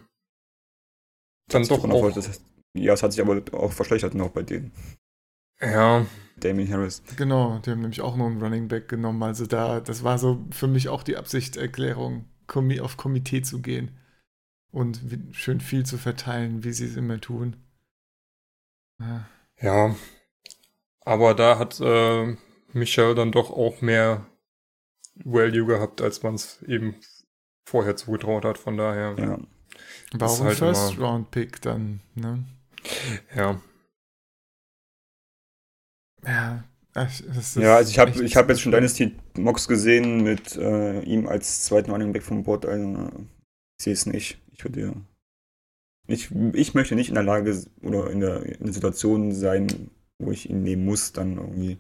[1.49, 2.13] dann Das doch auch,
[2.77, 4.73] ja, es hat sich aber auch verschlechtert noch bei denen.
[5.61, 6.07] ja,
[6.39, 7.03] Damien Harris.
[7.17, 9.23] Genau, die haben nämlich auch noch einen Running Back genommen.
[9.23, 12.27] Also da, das war so für mich auch die Absichtserklärung,
[12.81, 13.97] auf Komitee zu gehen
[14.71, 15.01] und
[15.33, 17.57] schön viel zu verteilen, wie sie es immer tun.
[19.01, 19.27] Ja,
[19.61, 19.97] ja,
[21.01, 22.37] aber da hat äh,
[22.73, 24.27] Michel dann doch auch mehr
[25.25, 26.95] Value gehabt, als man es eben
[27.65, 29.39] vorher zugetraut hat, von daher, Ja.
[30.21, 32.45] war ist auch ein halt immer- First-Round-Pick dann, ne?
[33.35, 33.61] Ja.
[36.25, 36.65] Ja,
[36.95, 40.57] ach, das ist Ja, also ich habe ich hab jetzt schon Dynasty Mox gesehen mit
[40.57, 42.67] äh, ihm als zweiten Running Back vom Board.
[42.67, 43.11] Also,
[43.79, 44.39] ich sehe es nicht.
[44.53, 44.93] Ich würde ja.
[46.09, 50.31] Ich, ich möchte nicht in der Lage oder in der, in der Situation sein, wo
[50.31, 51.79] ich ihn nehmen muss, dann irgendwie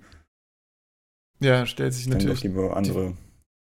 [1.40, 2.42] Ja, stellt sich dann doch natürlich.
[2.42, 3.16] lieber andere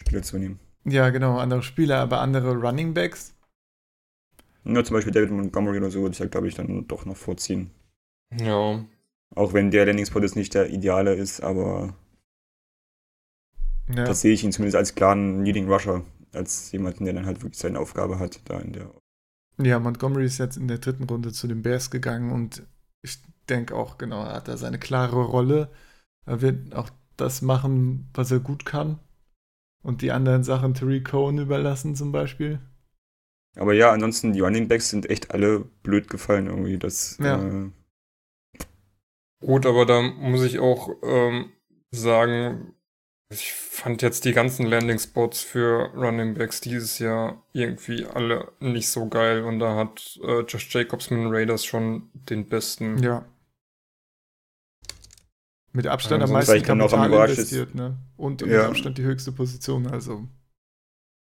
[0.02, 0.60] Spieler zu nehmen.
[0.84, 3.34] Ja, genau, andere Spieler, aber andere Running Backs.
[4.64, 7.18] Nur zum Beispiel David Montgomery oder so würde ich da, glaube ich, dann doch noch
[7.18, 7.72] vorziehen.
[8.40, 8.86] Ja,
[9.36, 11.94] Auch wenn der Landing-Spot jetzt nicht der ideale ist, aber
[13.88, 16.04] Ja, das sehe ich ihn zumindest als klaren Leading Rusher,
[16.34, 18.92] als jemanden, der dann halt wirklich seine Aufgabe hat, da in der
[19.60, 22.64] ja, Montgomery ist jetzt in der dritten Runde zu den Bears gegangen und
[23.02, 25.70] ich denke auch, genau, er hat da seine klare Rolle.
[26.26, 29.00] Er wird auch das machen, was er gut kann.
[29.84, 32.60] Und die anderen Sachen Tariq Cohen überlassen zum Beispiel.
[33.56, 36.78] Aber ja, ansonsten, die Running Backs sind echt alle blöd gefallen irgendwie.
[36.78, 37.42] Das, Ja.
[37.42, 37.70] äh,
[39.42, 41.52] Gut, aber da muss ich auch ähm,
[41.90, 42.76] sagen,
[43.30, 48.90] ich fand jetzt die ganzen Landing Spots für Running Backs dieses Jahr irgendwie alle nicht
[48.90, 53.02] so geil und da hat äh, Josh Jacobs mit den Raiders schon den besten.
[53.02, 53.26] Ja.
[55.74, 57.98] Mit Abstand Ja, am meisten Kapital investiert, ne?
[58.18, 58.68] Und mit Ja.
[58.68, 60.28] Abstand die höchste Position, also.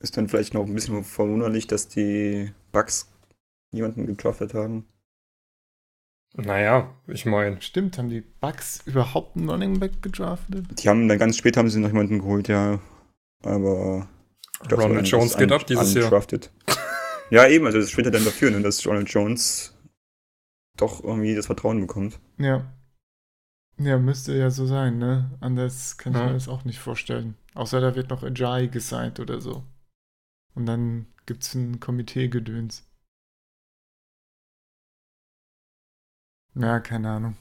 [0.01, 3.11] Ist dann vielleicht noch ein bisschen verwunderlich, dass die Bucks
[3.73, 4.87] jemanden gedraftet haben.
[6.35, 10.83] Naja, ich meine, Stimmt, haben die Bucks überhaupt einen Running Back gedraftet?
[10.83, 12.81] Die haben dann ganz spät haben sie noch jemanden geholt, ja.
[13.45, 14.09] Aber
[14.63, 16.11] ich glaub, Ronald Jones geht ab dieses Jahr.
[17.31, 19.77] ja, eben, also das spricht ja dann dafür, ne, dass Ronald Jones
[20.77, 22.21] doch irgendwie das Vertrauen bekommt.
[22.39, 22.73] Ja.
[23.79, 25.31] Ja, müsste ja so sein, ne?
[25.41, 26.27] Anders kann ich Ja.
[26.27, 27.35] mir das auch nicht vorstellen.
[27.55, 29.65] Außer da wird noch Ajay gesigned oder so.
[30.55, 32.87] Und dann gibt's ein Komitee-Gedöns.
[36.55, 37.37] Ja, keine Ahnung.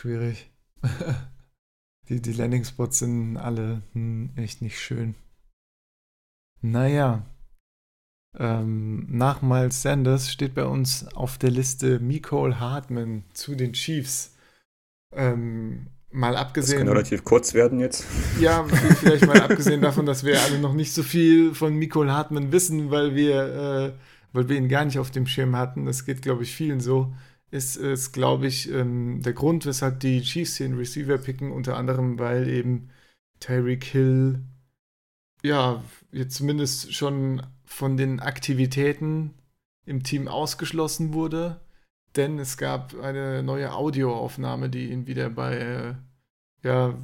[0.00, 0.50] Schwierig.
[2.08, 5.14] die, die Landing-Spots sind alle hm, echt nicht schön.
[6.62, 7.26] Naja.
[8.38, 14.36] Ähm, nach Miles Sanders steht bei uns auf der Liste Nicole Hartman zu den Chiefs.
[15.12, 16.78] Ähm, mal Das abgesehen.
[16.80, 18.04] kann relativ kurz werden jetzt.
[18.40, 18.64] Ja,
[19.00, 22.90] vielleicht mal abgesehen davon, dass wir alle noch nicht so viel von Nicole Hartman wissen,
[22.90, 23.92] weil wir äh,
[24.32, 27.12] weil wir ihn gar nicht auf dem Schirm hatten, das geht, glaube ich, vielen so,
[27.50, 32.18] ist, ist glaube ich, ähm, der Grund, weshalb die Chiefs einen Receiver picken, unter anderem,
[32.18, 32.90] weil eben
[33.40, 34.40] Tyreek Hill,
[35.42, 35.82] ja,
[36.12, 39.34] jetzt zumindest schon von den Aktivitäten
[39.86, 41.60] im Team ausgeschlossen wurde,
[42.16, 45.94] denn es gab eine neue Audioaufnahme, die ihn wieder bei, äh,
[46.62, 46.94] ja,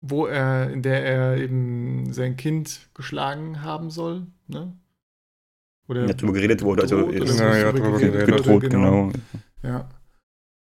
[0.00, 4.76] wo er, in der er eben sein Kind geschlagen haben soll, ne?
[5.88, 9.12] Oder Ja, drüber geredet wurde, also ist- Ja, ja, drüber geredet geredet, wurde, Bedroht, genau.
[9.62, 9.88] ja.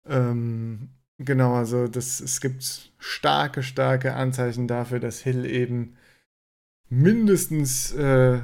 [0.06, 5.96] Ähm, genau, also das, es gibt starke, starke Anzeichen dafür, dass Hill eben
[6.90, 8.42] mindestens äh,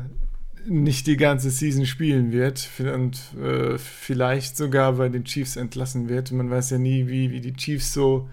[0.66, 6.32] nicht die ganze Season spielen wird und äh, vielleicht sogar bei den Chiefs entlassen wird.
[6.32, 8.30] Man weiß ja nie, wie, wie die Chiefs so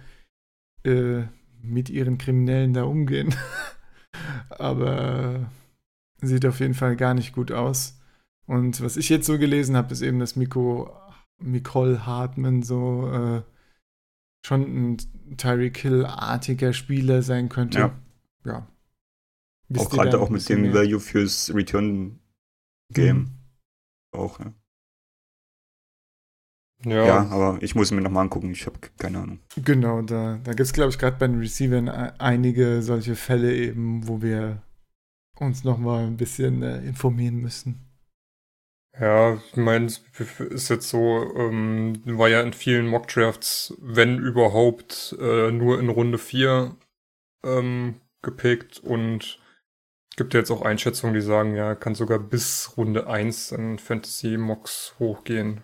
[0.84, 1.22] äh,
[1.62, 3.34] mit ihren Kriminellen da umgehen.
[4.48, 5.50] Aber
[6.20, 8.00] sieht auf jeden Fall gar nicht gut aus.
[8.46, 10.90] Und was ich jetzt so gelesen habe, ist eben, dass Miko,
[11.38, 13.42] Nicole Hartman so äh,
[14.46, 14.96] schon ein
[15.36, 17.78] Tyreek Hill-artiger Spieler sein könnte.
[17.78, 17.98] Ja.
[18.44, 18.66] ja.
[19.76, 20.74] Auch gerade noch auch mit dem mehr?
[20.74, 23.18] Value fürs Return-Game.
[23.18, 23.30] Mhm.
[24.12, 24.52] Auch, ja.
[26.84, 27.26] Ja, ja.
[27.30, 29.40] aber ich muss mir nochmal angucken, ich habe keine Ahnung.
[29.56, 33.54] Genau, da, da gibt es, glaube ich, gerade bei den Receivern e- einige solche Fälle
[33.54, 34.62] eben, wo wir
[35.40, 37.80] uns nochmal ein bisschen äh, informieren müssen.
[38.98, 40.00] Ja, ich meine, es
[40.40, 46.16] ist jetzt so, ähm, war ja in vielen Mockdrafts, wenn überhaupt, äh, nur in Runde
[46.18, 46.76] 4
[47.44, 49.38] ähm, gepickt und
[50.16, 54.96] gibt ja jetzt auch Einschätzungen, die sagen, ja, kann sogar bis Runde 1 in Fantasy-Mocks
[54.98, 55.62] hochgehen.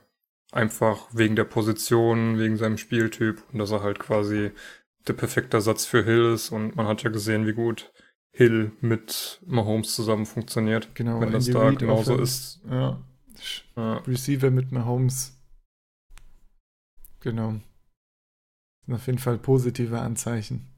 [0.53, 4.53] Einfach wegen der Position, wegen seinem Spieltyp und dass er halt quasi
[5.09, 7.93] der perfekte Ersatz für Hill ist und man hat ja gesehen, wie gut
[8.31, 10.95] Hill mit Mahomes zusammen funktioniert.
[10.95, 12.61] Genau, wenn das da genauso ist.
[12.71, 13.03] Ja.
[13.77, 13.97] Ja.
[14.07, 15.39] Receiver mit Mahomes.
[17.21, 17.61] Genau.
[18.87, 20.72] Sind auf jeden Fall positive Anzeichen.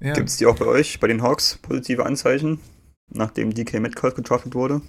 [0.00, 2.60] Ja, Gibt es die auch bei euch, bei den Hawks, positive Anzeichen,
[3.08, 4.80] nachdem DK Metcalf gedraftet wurde?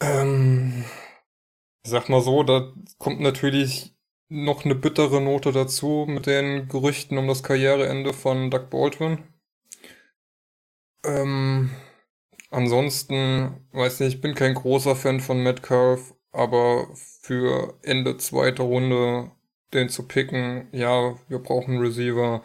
[0.00, 0.84] Ähm,
[1.84, 3.94] ich sag mal so, da kommt natürlich
[4.28, 9.18] noch eine bittere Note dazu mit den Gerüchten um das Karriereende von Doug Baldwin.
[11.04, 11.70] Ähm,
[12.50, 19.30] ansonsten, weiß nicht, ich bin kein großer Fan von Metcalf, aber für Ende zweite Runde
[19.72, 22.42] den zu picken, ja, wir brauchen einen Receiver.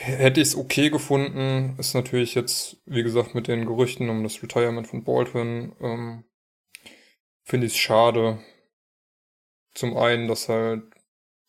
[0.00, 4.42] Hätte ich es okay gefunden, ist natürlich jetzt, wie gesagt, mit den Gerüchten um das
[4.42, 6.24] Retirement von Baldwin, ähm,
[7.44, 8.40] finde ich es schade.
[9.74, 10.82] Zum einen, dass halt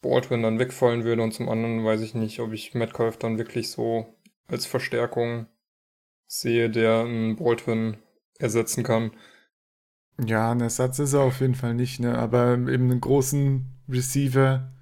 [0.01, 3.71] Baldwin dann wegfallen würde und zum anderen weiß ich nicht, ob ich Metcalf dann wirklich
[3.71, 4.05] so
[4.47, 5.47] als Verstärkung
[6.27, 7.97] sehe, der einen Baldwin
[8.37, 9.11] ersetzen kann.
[10.23, 12.17] ja, ein Ersatz ist er auf jeden Fall nicht, ne?
[12.17, 14.72] Aber eben einen großen Receiver,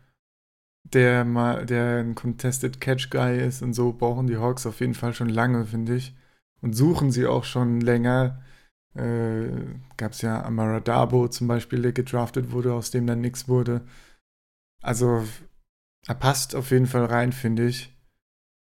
[0.93, 4.93] der mal, der ein Contested Catch Guy ist und so, brauchen die Hawks auf jeden
[4.93, 6.15] Fall schon lange, finde ich.
[6.61, 8.43] Und suchen sie auch schon länger.
[8.95, 9.49] Äh,
[9.97, 13.81] Gab es ja Amara Dabo zum Beispiel, der gedraftet wurde, aus dem dann nichts wurde.
[14.81, 15.25] Also,
[16.07, 17.95] er passt auf jeden Fall rein, finde ich.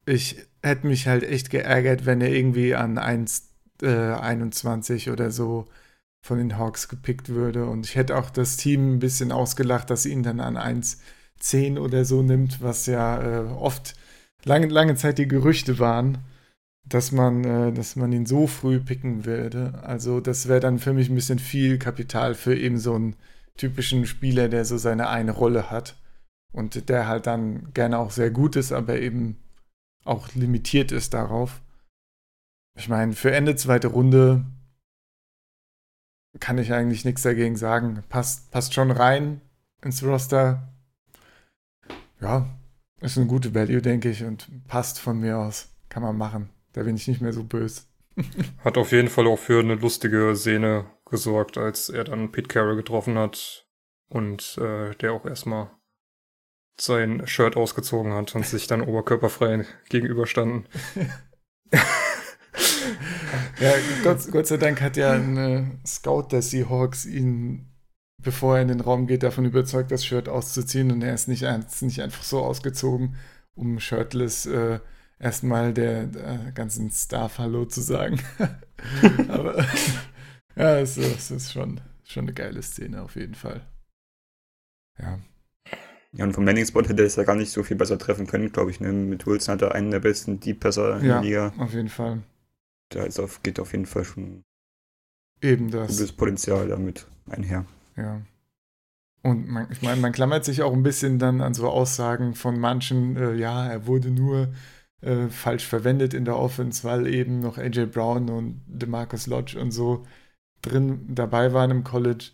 [0.07, 3.51] Ich hätte mich halt echt geärgert, wenn er irgendwie an 1,
[3.83, 5.69] äh, 21 oder so
[6.25, 7.67] von den Hawks gepickt würde.
[7.67, 10.57] Und ich hätte auch das Team ein bisschen ausgelacht, dass sie ihn dann an
[11.43, 13.95] 1,10 oder so nimmt, was ja äh, oft
[14.45, 16.19] lange, lange Zeit die Gerüchte waren,
[16.85, 19.81] dass man, äh, dass man ihn so früh picken würde.
[19.83, 23.17] Also das wäre dann für mich ein bisschen viel Kapital für eben so einen
[23.57, 25.97] typischen Spieler, der so seine eine Rolle hat.
[26.53, 29.39] Und der halt dann gerne auch sehr gut ist, aber eben
[30.05, 31.63] auch limitiert ist darauf.
[32.77, 34.45] Ich meine, für Ende zweite Runde
[36.41, 38.03] kann ich eigentlich nichts dagegen sagen.
[38.09, 39.41] Passt, passt schon rein
[39.83, 40.72] ins Roster.
[42.23, 42.47] Ja,
[43.01, 45.69] ist eine gute Value, denke ich, und passt von mir aus.
[45.89, 46.51] Kann man machen.
[46.73, 47.83] Da bin ich nicht mehr so böse.
[48.65, 52.77] Hat auf jeden Fall auch für eine lustige Szene gesorgt, als er dann Pete Carroll
[52.77, 53.67] getroffen hat
[54.09, 55.71] und äh, der auch erstmal
[56.81, 60.67] sein Shirt ausgezogen hat und sich dann oberkörperfrei gegenüberstanden.
[63.61, 67.72] Ja, Gott, Gott sei Dank hat ja ein äh, Scout der Seahawks ihn,
[68.23, 70.91] bevor er in den Raum geht, davon überzeugt, das Shirt auszuziehen.
[70.91, 73.17] Und er ist nicht, ist nicht einfach so ausgezogen,
[73.55, 74.81] um shirtless äh,
[75.19, 78.21] erstmal der, der ganzen Staff Hallo zu sagen.
[79.29, 79.59] Aber
[80.57, 83.61] ja, es, es ist schon, schon eine geile Szene auf jeden Fall.
[84.99, 85.19] Ja,
[86.13, 88.53] Ja, und vom Landing-Spot hätte er es ja gar nicht so viel besser treffen können,
[88.53, 88.81] glaube ich.
[88.81, 88.93] Ne?
[88.93, 91.15] Mit Wilson hat er einen der besten Deep-Passer in Ja.
[91.15, 91.53] der Liga.
[91.59, 92.23] auf jeden Fall.
[92.91, 94.43] Da ist auf, geht auf jeden Fall schon
[95.41, 95.89] Eben das.
[95.89, 97.65] Gutes Potenzial damit einher.
[97.97, 98.23] Ja.
[99.23, 102.59] Und man, ich meine, man klammert sich auch ein bisschen dann an so Aussagen von
[102.59, 104.53] manchen, äh, ja, er wurde nur
[105.01, 109.71] äh, falsch verwendet in der Offense, weil eben noch AJ Brown und DeMarcus Lodge und
[109.71, 110.07] so
[110.63, 112.31] drin dabei waren im College.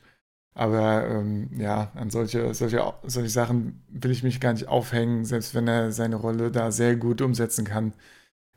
[0.54, 5.54] Aber ähm, ja, an solche, solche, solche Sachen will ich mich gar nicht aufhängen, selbst
[5.54, 7.92] wenn er seine Rolle da sehr gut umsetzen kann,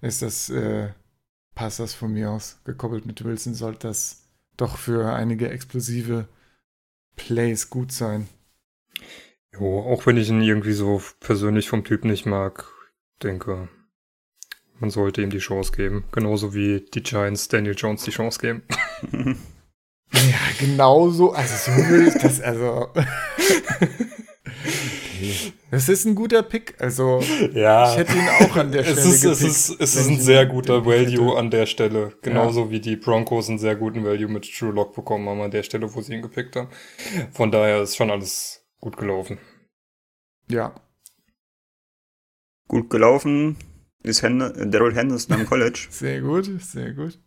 [0.01, 0.89] ist das, äh,
[1.55, 2.59] passt das von mir aus.
[2.65, 4.27] Gekoppelt mit Wilson sollte das
[4.57, 6.27] doch für einige explosive
[7.15, 8.27] Plays gut sein.
[9.53, 12.65] Jo, auch wenn ich ihn irgendwie so persönlich vom Typ nicht mag,
[13.21, 13.69] denke,
[14.79, 16.05] man sollte ihm die Chance geben.
[16.11, 18.63] Genauso wie die Giants Daniel Jones die Chance geben.
[20.13, 21.31] Ja, genau so.
[21.31, 22.89] Also so würde ich das, also.
[25.69, 26.75] Das ist ein guter Pick.
[26.79, 27.21] Also
[27.53, 30.07] Ja, ich hätte ihn auch an der Stelle es ist, es gepickt, ist, es ist
[30.07, 32.13] ein sehr guter Value an der Stelle.
[32.21, 35.63] Genauso wie die Broncos einen sehr guten Value mit True Lock bekommen haben an der
[35.63, 36.69] Stelle, wo sie ihn gepickt haben.
[37.31, 39.37] Von daher ist schon alles gut gelaufen.
[40.49, 40.73] Ja.
[42.67, 43.57] Gut gelaufen
[44.03, 45.87] ist Hen Daryl Henderson am College.
[45.89, 47.19] Sehr gut, sehr gut.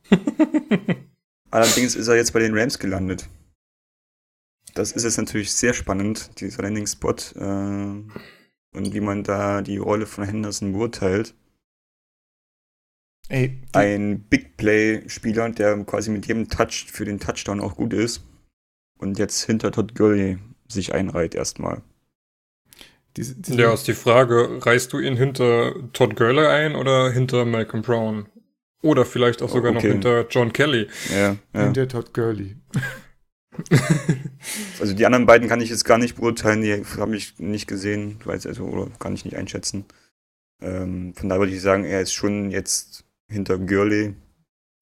[1.50, 3.28] Allerdings ist er jetzt bei den Rams gelandet.
[4.74, 7.14] Das ist jetzt natürlich sehr spannend, dieser Landing-Spot.
[7.36, 8.02] Äh,
[8.76, 11.34] und wie man da die Rolle von Henderson beurteilt.
[13.28, 18.24] Ey, Ein Big Play-Spieler, der quasi mit jedem Touch für den Touchdown auch gut ist.
[18.98, 21.82] Und jetzt hinter Todd Gurley sich einreiht erstmal.
[23.16, 27.44] diese, diese, Ja, ist die Frage, reißt du ihn hinter Todd Gurley ein oder hinter
[27.44, 28.26] Malcolm Brown?
[28.82, 29.92] Oder vielleicht auch sogar noch Okay.
[29.92, 30.88] hinter John Kelly.
[31.10, 31.70] Ja, ja.
[31.70, 32.56] der Todd Gurley.
[34.78, 38.18] Also die anderen beiden kann ich jetzt gar nicht beurteilen, die habe ich nicht gesehen,
[38.24, 39.86] weiß also, oder kann ich nicht einschätzen.
[40.60, 44.14] Ähm, von daher würde ich sagen, er ist schon jetzt hinter Gurley.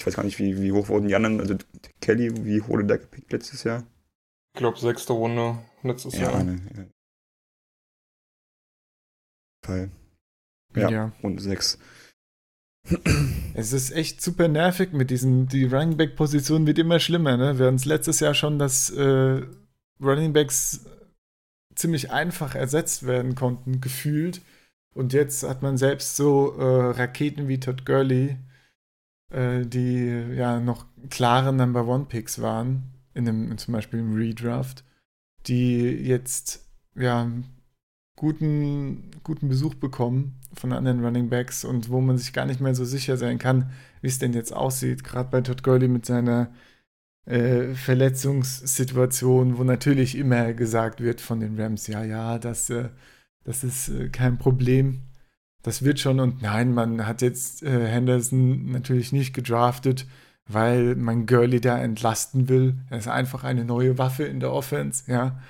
[0.00, 1.56] Ich weiß gar nicht, wie, wie hoch wurden die anderen, also
[2.00, 3.84] Kelly, wie wurde der gepickt letztes Jahr?
[4.54, 6.34] Ich glaube, sechste Runde letztes Jahr.
[6.34, 6.84] eine, ja.
[9.64, 9.90] Fall.
[10.74, 10.90] Ja.
[10.90, 11.12] ja.
[11.22, 11.78] Runde 6.
[13.54, 17.58] Es ist echt super nervig mit diesen, die Running Back Position wird immer schlimmer, ne?
[17.58, 19.42] Wir hatten es letztes Jahr schon, dass äh,
[20.00, 20.84] Running Backs
[21.74, 24.42] ziemlich einfach ersetzt werden konnten, gefühlt.
[24.94, 28.36] Und jetzt hat man selbst so äh, Raketen wie Todd Gurley,
[29.30, 34.84] äh, die ja noch klare Number One Picks waren, in einem, zum Beispiel im Redraft,
[35.46, 37.30] die jetzt ja
[38.22, 42.72] guten, guten Besuch bekommen von anderen Running Backs und wo man sich gar nicht mehr
[42.72, 45.02] so sicher sein kann, wie es denn jetzt aussieht.
[45.02, 46.52] Gerade bei Todd Gurley mit seiner
[47.26, 52.90] äh, Verletzungssituation, wo natürlich immer gesagt wird von den Rams, ja, ja, das, äh,
[53.42, 55.02] das ist äh, kein Problem.
[55.64, 60.06] Das wird schon und nein, man hat jetzt äh, Henderson natürlich nicht gedraftet,
[60.46, 62.76] weil man Gurley da entlasten will.
[62.88, 65.40] Er ist einfach eine neue Waffe in der Offense, ja.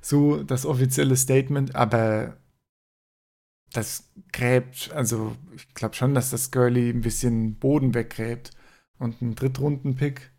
[0.00, 2.36] So das offizielle Statement, aber
[3.72, 8.52] das gräbt, also ich glaube schon, dass das Gurley ein bisschen Boden weggräbt.
[8.98, 10.32] Und ein Drittrunden-Pick.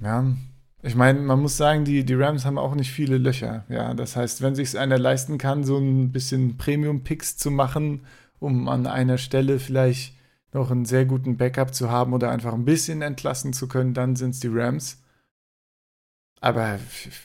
[0.00, 0.34] Ja,
[0.82, 3.64] ich meine, man muss sagen, die, die Rams haben auch nicht viele Löcher.
[3.68, 8.06] Ja, das heißt, wenn sich einer leisten kann, so ein bisschen Premium-Picks zu machen,
[8.38, 10.14] um an einer Stelle vielleicht
[10.52, 14.16] noch einen sehr guten Backup zu haben oder einfach ein bisschen entlassen zu können, dann
[14.16, 15.02] sind es die Rams.
[16.40, 16.78] Aber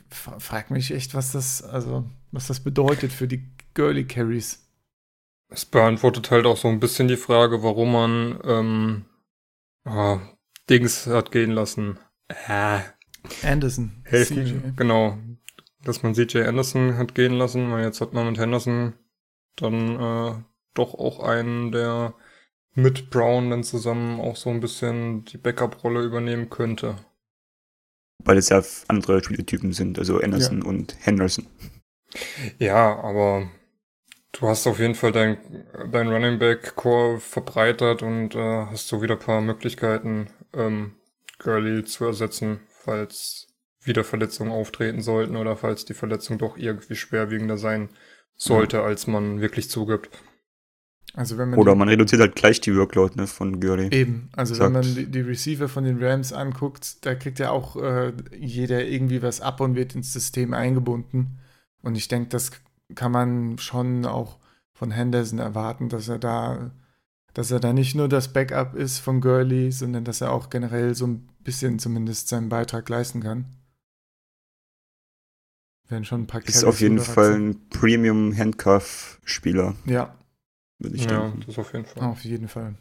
[0.09, 4.61] frag mich echt, was das, also, was das bedeutet für die Girly Carries.
[5.49, 9.05] Es beantwortet halt auch so ein bisschen die Frage, warum man ähm,
[9.86, 10.20] ah,
[10.70, 11.97] Dings hat gehen lassen.
[12.28, 12.80] Äh,
[13.43, 14.03] Anderson.
[14.03, 14.45] helfen.
[14.45, 14.53] CJ.
[14.76, 15.18] Genau.
[15.84, 18.93] Dass man CJ Anderson hat gehen lassen, weil jetzt hat man mit Henderson
[19.55, 20.43] dann äh,
[20.74, 22.16] doch auch einen, der
[22.74, 26.97] mit Brown dann zusammen auch so ein bisschen die Backup-Rolle übernehmen könnte.
[28.24, 31.45] Weil es ja andere Spielertypen sind, also Anderson und Henderson.
[32.59, 33.49] Ja, aber
[34.32, 35.38] du hast auf jeden Fall dein,
[35.91, 40.95] dein Running Back Core verbreitert und äh, hast so wieder ein paar Möglichkeiten, ähm,
[41.39, 43.47] Gurley zu ersetzen, falls
[43.82, 47.89] wieder Verletzungen auftreten sollten oder falls die Verletzung doch irgendwie schwerwiegender sein
[48.36, 50.09] sollte, als man wirklich zugibt.
[51.18, 53.88] Also wenn man Oder die, man reduziert halt gleich die Workload ne, von Gurley.
[53.95, 57.51] eben, also Sagt- wenn man die, die Receiver von den Rams anguckt, da kriegt ja
[57.51, 61.39] auch äh, jeder irgendwie was ab und wird ins System eingebunden.
[61.82, 62.51] Und ich denke, das
[62.95, 64.39] kann man schon auch
[64.74, 66.72] von Henderson erwarten, dass er da,
[67.34, 70.95] dass er da nicht nur das Backup ist von Gurley, sondern dass er auch generell
[70.95, 73.45] so ein bisschen zumindest seinen Beitrag leisten kann.
[75.88, 80.13] Werden schon ein paar Ist Carries auf jeden Fall ein Premium-Handcuff-Spieler, Ja,
[80.80, 81.44] würde ich Ja, denken.
[81.48, 82.04] das auf jeden Fall.
[82.04, 82.76] Auf jeden Fall.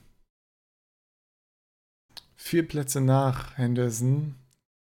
[2.37, 4.35] Vier Plätze nach Henderson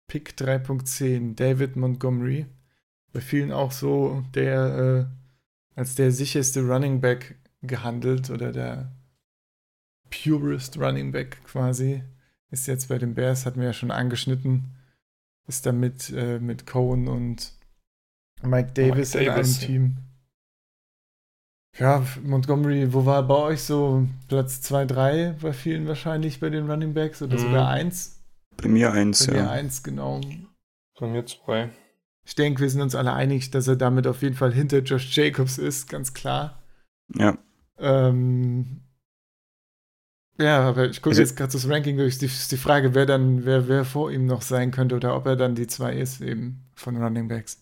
[0.07, 2.45] Pick 3.10, David Montgomery.
[3.13, 5.09] Bei vielen auch so der
[5.75, 8.91] äh, als der sicherste Running Back gehandelt oder der
[10.09, 12.03] purest Running Back quasi.
[12.51, 14.75] Ist jetzt bei den Bears, hatten wir ja schon angeschnitten,
[15.47, 17.53] ist damit äh, mit Cohen und
[18.43, 19.67] Mike Davis, Mike in einem Davis, ja.
[19.67, 19.97] Team.
[21.79, 26.69] Ja, Montgomery, wo war bei euch so Platz 2, 3 bei vielen wahrscheinlich bei den
[26.69, 27.39] Running Backs oder Mhm.
[27.41, 28.19] sogar 1?
[28.57, 29.49] Bei mir eins, Bei mir ja.
[29.49, 30.21] 1, genau.
[30.99, 31.71] Bei mir zwei.
[32.25, 35.17] Ich denke, wir sind uns alle einig, dass er damit auf jeden Fall hinter Josh
[35.17, 36.61] Jacobs ist, ganz klar.
[37.15, 37.35] Ja.
[37.79, 38.81] Ähm,
[40.39, 42.19] ja, aber ich gucke Also- jetzt gerade das Ranking durch.
[42.19, 45.25] Die, ist die Frage, wer dann, wer, wer vor ihm noch sein könnte oder ob
[45.25, 47.59] er dann die zwei ist, eben von Running Backs.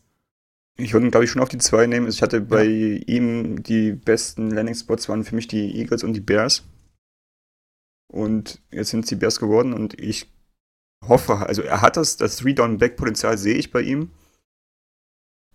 [0.78, 2.08] Ich würde ihn, glaube ich, schon auf die zwei nehmen.
[2.08, 6.64] Ich hatte bei ihm die besten Landing-Spots waren für mich die Eagles und die Bears.
[8.12, 10.30] Und jetzt sind es die Bears geworden und ich
[11.08, 14.12] hoffe, also er hat das, das Three-Down-Back-Potenzial sehe ich bei ihm.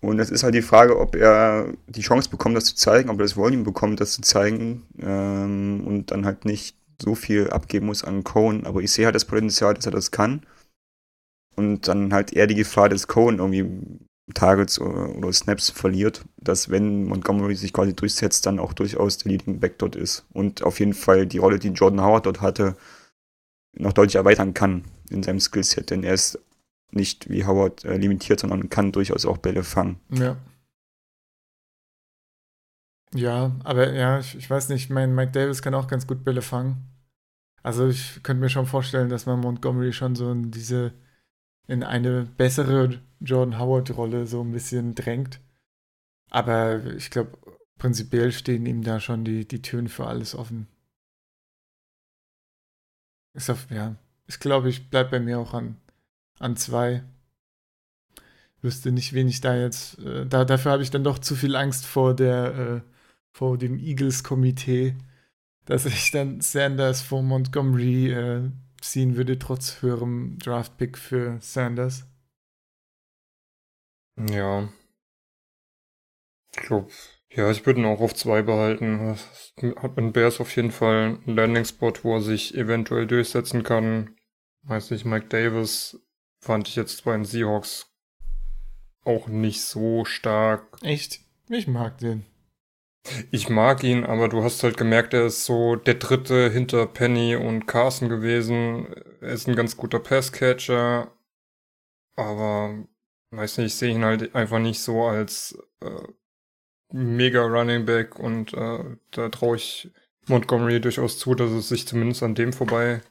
[0.01, 3.19] Und es ist halt die Frage, ob er die Chance bekommt, das zu zeigen, ob
[3.19, 7.87] er das Volume bekommt, das zu zeigen ähm, und dann halt nicht so viel abgeben
[7.87, 8.67] muss an Cohen.
[8.67, 10.47] Aber ich sehe halt das Potenzial, dass er das kann.
[11.57, 13.99] Und dann halt eher die Gefahr, dass Cohen irgendwie
[14.35, 19.33] Targets oder, oder Snaps verliert, dass wenn Montgomery sich quasi durchsetzt, dann auch durchaus der
[19.33, 22.77] Leading Back dort ist und auf jeden Fall die Rolle, die Jordan Howard dort hatte,
[23.73, 26.39] noch deutlich erweitern kann in seinem Skillset, denn er ist
[26.91, 30.01] nicht wie Howard äh, limitiert, sondern kann durchaus auch Bälle fangen.
[30.11, 30.37] Ja.
[33.15, 36.43] Ja, aber ja, ich, ich weiß nicht, mein Mike Davis kann auch ganz gut Bälle
[36.43, 36.89] fangen.
[37.63, 40.93] Also ich könnte mir schon vorstellen, dass man Montgomery schon so in diese,
[41.67, 45.41] in eine bessere Jordan Howard-Rolle so ein bisschen drängt.
[46.31, 47.39] Aber ich glaube,
[47.79, 50.67] prinzipiell stehen ihm da schon die, die Türen für alles offen.
[53.35, 53.97] Ist auf, ja,
[54.27, 55.77] ich glaube, ich bleibe bei mir auch an,
[56.39, 57.05] an zwei.
[58.63, 59.99] Wüsste nicht, wen ich da jetzt.
[59.99, 62.81] Äh, da, dafür habe ich dann doch zu viel Angst vor der, äh,
[63.31, 64.97] vor dem Eagles-Komitee,
[65.67, 68.51] dass ich dann Sanders vor Montgomery äh,
[68.81, 72.07] ziehen würde, trotz höherem Draft-Pick für Sanders.
[74.17, 74.69] Ja.
[76.53, 76.91] Ich glaube,
[77.31, 78.99] ja, ich würde ihn auch auf zwei behalten.
[79.09, 84.17] Das Hat mit Bears auf jeden Fall einen Landing-Spot, wo er sich eventuell durchsetzen kann.
[84.63, 86.01] Weiß nicht, Mike Davis
[86.41, 87.93] fand ich jetzt bei den Seahawks
[89.05, 90.79] auch nicht so stark.
[90.83, 91.21] Echt?
[91.49, 92.25] Ich mag den.
[93.31, 97.37] Ich mag ihn, aber du hast halt gemerkt, er ist so der dritte hinter Penny
[97.37, 98.93] und Carson gewesen.
[99.21, 101.13] Er ist ein ganz guter Passcatcher,
[102.17, 102.85] aber
[103.31, 106.09] weiß nicht, ich sehe ihn halt einfach nicht so als äh,
[106.93, 109.91] mega Running Back und äh, da traue ich
[110.29, 113.03] Montgomery durchaus zu, dass es sich zumindest an dem vorbei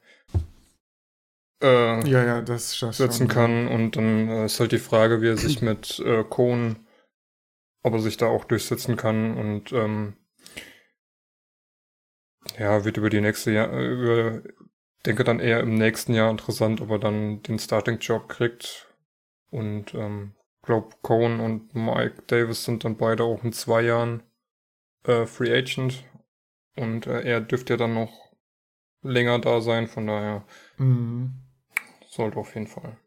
[1.61, 3.27] äh, Ja, ja, das schafft setzen schon.
[3.27, 3.67] kann.
[3.67, 6.87] Und dann äh, ist halt die Frage, wie er sich mit äh, Cohen,
[7.83, 9.37] ob er sich da auch durchsetzen kann.
[9.37, 10.15] Und ähm,
[12.59, 14.41] ja, wird über die nächste Jahr, äh, über,
[15.05, 18.84] denke dann eher im nächsten Jahr interessant, ob er dann den Starting-Job kriegt.
[19.55, 20.33] Und ähm,
[20.63, 24.23] glaube, Cohen und Mike Davis sind dann beide auch in zwei Jahren
[25.05, 26.03] äh, Free Agent.
[26.77, 28.13] Und äh, er dürfte ja dann noch
[29.03, 30.45] länger da sein, von daher
[30.77, 31.31] Mhm.
[32.07, 32.97] sollte auf jeden Fall.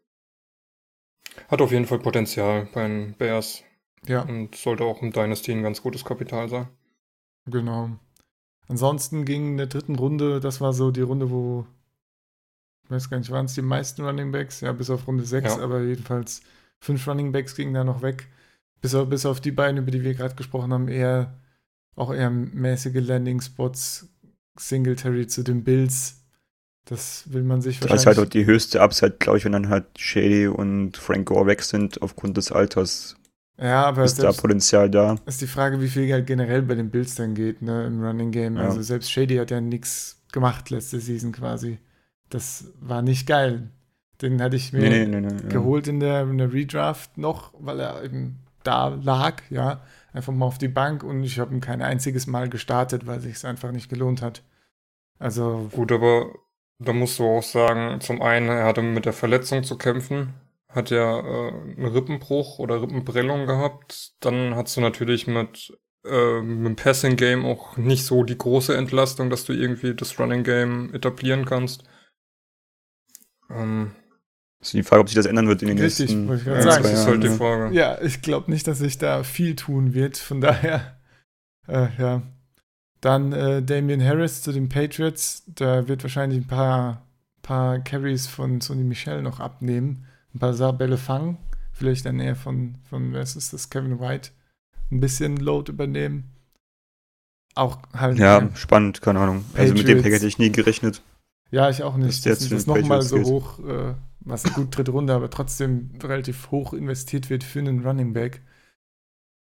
[1.49, 3.65] Hat auf jeden Fall Potenzial bei den Bears
[4.07, 6.67] Ja, und sollte auch im Dynasty ein ganz gutes Kapital sein.
[7.45, 7.99] genau.
[8.69, 11.65] Ansonsten ging in der dritten Runde, das war so die Runde, wo,
[12.89, 14.61] ich weiß gar nicht, waren es die meisten Running Backs?
[14.61, 15.63] Ja, bis auf Runde 6, Ja.
[15.63, 16.41] aber jedenfalls
[16.79, 18.27] fünf Running Backs gingen da noch weg.
[18.81, 21.33] Bis auf, bis auf die beiden, über die wir gerade gesprochen haben, eher
[21.95, 24.07] auch eher mäßige Landing-Spots,
[24.57, 26.15] Singletary zu den Bills.
[26.85, 28.17] Das will man sich Das ist wahrscheinlich.
[28.17, 31.61] halt auch die höchste Upside, glaube ich, wenn dann halt Shady und Frank Gore weg
[31.61, 33.15] sind aufgrund des Alters.
[33.59, 35.17] ja, aber Ist da Potenzial da?
[35.25, 38.31] ist die Frage, wie viel Geld generell bei den Bills dann geht, ne, im Running
[38.31, 38.55] Game.
[38.55, 38.63] Ja.
[38.63, 41.77] Also selbst Shady hat ja nichts gemacht letzte Season quasi.
[42.29, 43.69] Das war nicht geil.
[44.21, 47.79] Den hatte ich mir Nee, nee, nee, geholt in der, in der Redraft noch, weil
[47.79, 49.81] er eben da lag, ja.
[50.11, 53.35] Einfach mal auf die Bank und ich habe ihn kein einziges Mal gestartet, weil sich
[53.35, 54.43] es einfach nicht gelohnt hat.
[55.19, 56.33] Also, Gut, aber
[56.79, 60.33] da musst du auch sagen, zum einen, er hatte mit der Verletzung zu kämpfen,
[60.69, 64.13] hat ja äh, einen Rippenbruch oder Rippenprellung gehabt.
[64.21, 68.75] Dann hast du natürlich mit, äh, mit dem Passing Game auch nicht so die große
[68.75, 71.83] Entlastung, dass du irgendwie das Running Game etablieren kannst.
[73.49, 73.91] Ähm,
[74.61, 76.59] Ist die Frage, ob sich das ändern wird in den Richtig, nächsten wollte ich gerade
[76.65, 76.83] ja, sagen.
[76.83, 77.35] das ist halt die ne?
[77.35, 77.75] Frage.
[77.75, 80.17] ja, ich glaube nicht, dass sich da viel tun wird.
[80.17, 80.97] Von daher,
[81.67, 82.21] äh, ja.
[83.01, 85.43] Dann äh, Damian Harris zu den Patriots.
[85.47, 87.07] Da wird wahrscheinlich ein paar,
[87.41, 90.05] paar Carries von Sonny Michel noch abnehmen.
[90.33, 91.37] ein paar Bälle fangen.
[91.71, 94.31] Vielleicht dann eher von, von, wer ist das, Kevin White,
[94.91, 96.25] ein bisschen Load übernehmen.
[97.55, 98.17] Auch halt.
[98.17, 99.45] Ja, spannend, keine Ahnung.
[99.53, 100.15] Also mit dem Patriots.
[100.15, 101.01] Hätte ich nie gerechnet.
[101.51, 102.21] Ja, ich auch nicht.
[102.21, 103.25] zu das den nochmal so geht.
[103.25, 108.13] hoch, äh, was gut dritte Runde, aber trotzdem relativ hoch investiert wird für einen Running
[108.13, 108.41] Back.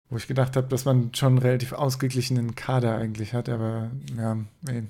[0.09, 4.37] Wo ich gedacht habe, dass man schon einen relativ ausgeglichenen Kader eigentlich hat, aber ja,
[4.67, 4.87] ey.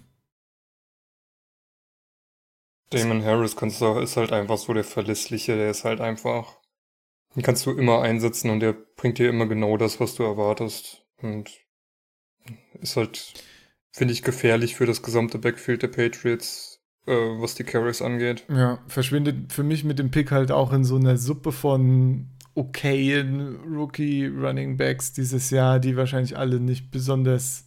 [2.91, 6.61] Damon Harris kannst du, ist halt einfach so der Verlässliche, der ist halt einfach,
[7.35, 11.03] den kannst du immer einsetzen und der bringt dir immer genau das, was du erwartest.
[11.21, 11.51] Und
[12.79, 13.33] ist halt,
[13.91, 16.76] finde ich, gefährlich für das gesamte Backfield der Patriots,
[17.07, 18.45] äh, was die Carries angeht.
[18.49, 23.55] Ja, verschwindet für mich mit dem Pick halt auch in so einer Suppe von okayen
[23.65, 27.65] Rookie-Running Backs dieses Jahr, die wahrscheinlich alle nicht besonders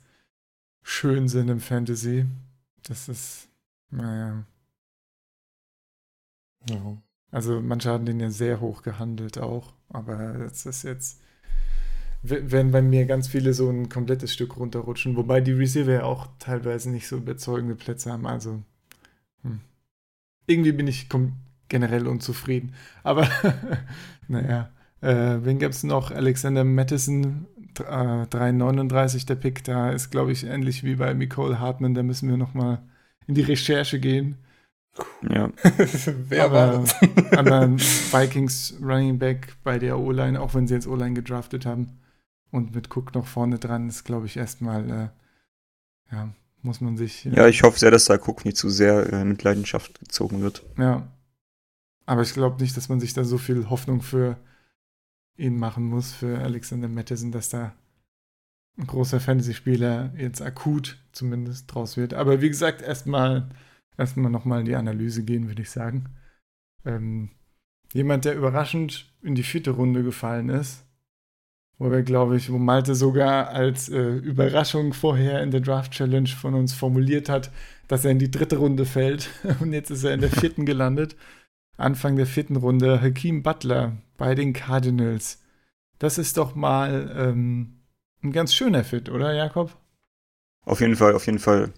[0.82, 2.26] schön sind im Fantasy.
[2.82, 3.49] Das ist,
[3.91, 4.45] naja.
[6.68, 6.97] Ja.
[7.30, 11.20] Also manche haben den ja sehr hoch gehandelt auch, aber das ist jetzt,
[12.22, 16.03] w- werden bei mir ganz viele so ein komplettes Stück runterrutschen, wobei die Receiver ja
[16.03, 18.62] auch teilweise nicht so überzeugende Plätze haben, also
[19.43, 19.61] hm.
[20.47, 21.09] irgendwie bin ich
[21.68, 23.28] generell unzufrieden, aber
[24.28, 24.70] naja,
[25.01, 26.11] äh, wen gab es noch?
[26.11, 27.47] Alexander Madison,
[27.78, 32.28] äh, 3,39 der Pick, da ist glaube ich ähnlich wie bei Nicole Hartman, da müssen
[32.28, 32.82] wir nochmal
[33.26, 34.36] in die Recherche gehen.
[35.22, 35.51] Ja.
[36.28, 36.95] Wer Aber war das?
[37.38, 41.99] an der Vikings Running Back bei der O-Line, auch wenn sie jetzt O-Line gedraftet haben
[42.51, 45.09] und mit Cook noch vorne dran, ist, glaube ich, erstmal, äh,
[46.12, 47.26] ja, muss man sich.
[47.26, 50.42] äh, ja, ich hoffe sehr, dass da Cook nicht zu sehr äh, mit Leidenschaft gezogen
[50.42, 50.64] wird.
[50.78, 51.08] Ja.
[52.06, 54.36] Aber ich glaube nicht, dass man sich da so viel Hoffnung für
[55.36, 57.74] ihn machen muss, für Alexander Madison, dass da
[58.76, 62.14] ein großer Fantasy-Spieler jetzt akut zumindest draus wird.
[62.14, 63.48] Aber wie gesagt, erstmal
[64.00, 66.06] erstmal nochmal in die Analyse gehen, würde ich sagen.
[66.84, 67.30] Ähm,
[67.92, 70.84] jemand, der überraschend in die vierte Runde gefallen ist,
[71.81, 76.28] wo wir, glaube ich, wo Malte sogar als äh, Überraschung vorher in der Draft Challenge
[76.28, 77.51] von uns formuliert hat,
[77.89, 79.31] dass er in die dritte Runde fällt.
[79.61, 81.16] Und jetzt ist er in der vierten gelandet.
[81.78, 85.43] Anfang der vierten Runde Hakeem Butler bei den Cardinals.
[85.99, 87.81] Das ist doch mal ähm,
[88.22, 89.74] ein ganz schöner Fit, oder Jakob?
[90.66, 91.72] Auf jeden Fall, auf jeden Fall.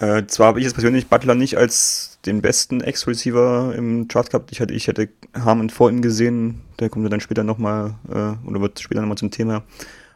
[0.00, 4.50] Äh, zwar habe ich jetzt persönlich Butler nicht als den besten Ex-Receiver im Draft gehabt.
[4.50, 6.62] Ich hätte, ich hätte Harmon vor ihm gesehen.
[6.78, 9.62] Der kommt dann später nochmal, äh, oder wird später nochmal zum Thema.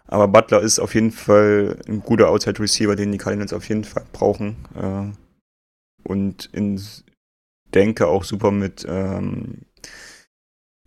[0.07, 4.05] Aber Butler ist auf jeden Fall ein guter Outside-Receiver, den die Cardinals auf jeden Fall
[4.13, 4.57] brauchen.
[4.75, 6.81] Äh, und in,
[7.75, 9.63] denke auch super mit, ähm,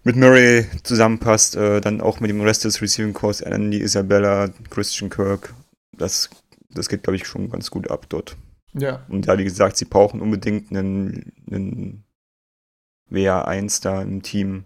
[0.04, 1.56] mit Murray zusammenpasst.
[1.56, 5.54] Äh, dann auch mit dem Rest des Receiving Course, Andy Isabella, Christian Kirk.
[5.96, 6.32] Das,
[6.72, 8.38] das geht, glaube ich, schon ganz gut ab dort.
[8.78, 12.04] Ja, Und ja, wie gesagt, sie brauchen unbedingt einen, einen
[13.10, 14.66] WA1 da im Team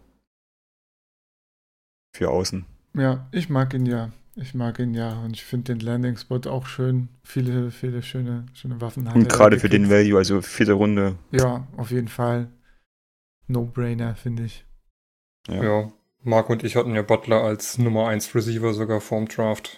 [2.14, 2.66] für außen.
[2.96, 4.12] ja, ich mag ihn ja.
[4.36, 7.10] Ich mag ihn ja und ich finde den Landing-Spot auch schön.
[7.22, 9.90] Viele, viele schöne, schöne Waffen hat Und er gerade für den.
[9.90, 11.18] Value, also vierte Runde.
[11.32, 12.48] Ja, auf jeden Fall.
[13.48, 14.66] No-brainer, finde ich.
[15.50, 15.64] Ja.
[15.64, 15.92] Ja,
[16.24, 19.78] Marc und ich hatten ja Butler als Nummer 1 Receiver sogar vorm Draft.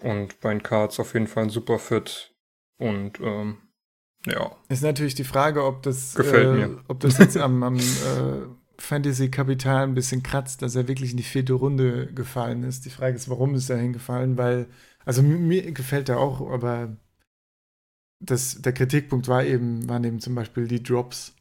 [0.00, 2.29] Und bei den Cards auf jeden Fall ein super Fit.
[2.80, 3.58] Und ähm,
[4.26, 7.80] ja, Ist natürlich die Frage, ob das, äh, ob das jetzt am, am äh,
[8.78, 12.84] Fantasy-Kapital ein bisschen kratzt, dass er wirklich in die vierte Runde gefallen ist.
[12.84, 14.36] Die Frage ist, warum ist er hingefallen?
[14.36, 14.66] Weil,
[15.04, 16.96] also mir, mir gefällt er auch, aber
[18.18, 21.34] das, der Kritikpunkt war eben, waren eben zum Beispiel die Drops.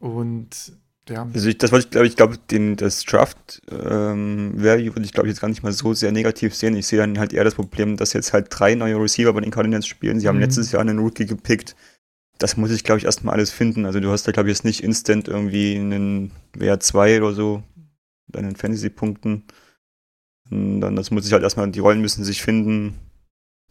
[0.00, 0.72] Und
[1.08, 5.02] ja, Also ich, das wollte ich, glaube ich, glaube, den, das Draft ähm, Value würde
[5.04, 6.76] ich, glaube ich, jetzt gar nicht mal so sehr negativ sehen.
[6.76, 9.50] Ich sehe dann halt eher das Problem, dass jetzt halt drei neue Receiver bei den
[9.50, 10.20] Cardinals spielen.
[10.20, 10.42] Sie haben Mhm.
[10.42, 11.74] letztes Jahr einen Rookie gepickt.
[12.38, 13.86] Das muss ich, glaube ich, erstmal alles finden.
[13.86, 17.62] Also du hast da, glaube ich, jetzt nicht instant irgendwie einen WR2 oder so,
[18.28, 19.44] deinen Fantasy-Punkten.
[20.50, 22.98] Und Dann, das muss ich halt erstmal, die Rollen müssen sich finden.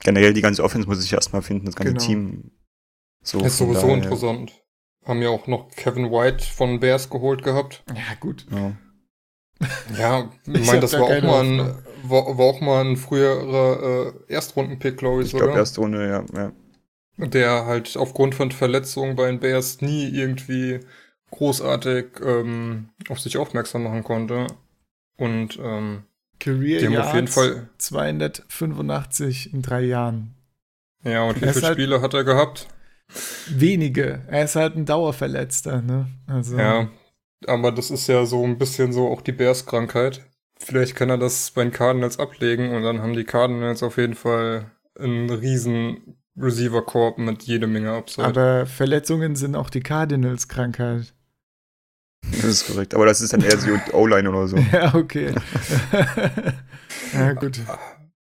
[0.02, 2.06] Generell die ganze Offense muss sich erstmal finden, das ganze Genau.
[2.06, 2.52] Team.
[3.24, 4.54] So, ist sowieso daher, interessant.
[5.10, 7.84] Haben ja auch noch Kevin White von Bears geholt gehabt.
[7.90, 8.46] ja gut.
[8.52, 8.72] Ja.
[9.98, 14.14] Ja, ich meine, das da war auch, mal ein, war, war auch mal ein früherer
[14.30, 15.58] äh, Erstrundenpick, glaube ich, Ich glaube, sogar.
[15.60, 16.52] erste Runde, ja.
[17.18, 17.26] ja.
[17.26, 20.80] der halt aufgrund von Verletzungen bei den Bears nie irgendwie
[21.32, 24.48] großartig ähm, auf sich aufmerksam machen konnte.
[25.18, 26.04] Und ähm,
[26.40, 30.36] Career haben auf jeden Fall, 285 in drei Jahren.
[31.04, 32.68] ja, und wie viele halt- Spiele hat er gehabt?
[33.50, 34.22] Wenige.
[34.28, 36.08] Er ist halt ein Dauerverletzter, ne?
[36.28, 36.90] Also, Ja,
[37.48, 40.22] aber das ist ja so ein bisschen so auch die Bears-Krankheit.
[40.60, 44.16] Vielleicht kann er das bei den Cardinals ablegen und dann haben die Cardinals auf jeden
[44.16, 48.28] Fall einen riesen Receiver-Korb mit jede Menge Upside.
[48.28, 51.14] aber Verletzungen sind auch die Cardinals-Krankheit.
[52.32, 52.94] Das ist korrekt.
[52.94, 54.58] Aber das ist dann eher so O-Line oder so.
[54.72, 55.34] Ja, okay.
[57.14, 57.60] ja, gut.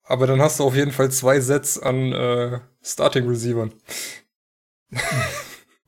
[0.03, 3.73] Aber dann hast du auf jeden Fall zwei Sets an äh, Starting Receivern.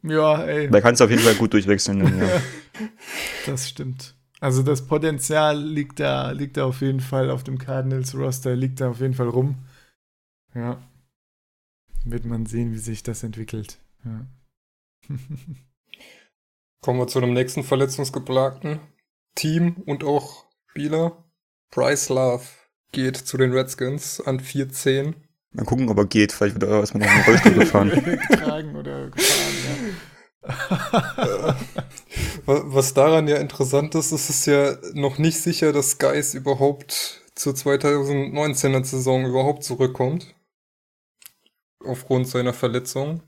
[0.03, 0.71] Ja, ey.
[0.71, 2.01] Da kannst du auf jeden Fall gut durchwechseln.
[2.01, 2.43] Dann, ja.
[3.47, 4.15] Das stimmt.
[4.41, 8.91] Also das Potenzial liegt da, liegt da auf jeden Fall auf dem Cardinals-Roster, liegt da
[8.91, 9.65] auf jeden Fall rum.
[10.55, 10.83] Ja.
[12.05, 13.79] Wird man sehen, wie sich das entwickelt.
[14.05, 14.27] Ja.
[16.83, 18.81] Kommen wir zu einem nächsten verletzungsgeplagten
[19.35, 21.25] Team und auch Spieler.
[21.71, 22.45] Bryce Love
[22.93, 25.15] geht zu den Redskins an 4-10.
[25.57, 26.33] Mal gucken, ob er geht.
[26.33, 27.91] Vielleicht wird er erstmal noch einen Rollstuhl gefahren.
[27.91, 29.97] Getragen oder gefahren,
[31.25, 31.57] ja.
[32.45, 37.55] Was daran ja interessant ist, ist es ja noch nicht sicher, dass Geis überhaupt zur
[37.55, 40.35] 2019er Saison überhaupt zurückkommt.
[41.85, 43.23] Aufgrund seiner Verletzung.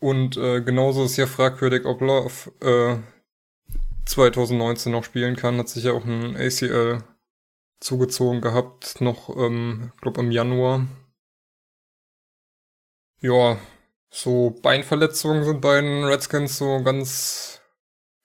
[0.00, 2.96] Und äh, genauso ist ja fragwürdig, ob Love äh,
[4.06, 5.58] 2019 noch spielen kann.
[5.58, 7.04] Hat sich ja auch ein ACL
[7.78, 10.86] zugezogen gehabt, noch, ähm, glaube im Januar.
[13.22, 13.58] Ja,
[14.10, 17.60] so Beinverletzungen sind bei den Redskins so ganz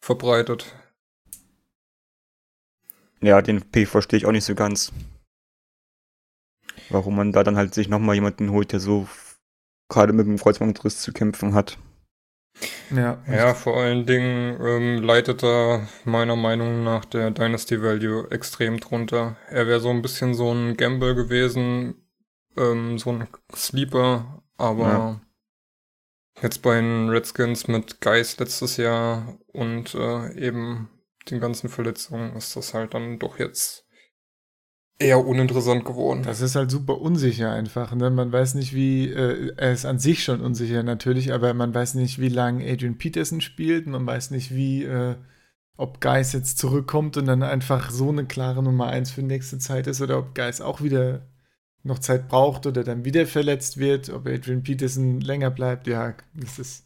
[0.02, 0.74] verbreitet.
[3.22, 4.94] Ja, den P verstehe ich auch nicht so ganz.
[6.90, 9.08] Warum man da dann halt sich nochmal jemanden holt, der so
[9.90, 11.78] gerade mit dem Kreuzbandriss zu kämpfen hat.
[12.90, 18.80] Ja, Ja, vor allen Dingen ähm, leitet er meiner Meinung nach der Dynasty Value extrem
[18.80, 19.36] drunter.
[19.50, 21.96] Er wäre so ein bisschen so ein Gamble gewesen,
[22.56, 25.22] ähm, so ein Sleeper, aber Ja.
[26.42, 30.90] jetzt bei den Redskins mit Geist letztes Jahr und äh, eben
[31.30, 33.86] den ganzen Verletzungen ist das halt dann doch jetzt
[34.98, 36.24] eher uninteressant geworden.
[36.24, 37.94] Das ist halt super unsicher einfach.
[37.96, 38.10] Ne?
[38.10, 41.96] Man weiß nicht, wie, äh, er ist an sich schon unsicher natürlich, aber man weiß
[41.96, 43.88] nicht, wie lange Adrian Peterson spielt.
[43.88, 45.16] Man weiß nicht, wie, äh,
[45.76, 49.88] ob Geis jetzt zurückkommt und dann einfach so eine klare Nummer 1 für nächste Zeit
[49.88, 51.28] ist oder ob Geis auch wieder
[51.86, 55.86] noch Zeit braucht oder dann wieder verletzt wird, ob Adrian Peterson länger bleibt.
[55.88, 56.84] Ja, das ist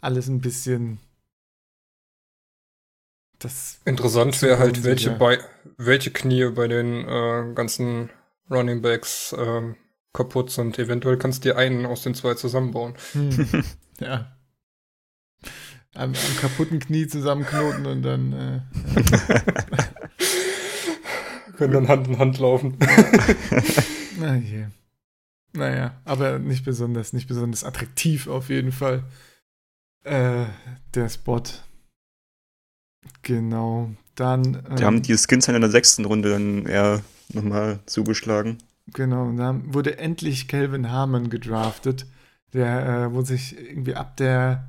[0.00, 0.98] alles ein bisschen.
[3.40, 5.38] Das Interessant wäre halt, welche, bei,
[5.76, 8.08] welche Knie bei den äh, ganzen
[8.50, 9.76] Running Backs ähm,
[10.14, 10.78] kaputt sind.
[10.78, 12.94] Eventuell kannst du dir einen aus den zwei zusammenbauen.
[13.12, 13.64] Hm.
[14.00, 14.32] ja.
[15.94, 18.32] Am, am kaputten Knie zusammenknoten und dann.
[18.32, 18.60] Äh,
[21.56, 22.78] Können dann Hand in Hand laufen.
[24.18, 24.66] na je.
[25.52, 29.04] Naja, aber nicht besonders, nicht besonders attraktiv auf jeden Fall.
[30.04, 30.46] Äh,
[30.94, 31.42] der Spot.
[33.22, 33.90] Genau.
[34.14, 34.64] Dann.
[34.78, 37.02] Die haben die Skins in der sechsten Runde dann eher
[37.32, 38.58] nochmal zugeschlagen.
[38.92, 42.06] Genau, und dann wurde endlich Calvin Harmon gedraftet,
[42.52, 44.68] der, äh, wo sich irgendwie ab der,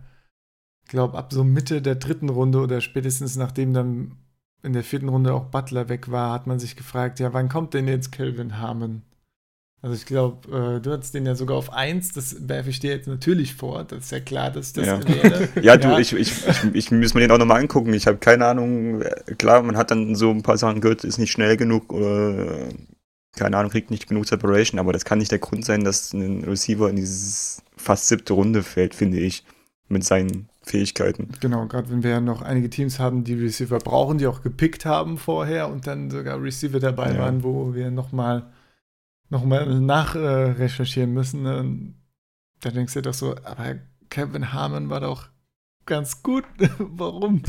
[0.87, 4.17] glaube ab so Mitte der dritten Runde oder spätestens nachdem dann
[4.63, 7.75] in der vierten Runde auch Butler weg war, hat man sich gefragt, ja, wann kommt
[7.75, 9.03] denn jetzt Calvin Harmon?
[9.81, 10.47] Also ich glaube,
[10.77, 13.83] äh, du hattest den ja sogar auf 1, das werfe ich dir jetzt natürlich vor,
[13.83, 15.07] das ist ja klar, dass das Ja.
[15.07, 15.47] wäre.
[15.61, 17.93] Ja, du, ich, ich, ich, ich muss mir den auch nochmal angucken.
[17.93, 19.03] Ich habe keine Ahnung.
[19.37, 22.73] Klar, man hat dann so ein paar Sachen gehört, ist nicht schnell genug oder äh,
[23.35, 26.43] keine Ahnung, kriegt nicht genug Separation, aber das kann nicht der Grund sein, dass ein
[26.43, 29.45] Receiver in dieses fast siebte Runde fällt, finde ich,
[29.89, 31.29] mit seinen Fähigkeiten.
[31.39, 34.85] Genau, gerade wenn wir ja noch einige Teams haben, die Receiver brauchen, die auch gepickt
[34.85, 37.19] haben vorher und dann sogar Receiver dabei Ja.
[37.19, 38.47] waren, wo wir nochmal
[39.29, 41.43] noch mal nachrecherchieren recherchieren müssen.
[41.43, 41.93] Ne?
[42.61, 43.75] Da denkst du dir doch so, aber
[44.09, 45.29] Kevin Harmon war doch
[45.85, 46.45] ganz gut.
[46.79, 47.43] Warum?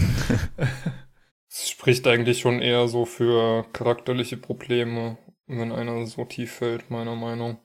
[1.49, 7.17] Das spricht eigentlich schon eher so für charakterliche Probleme, wenn einer so tief fällt, meiner
[7.17, 7.59] Meinung.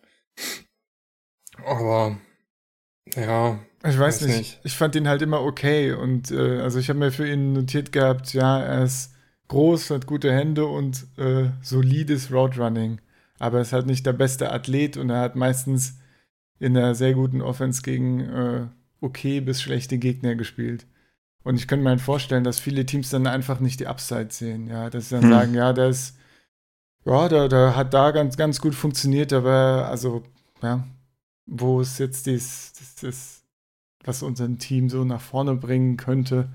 [1.66, 2.18] Aber
[3.16, 4.38] ja, Ich weiß, Weiß nicht.
[4.38, 4.60] nicht.
[4.64, 5.92] Ich fand ihn halt immer okay.
[5.92, 9.14] Und äh, also ich habe mir für ihn notiert gehabt, ja, er ist
[9.50, 13.02] groß, hat gute Hände und äh, solides Route Running.
[13.40, 16.00] Aber er ist halt nicht der beste Athlet und er hat meistens
[16.60, 18.68] in einer sehr guten Offense gegen äh,
[19.02, 20.86] okay bis schlechte Gegner gespielt.
[21.44, 24.68] Und ich könnte mir halt vorstellen, dass viele Teams dann einfach nicht die Upside sehen,
[24.68, 25.30] ja, dass sie dann Hm.
[25.32, 26.18] sagen, ja, der ist,
[27.06, 30.24] ja, der, der hat da ganz, ganz gut funktioniert, aber also,
[30.62, 30.88] ja,
[31.46, 33.44] wo ist jetzt dies, das, das,
[34.06, 36.50] was unseren Team so nach vorne bringen könnte,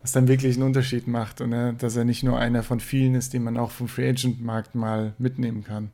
[0.00, 3.14] was dann wirklich einen Unterschied macht und äh, dass er nicht nur einer von vielen
[3.14, 5.90] ist, den man auch vom Free Agent Markt mal mitnehmen kann.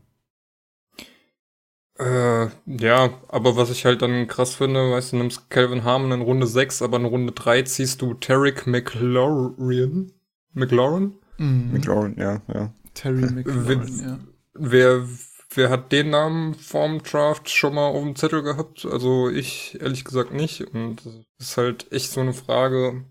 [2.00, 6.22] Äh, ja, aber was ich halt dann krass finde, weißt du, nimmst Calvin Harmon in
[6.22, 10.12] Runde 6, aber in Runde 3 ziehst du Tarek McLaurin.
[10.54, 11.18] McLaurin?
[11.36, 11.72] Mhm.
[11.72, 12.72] McLaurin, ja, ja.
[12.94, 14.18] Terry McLaurin, Witz- ja.
[14.54, 15.06] Wer,
[15.54, 18.86] wer hat den Namen vorm Draft schon mal auf dem Zettel gehabt?
[18.86, 20.62] Also ich ehrlich gesagt nicht.
[20.62, 23.04] Und das ist halt echt so eine Frage.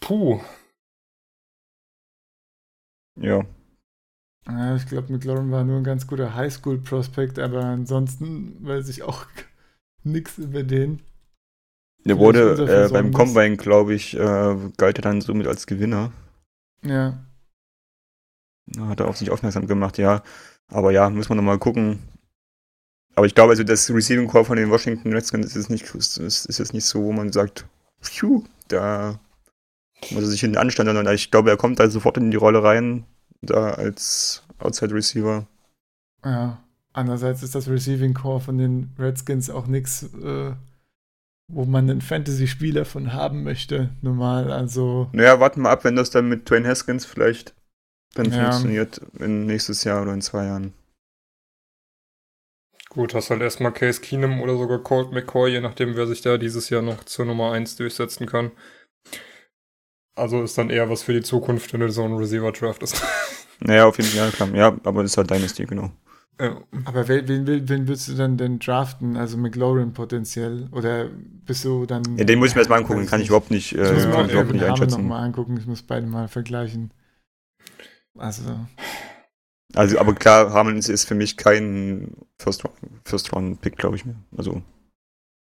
[0.00, 0.40] Puh.
[3.16, 3.44] Ja.
[4.50, 9.26] Ja, ich glaube, McLaurin war nur ein ganz guter Highschool-Prospect, aber ansonsten weiß ich auch
[10.04, 11.02] nichts über den.
[12.04, 13.12] Der wurde äh, beim.
[13.12, 16.12] Combine, glaube ich, äh, galt er dann somit als Gewinner.
[18.76, 20.22] Ja, Hat er auf sich aufmerksam gemacht, ja.
[20.68, 22.00] Aber ja, muss man nochmal gucken.
[23.16, 26.16] Aber ich glaube, also das Receiving Core von den Washington Redskins ist jetzt nicht, ist
[26.18, 27.66] ist jetzt nicht so, wo man sagt,
[28.00, 29.18] phew, da
[30.10, 32.62] muss er sich hinten anstellen, sondern ich glaube, er kommt da sofort in die Rolle
[32.62, 33.04] rein,
[33.42, 35.46] da als Outside Receiver.
[36.24, 36.62] ja.
[36.92, 40.52] Andererseits ist das Receiving Core von den Redskins auch nichts, äh,
[41.46, 44.50] wo man einen Fantasy-Spieler von haben möchte, normal.
[44.50, 47.54] Also, Naja, warten wir ab, wenn das dann mit Dwayne Haskins vielleicht
[48.14, 48.50] dann Ja.
[48.50, 50.72] funktioniert in nächstes Jahr oder in zwei Jahren.
[52.88, 56.38] Gut, hast halt erstmal Case Keenum oder sogar Colt McCoy, je nachdem, wer sich da
[56.38, 58.50] dieses Jahr noch zur Nummer 1 durchsetzen kann.
[60.20, 63.02] Also ist dann eher was für die Zukunft, wenn du so einen Receiver draftest.
[63.62, 64.48] Naja, auf jeden Fall, klar.
[64.54, 65.90] Ja, aber das ist halt Dynasty, genau.
[66.40, 66.62] ja.
[66.86, 69.18] aber wen, wen, wen, würdest du dann denn draften?
[69.18, 70.66] Also McLaurin potenziell?
[70.72, 71.10] Oder
[71.44, 72.02] bist du dann.
[72.16, 73.28] Ja, den muss ich mir erstmal angucken, kann ich nicht.
[73.28, 75.02] überhaupt nicht, äh, Ich muss mir ich überhaupt nicht einschätzen.
[75.02, 75.58] nochmal angucken.
[75.58, 76.90] Ich muss beide mal vergleichen.
[78.16, 78.42] Also,
[79.74, 82.64] Also, aber klar, Harmon ist, für mich kein First,
[83.04, 84.16] First Round Pick, glaube ich mir.
[84.36, 84.62] Also,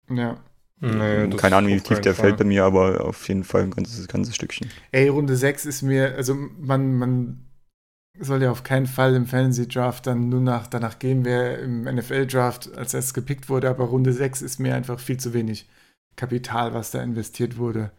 [0.09, 0.37] ja.
[0.81, 2.25] Nee, das keine Ahnung, wie tief der Fall.
[2.29, 4.69] fällt bei mir, aber auf jeden Fall ein ganzes, ganzes Stückchen.
[4.91, 7.45] Ey, Runde 6 ist mir, also man, man
[8.19, 12.77] soll ja auf keinen Fall im Fantasy-Draft dann nur nach, danach gehen, wer im NFL-Draft
[12.77, 15.67] als erstes gepickt wurde, aber Runde 6 ist mir einfach viel zu wenig
[16.15, 17.91] Kapital, was da investiert wurde.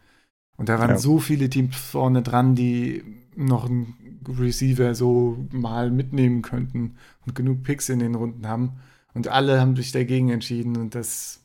[0.57, 0.97] Und da waren Ja.
[0.97, 3.03] so viele Teams vorne dran, die
[3.35, 8.79] noch einen Receiver so mal mitnehmen könnten und genug Picks in den Runden haben.
[9.13, 11.41] Und alle haben sich dagegen entschieden und das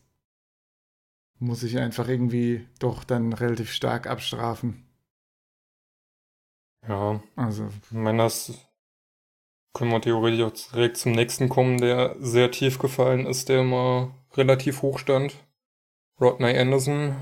[1.43, 4.86] muss ich einfach irgendwie doch dann relativ stark abstrafen.
[6.86, 8.52] Ja, Also, ich meine, das
[9.74, 14.14] können wir theoretisch auch direkt zum nächsten kommen, der sehr tief gefallen ist, der mal
[14.35, 15.35] relativ hoch stand.
[16.20, 17.16] Rodney Anderson.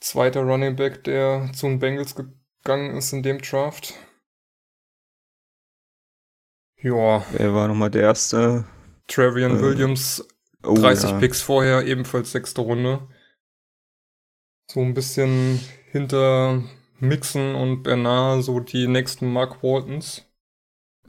[0.00, 3.94] Zweiter Running Back, der zu den Bengals gegangen ist in dem Draft.
[6.76, 8.64] Ja, Wer war nochmal der erste?
[9.08, 10.26] Travian Äh, Williams,
[10.64, 11.18] Oh, 30 ja.
[11.18, 13.06] Picks vorher, ebenfalls sechste Runde.
[14.70, 15.60] So ein bisschen
[15.90, 16.62] hinter
[17.00, 20.24] Mixon und Bernard, so die nächsten Mark Waltons.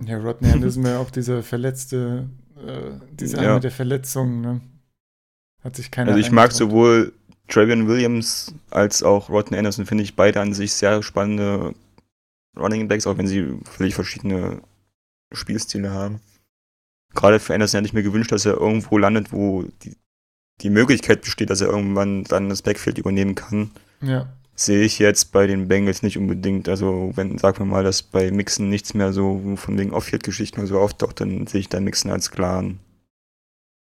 [0.05, 3.51] Ja, Rodney Anderson war ja auch dieser verletzte, äh, dieser Ja.
[3.51, 4.61] eine der Verletzungen, ne?
[5.63, 7.13] Hat sich keiner Also ich mag sowohl
[7.47, 11.73] Travian Williams als auch Rodney Anderson, finde ich beide an sich sehr spannende
[12.57, 14.61] Running Backs, auch wenn sie völlig verschiedene
[15.33, 16.19] Spielstile haben.
[17.15, 19.97] Gerade für Anderson hätte ich mir gewünscht, dass er irgendwo landet, wo die,
[20.61, 23.71] die Möglichkeit besteht, dass er irgendwann dann das Backfield übernehmen kann.
[24.01, 24.27] Ja,
[24.57, 26.69] Sehe ich jetzt bei den Bengals nicht unbedingt.
[26.69, 30.67] Also wenn, sagen wir mal, dass bei Mixon nichts mehr so von wegen Off-Field-Geschichten oder
[30.67, 32.79] so auftaucht, dann sehe ich da Mixon als klaren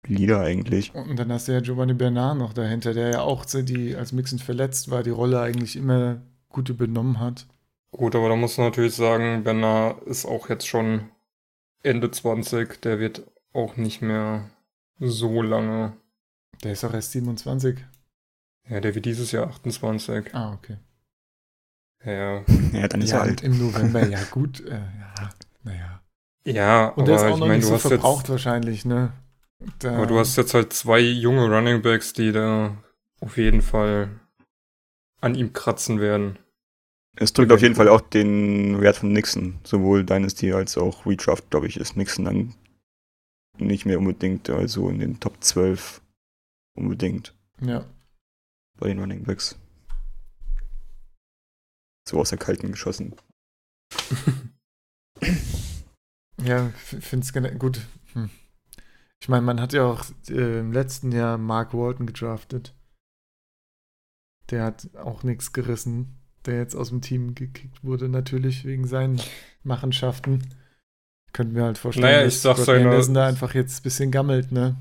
[0.06, 0.92] Leader eigentlich.
[0.94, 4.40] und dann hast du ja Giovanni Bernard noch dahinter, der ja auch, die, als Mixon
[4.40, 7.46] verletzt war, die Rolle eigentlich immer gut übernommen hat.
[7.92, 11.08] Gut, aber da muss man natürlich sagen, Bernard ist auch jetzt schon
[11.88, 14.48] Ende 20, der wird auch nicht mehr
[14.98, 15.96] so lange.
[16.62, 17.78] Der ist auch erst 27.
[18.68, 20.34] Ja, der wird dieses Jahr 28.
[20.34, 20.76] Ah, okay.
[22.04, 23.42] Ja, Ja, dann ist ja, er alt.
[23.42, 25.30] im November, ja gut, äh, ja,
[25.62, 26.02] naja.
[26.44, 28.30] ja Und der ist aber auch ich noch meine, nicht du so hast verbraucht jetzt,
[28.30, 29.12] wahrscheinlich, ne?
[29.80, 32.76] Da, aber du hast jetzt halt zwei junge Running Backs, die da
[33.20, 34.20] auf jeden Fall
[35.20, 36.38] an ihm kratzen werden.
[37.20, 39.58] Es drückt auf jeden Fall auch den Wert von Nixon.
[39.64, 42.54] Sowohl Dynasty als auch Redraft, glaube ich, ist Nixon dann
[43.58, 46.00] nicht mehr unbedingt, also in den Top 12
[46.76, 47.84] unbedingt Ja.
[48.78, 49.58] bei den Running Backs.
[52.08, 53.14] So aus der Kalten geschossen.
[56.40, 57.84] Ja, finde es gut.
[58.12, 58.30] Hm.
[59.20, 62.76] Ich meine, man hat ja auch äh, im letzten Jahr Mark Walton gedraftet.
[64.50, 69.20] Der hat auch nichts gerissen, der jetzt aus dem Team gekickt wurde, natürlich wegen seinen
[69.62, 70.54] Machenschaften.
[71.32, 74.10] Könnten wir halt vorstellen, Naja, ich dass sag seine- Anderson da einfach jetzt ein bisschen
[74.10, 74.76] gammelt, ne?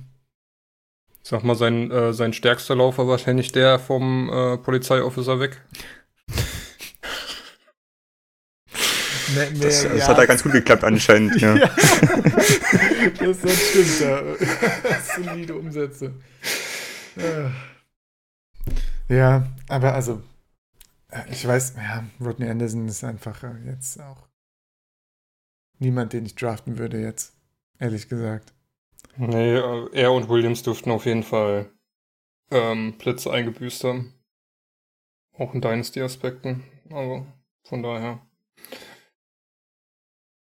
[1.23, 5.61] Ich sag mal, sein, äh, sein stärkster Lauf war wahrscheinlich der vom äh, Polizeiofficer weg.
[9.35, 10.07] Mehr, mehr, Das, das ja.
[10.07, 11.55] hat da ganz gut geklappt anscheinend, ja.
[11.57, 11.69] Ja.
[13.19, 14.21] das, das stimmt, ja.
[15.25, 16.13] Solide Umsätze.
[17.17, 17.49] Äh.
[19.13, 20.21] Ja, aber also,
[21.29, 24.27] ich weiß, ja, Rodney Anderson ist einfach äh, jetzt auch
[25.79, 27.35] niemand, den ich draften würde jetzt,
[27.79, 28.53] ehrlich gesagt.
[29.15, 31.71] Nee, äh, er und Williams dürften auf jeden Fall
[32.51, 34.13] ähm, Plätze eingebüßt haben.
[35.34, 36.63] Auch in Dynasty-Aspekten.
[36.89, 37.25] Also
[37.63, 38.21] von daher.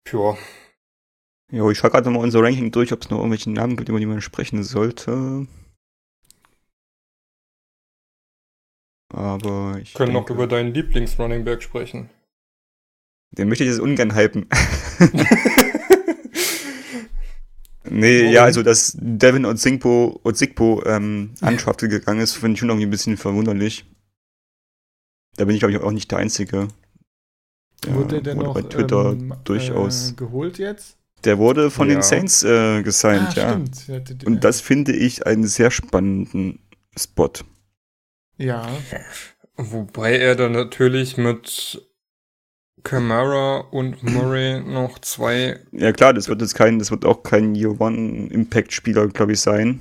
[0.04, 0.38] Pure.
[1.50, 3.98] Jo, ich schaue gerade mal unser Ranking durch, ob es noch irgendwelche Namen gibt, über
[3.98, 5.46] die man sprechen sollte.
[9.18, 9.94] Aber ich.
[9.94, 12.08] Wir können noch denke, über deinen Lieblings-Running Back sprechen.
[13.32, 14.46] Den möchte ich jetzt ungern hypen.
[17.84, 18.32] nee, Warum?
[18.32, 22.90] ja, also dass Devin Ozigbo, Ozigbo ähm, undrafted gegangen ist, finde ich schon irgendwie ein
[22.90, 23.84] bisschen verwunderlich.
[25.36, 26.68] Da bin ich, glaube ich, auch nicht der Einzige.
[27.86, 30.10] Ja, Wurde der denn wurde noch bei Twitter ähm, durchaus.
[30.12, 30.96] Äh, geholt jetzt?
[31.24, 31.96] Der wurde von Ja.
[31.96, 33.50] den Saints äh, gesigned, ja.
[33.50, 33.88] stimmt.
[33.88, 36.60] Ja, d- Und das finde ich einen sehr spannenden
[36.96, 37.32] Spot.
[38.38, 38.66] Ja,
[39.58, 41.84] Wobei er dann natürlich mit
[42.84, 45.58] Camara und Murray noch zwei.
[45.72, 49.32] Ja klar, das wird jetzt kein, das wird auch kein Year One Impact Spieler, glaube
[49.32, 49.80] ich, sein.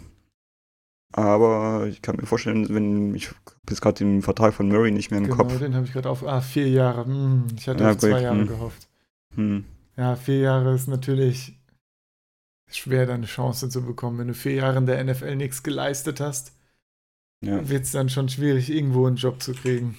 [1.14, 3.30] Aber ich kann mir vorstellen, wenn ich
[3.70, 5.60] jetzt gerade den Vertrag von Murray nicht mehr im genau, Kopf.
[5.60, 6.26] den habe ich gerade auf.
[6.26, 7.06] Ah, vier Jahre.
[7.06, 8.48] Hm, ich hatte Ja, auf zwei Jahre hm.
[8.48, 8.90] gehofft.
[9.36, 9.64] Hm.
[9.96, 11.56] Ja, vier Jahre ist natürlich
[12.72, 14.18] schwer, da eine Chance zu bekommen.
[14.18, 16.57] Wenn du vier Jahre in der NFL nichts geleistet hast,
[17.44, 17.70] Ja.
[17.70, 19.98] wird es dann schon schwierig, irgendwo einen Job zu kriegen.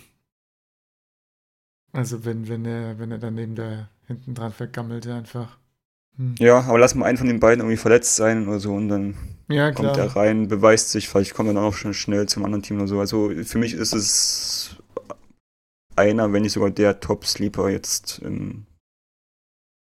[1.92, 5.58] Also wenn, wenn er, wenn er dann neben da hinten dran vergammelt einfach.
[6.16, 6.34] Hm.
[6.38, 9.16] ja, aber lass mal einen von den beiden irgendwie verletzt sein oder so und dann
[9.48, 12.62] Ja, kommt er rein, beweist sich, vielleicht kommt er dann auch schon schnell zum anderen
[12.62, 12.98] Team oder so.
[13.00, 14.76] Also für mich ist es
[15.96, 18.66] einer, wenn nicht sogar der Top-Sleeper jetzt im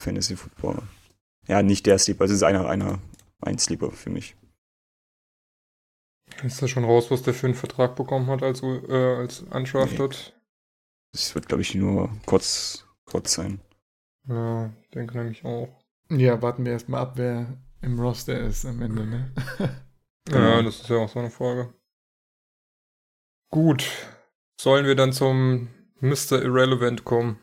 [0.01, 0.83] Fantasy Football.
[1.47, 2.99] Ja, nicht der Sleeper, es ist einer, einer,
[3.41, 4.35] ein Sleeper für mich.
[6.43, 10.33] Ist da schon raus, was der für einen Vertrag bekommen hat als, äh, als Undrafted?
[11.13, 13.59] Das wird, glaube ich, nur kurz, kurz sein.
[14.27, 15.69] Ja, ich denke nämlich auch.
[16.09, 19.31] Ja, warten wir erstmal ab, wer im Roster ist am Ende, ne?
[20.29, 20.61] Ja, Genau.
[20.61, 21.73] das ist ja auch so eine Frage.
[23.49, 23.89] Gut.
[24.59, 25.69] Sollen wir dann zum
[25.99, 26.41] Mr.
[26.43, 27.39] Irrelevant kommen?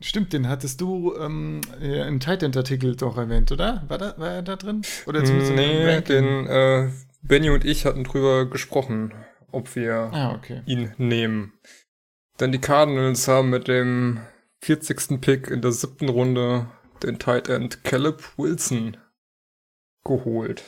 [0.00, 3.84] Stimmt, den hattest du ähm, im Titan-Artikel doch erwähnt, oder?
[3.88, 4.82] War, da, war er da drin?
[5.06, 6.90] Oder zumindest nee, den äh,
[7.26, 9.12] Benny und ich hatten drüber gesprochen,
[9.52, 10.62] ob wir Ah, okay.
[10.66, 11.52] ihn nehmen.
[12.40, 14.20] Denn die Cardinals haben mit dem
[14.62, 15.20] 40.
[15.20, 16.70] Pick in der siebten Runde
[17.02, 18.96] den Tight End Caleb Wilson
[20.04, 20.62] geholt.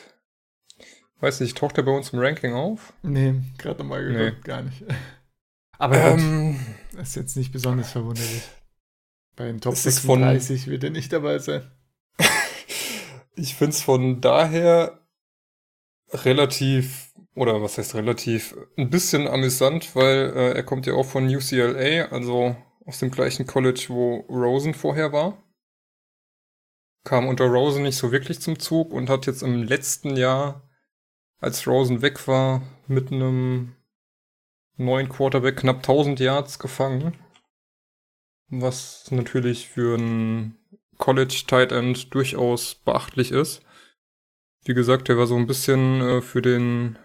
[1.20, 2.92] Weiß nicht, taucht er bei uns im Ranking auf?
[3.02, 4.18] Nee, gerade nochmal Nee.
[4.30, 4.84] geguckt, gar nicht.
[5.78, 6.60] Aber gut, Ähm,
[7.00, 8.42] ist jetzt nicht besonders verwunderlich.
[9.36, 11.70] Bei den Top Es ist von- 36 wird er nicht dabei sein.
[13.36, 14.97] ich finde es von daher
[16.12, 21.28] relativ, oder was heißt relativ, ein bisschen amüsant, weil äh, er kommt ja auch von
[21.28, 22.56] UCLA, also
[22.86, 25.42] aus dem gleichen College, wo Rosen vorher war.
[27.04, 30.68] Kam unter Rosen nicht so wirklich zum Zug und hat jetzt im letzten Jahr,
[31.40, 33.76] als Rosen weg war, mit einem
[34.76, 37.14] neuen Quarterback knapp 1000 Yards gefangen.
[38.48, 40.56] Was natürlich für ein
[40.96, 43.62] College Tight End durchaus beachtlich ist.
[44.68, 46.98] Wie gesagt, der war so ein bisschen äh, für den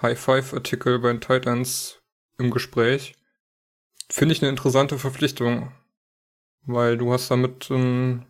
[0.00, 2.00] High Five Artikel bei den Tight Ends
[2.38, 3.16] im Gespräch.
[4.08, 5.72] Finde ich eine interessante Verpflichtung,
[6.64, 8.26] weil du hast damit einen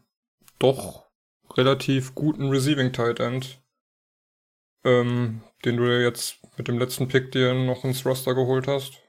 [0.59, 1.05] doch
[1.55, 3.62] relativ guten Receiving Tight End,
[4.85, 9.03] ähm, den du ja jetzt mit dem letzten Pick dir noch ins Roster geholt hast.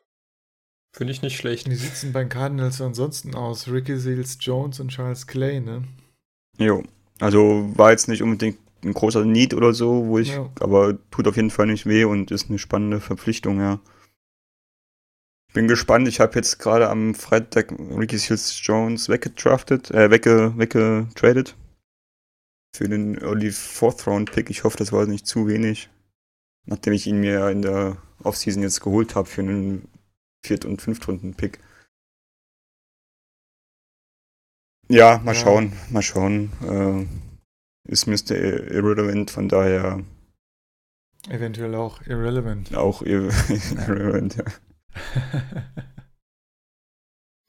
[0.92, 1.70] Finde ich nicht schlecht.
[1.70, 3.70] Wie sieht's denn bei den Cardinals ansonsten aus?
[3.70, 5.88] Ricky Seals Jones und Charles Clay, ne?
[6.58, 6.84] Jo.
[7.22, 10.50] Also war jetzt nicht unbedingt ein großer Need oder so, wo ich, Ja.
[10.60, 13.80] aber tut auf jeden Fall nicht weh und ist eine spannende Verpflichtung, ja.
[15.54, 21.56] Bin gespannt, ich habe jetzt gerade am Freitag Ricky Seals Jones weggedraftet, äh, wegge, weggetradet.
[22.76, 24.50] Für den Early Fourth Round Pick.
[24.50, 25.90] Ich hoffe, das war nicht zu wenig.
[26.66, 29.88] Nachdem ich ihn mir in der Offseason jetzt geholt habe für einen
[30.44, 31.60] Viert- und Fünftrunden-Pick.
[34.90, 35.40] Ja, mal Ja.
[35.40, 36.52] schauen, mal schauen.
[36.64, 37.06] Äh,
[37.86, 38.36] ist Mr.
[38.36, 40.04] Irrelevant, von daher
[41.30, 42.76] Eventuell auch irrelevant.
[42.76, 43.30] auch ir-
[43.88, 44.44] irrelevant, ja.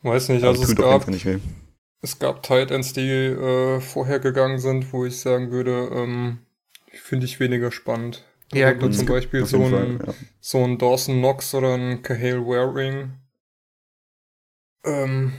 [0.02, 1.26] Weiß nicht, Aber also es gab, nicht
[2.02, 6.38] es gab Tight Ends, die äh, vorher gegangen sind, wo ich sagen würde, ähm,
[6.92, 8.24] finde ich weniger spannend.
[8.52, 10.14] Ja, Darunter gut, zum Beispiel so ein, ja.
[10.40, 13.14] so ein Dawson Knox oder ein Cahill Waring.
[14.84, 15.32] Ähm,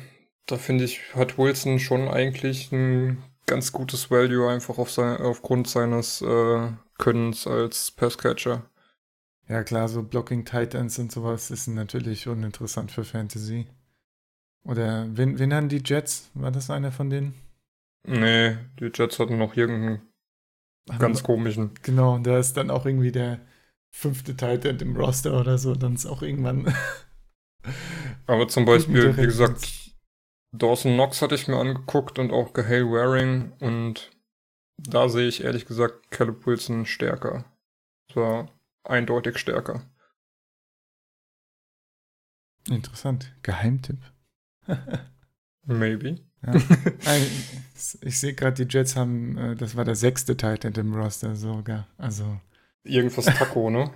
[0.48, 5.68] da finde ich, hat Wilson schon eigentlich ein ganz gutes Value einfach auf sein, aufgrund
[5.68, 8.70] seines äh, Könnens als Passcatcher.
[9.48, 13.68] Ja, klar, so Blocking Titans und sowas ist natürlich schon interessant für Fantasy.
[14.64, 16.32] Oder wen, wen haben die Jets?
[16.34, 17.36] War das einer von denen?
[18.08, 20.02] Nee, die Jets hatten noch irgendeinen
[20.90, 21.72] Haben ganz komischen.
[21.84, 23.40] Genau, und da ist dann auch irgendwie der
[23.92, 26.74] fünfte Tight End im Roster oder so, dann ist auch irgendwann.
[28.28, 29.85] Aber zum Beispiel, wie gesagt,
[30.58, 34.12] Dawson Knox hatte ich mir angeguckt und auch Gehale Waring und
[34.78, 37.46] da sehe ich ehrlich gesagt Caleb Wilson stärker.
[38.12, 38.52] Zwar
[38.84, 39.84] eindeutig stärker.
[42.70, 43.34] Interessant.
[43.44, 44.00] Geheimtipp.
[45.66, 46.20] Maybe.
[46.46, 46.54] Ja.
[48.02, 51.88] ich sehe gerade, die Jets haben, äh, das war der sechste Titan im Roster sogar.
[51.98, 52.40] Also.
[52.84, 53.92] Irgendwas Taco, ne?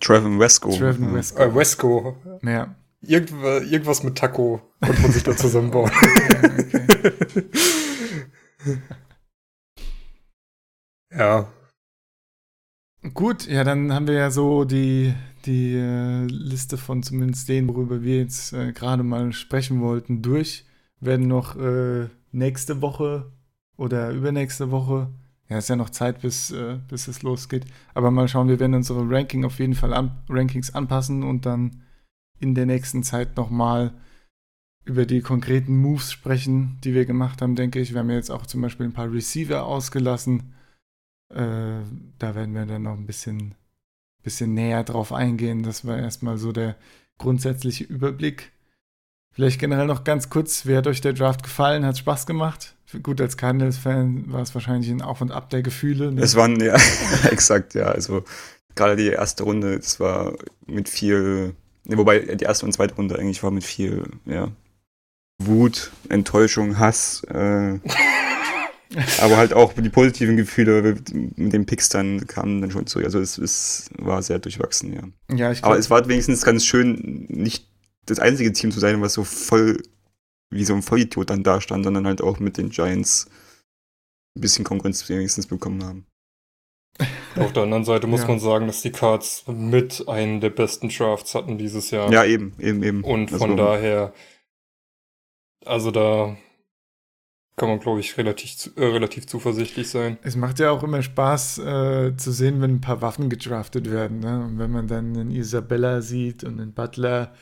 [0.00, 0.76] Trevin Wesco.
[0.76, 1.42] Trevin Wesco.
[1.42, 2.16] Äh, Wesco.
[2.42, 2.74] Ja.
[3.06, 3.32] Irgend,
[3.70, 5.90] irgendwas mit Taco konnte man sich da zusammenbauen.
[11.10, 11.52] ja.
[13.12, 15.14] Gut, ja, dann haben wir ja so die,
[15.44, 20.64] die äh, Liste von zumindest denen, worüber wir jetzt äh, gerade mal sprechen wollten, durch.
[21.00, 23.30] Werden noch äh, nächste Woche
[23.76, 25.12] oder übernächste Woche,
[25.48, 27.66] ja, ist ja noch Zeit, bis, äh, bis es losgeht.
[27.92, 31.82] Aber mal schauen, wir werden unsere Ranking auf jeden Fall an, Rankings anpassen und dann
[32.44, 33.92] in der nächsten Zeit nochmal
[34.84, 37.92] über die konkreten Moves sprechen, die wir gemacht haben, denke ich.
[37.92, 40.54] Wir haben jetzt auch zum Beispiel ein paar Receiver ausgelassen.
[41.30, 41.80] Äh,
[42.18, 43.54] da werden wir dann noch ein bisschen,
[44.22, 45.62] bisschen näher drauf eingehen.
[45.62, 46.76] Das war erstmal so der
[47.18, 48.52] grundsätzliche Überblick.
[49.32, 51.84] Vielleicht generell noch ganz kurz, wie hat euch der Draft gefallen?
[51.84, 52.76] Hat Spaß gemacht?
[53.02, 56.12] Gut, als Cardinals-Fan war es wahrscheinlich ein Auf und Ab der Gefühle.
[56.12, 56.22] Ne?
[56.22, 56.76] Es waren, ja,
[57.30, 57.86] exakt, ja.
[57.86, 58.22] Also
[58.74, 60.34] gerade die erste Runde, das war
[60.66, 64.50] mit viel, wobei die erste und zweite Runde eigentlich war mit viel, ja,
[65.38, 67.78] Wut, Enttäuschung, Hass, äh,
[69.20, 70.96] aber halt auch die positiven Gefühle
[71.36, 73.06] mit den Picks dann kamen dann schon zurück.
[73.06, 75.36] Also es, es war sehr durchwachsen, ja.
[75.36, 77.68] ja ich glaub, aber es war wenigstens ganz schön, nicht
[78.06, 79.82] das einzige Team zu sein, was so voll
[80.50, 83.26] wie so ein Vollidiot dann da stand, sondern halt auch mit den Giants
[84.36, 86.06] ein bisschen Konkurrenz wenigstens bekommen haben.
[87.36, 88.28] Auf der anderen Seite muss ja.
[88.28, 92.12] man sagen, dass die Cards mit einen der besten Drafts hatten dieses Jahr.
[92.12, 93.04] Ja, eben, eben, eben.
[93.04, 94.12] Und von also, daher,
[95.64, 96.36] also da
[97.56, 100.18] kann man, glaube ich, relativ, äh, relativ zuversichtlich sein.
[100.22, 104.20] Es macht ja auch immer Spaß äh, zu sehen, wenn ein paar Waffen gedraftet werden.
[104.20, 104.44] Ne?
[104.44, 107.32] Und wenn man dann einen Isabella sieht und einen Butler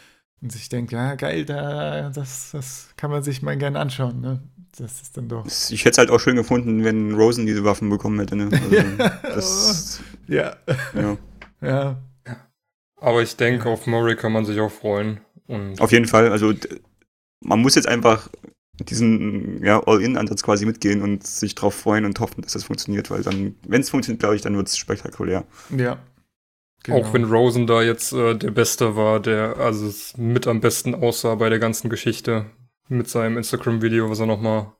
[0.42, 4.20] und sich denkt, ja, geil, da, das, das kann man sich mal gerne anschauen.
[4.20, 4.42] Ne?
[4.78, 5.46] Das ist dann doch.
[5.46, 8.36] Ich hätte es halt auch schön gefunden, wenn Rosen diese Waffen bekommen hätte.
[8.36, 8.48] Ne?
[8.52, 10.56] Also, das, ja.
[10.94, 11.18] ja.
[11.60, 12.02] ja.
[12.96, 15.20] Aber ich denke, auf Murray kann man sich auch freuen.
[15.46, 16.30] Und auf jeden Fall.
[16.30, 16.54] Also
[17.40, 18.30] man muss jetzt einfach
[18.78, 23.22] diesen ja, All-In-Ansatz quasi mitgehen und sich darauf freuen und hoffen, dass das funktioniert, weil
[23.22, 25.44] dann, wenn es funktioniert, glaube ich, dann wird es spektakulär.
[25.76, 25.98] Ja.
[26.84, 26.98] Genau.
[26.98, 31.36] Auch wenn Rosen da jetzt äh, der Beste war, der also mit am besten aussah
[31.36, 32.46] bei der ganzen Geschichte
[32.88, 34.72] mit seinem Instagram-Video, was er nochmal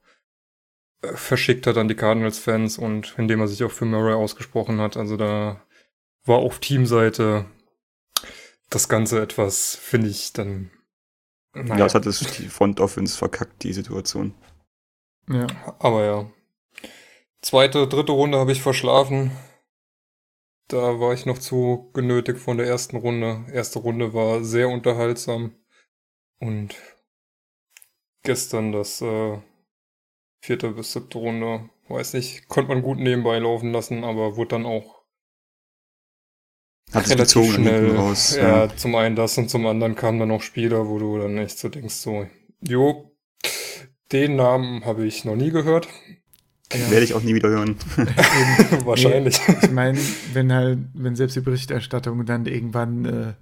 [1.03, 4.97] äh, verschickt hat an die Cardinals-Fans und indem er sich auch für Murray ausgesprochen hat.
[4.97, 5.65] Also da
[6.25, 7.47] war auf Teamseite
[8.71, 10.71] das Ganze etwas, finde ich, dann
[11.55, 11.81] naja.
[11.81, 14.35] Ja, es hat es die Front Offense verkackt, die Situation.
[15.29, 15.47] Ja.
[15.79, 16.31] Aber ja.
[17.43, 19.33] Zweite, dritte Runde habe ich verschlafen.
[20.69, 23.45] Da war ich noch zu genötigt von der ersten Runde.
[23.53, 25.55] Erste Runde war sehr unterhaltsam.
[26.39, 26.75] Und
[28.23, 29.39] gestern das äh,
[30.43, 34.67] vierte bis siebte Runde, weiß nicht, konnte man gut nebenbei laufen lassen, aber wurde dann
[34.67, 35.03] auch
[36.93, 38.37] hat relativ gezogen schnell raus.
[38.37, 41.39] Ja, ja, zum einen das und zum anderen kamen dann auch Spieler, wo du dann
[41.39, 42.27] echt so denkst, so,
[42.61, 43.17] jo,
[44.13, 45.89] den Namen habe ich noch nie gehört.
[46.73, 46.91] Ja.
[46.91, 47.77] Werde ich auch nie wieder hören.
[48.85, 49.41] Wahrscheinlich.
[49.47, 49.99] Nee, ich meine,
[50.33, 53.33] wenn halt, wenn selbst die Berichterstattung dann irgendwann äh,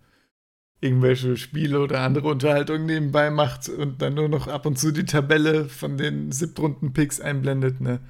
[0.81, 5.05] irgendwelche Spiele oder andere Unterhaltungen nebenbei macht und dann nur noch ab und zu die
[5.05, 8.01] Tabelle von den Siebtrunden-Picks einblendet, ne,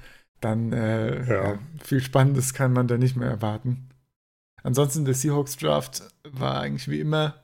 [0.40, 1.58] dann äh, ja.
[1.82, 3.88] viel Spannendes kann man da nicht mehr erwarten.
[4.62, 7.42] Ansonsten der Seahawks Draft war eigentlich wie immer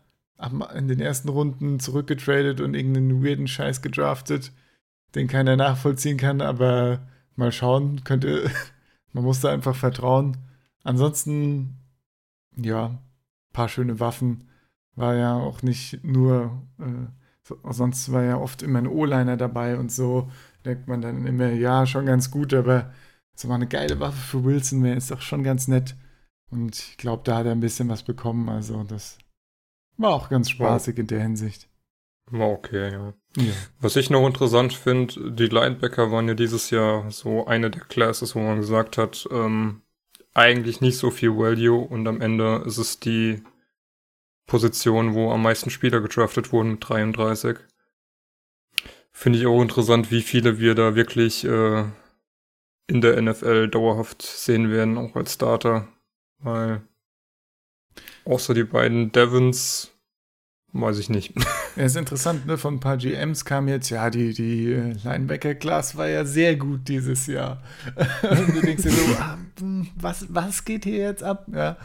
[0.74, 4.52] in den ersten Runden zurückgetradet und irgendeinen weirden Scheiß gedraftet,
[5.14, 7.00] den keiner nachvollziehen kann, aber
[7.36, 8.50] mal schauen, könnte,
[9.12, 10.36] man muss da einfach vertrauen.
[10.84, 11.78] Ansonsten,
[12.56, 12.98] ja,
[13.52, 14.48] paar schöne Waffen.
[14.96, 17.06] War ja auch nicht nur, äh,
[17.42, 20.30] so, sonst war ja oft immer ein O-Liner dabei und so.
[20.64, 22.90] Denkt man dann immer, ja, schon ganz gut, aber
[23.34, 25.94] so mal eine geile Waffe für Wilson wäre ist doch schon ganz nett.
[26.50, 28.48] Und ich glaube, da hat er ein bisschen was bekommen.
[28.48, 29.18] Also das
[29.98, 31.68] war auch ganz spaßig in der Hinsicht.
[32.30, 33.14] War okay, ja.
[33.36, 33.52] ja.
[33.80, 38.34] Was ich noch interessant finde, die Linebacker waren ja dieses Jahr so eine der Classes,
[38.34, 39.82] wo man gesagt hat, ähm,
[40.34, 43.42] eigentlich nicht so viel Value und am Ende ist es die
[44.46, 47.58] Position, wo am meisten Spieler gedraftet wurden mit 33.
[49.12, 51.84] Finde ich auch interessant, wie viele wir da wirklich äh,
[52.86, 55.88] in der NFL dauerhaft sehen werden, auch als Starter.
[56.38, 56.82] Weil
[58.26, 59.92] Außer die beiden Devons,
[60.72, 61.32] weiß ich nicht.
[61.76, 62.56] Ja, ist interessant, ne?
[62.56, 66.88] Von ein paar GMs kam jetzt, ja, die, die äh, Linebacker-Class war ja sehr gut
[66.88, 67.62] dieses Jahr.
[68.22, 71.44] Und du denkst dir so, ah, hm, was, was geht hier jetzt ab?
[71.52, 71.76] Ja.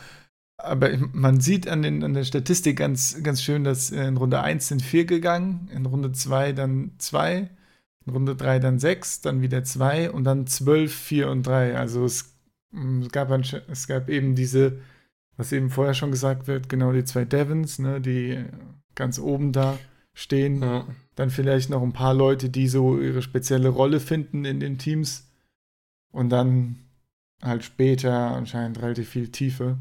[0.64, 4.68] Aber man sieht an, den, an der Statistik ganz, ganz schön, dass in Runde 1
[4.68, 7.50] sind 4 gegangen, in Runde 2 dann 2,
[8.06, 11.78] in Runde 3 dann 6, dann wieder 2 und dann 12, 4 und 3.
[11.78, 12.36] Also es,
[12.74, 14.80] es, gab, es gab eben diese,
[15.38, 18.44] was eben vorher schon gesagt wird, genau die zwei Devons, ne, die
[18.96, 19.78] ganz oben da
[20.14, 20.62] stehen.
[20.62, 20.88] Ja.
[21.16, 25.28] Dann vielleicht noch ein paar Leute, die so ihre spezielle Rolle finden in den Teams.
[26.12, 26.78] Und dann
[27.42, 29.78] halt später anscheinend relativ viel Tiefe.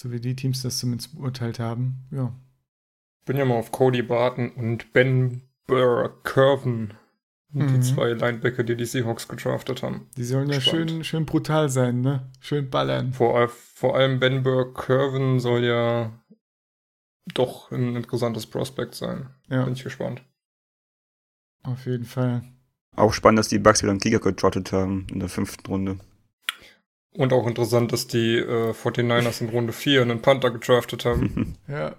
[0.00, 2.06] So wie die Teams das zumindest beurteilt haben.
[2.10, 2.32] Ja.
[3.26, 6.94] Bin ja mal auf Cody Barton und Ben Burr-Curven.
[7.52, 7.82] Die Mhm.
[7.82, 10.08] zwei Linebacker, die die Seahawks gedraftet haben.
[10.16, 10.90] Die sollen ja Spannend.
[10.90, 12.30] schön, schön brutal sein, ne?
[12.40, 13.12] Schön ballern.
[13.12, 16.12] Vor, vor allem Ben Burr-Curven soll ja
[17.34, 19.28] doch ein interessantes Prospect sein.
[19.50, 20.22] Ja, Bin ich gespannt.
[21.62, 22.42] auf jeden Fall.
[22.96, 25.98] Auch spannend, dass die Bucks wieder einen Kicker getrottet haben in der fünften Runde.
[27.14, 31.56] Und auch interessant, dass die äh, 49ers in Runde 4 einen Panther gedraftet haben.
[31.68, 31.94] Ja,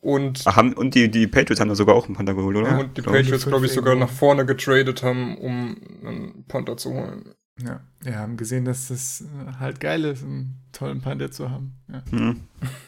[0.00, 2.68] Und, Ach, haben, und die, die Patriots haben da sogar auch einen Panther geholt, oder?
[2.68, 3.14] Ja, und die glaub.
[3.14, 7.30] Patriots, glaube ich, sogar nach vorne getradet haben, um einen Panther zu holen.
[7.62, 7.80] ja.
[8.02, 11.72] Wir haben gesehen, dass das äh, halt geil ist, einen tollen Panther zu haben.
[11.90, 12.02] Ja.
[12.10, 12.40] Hm.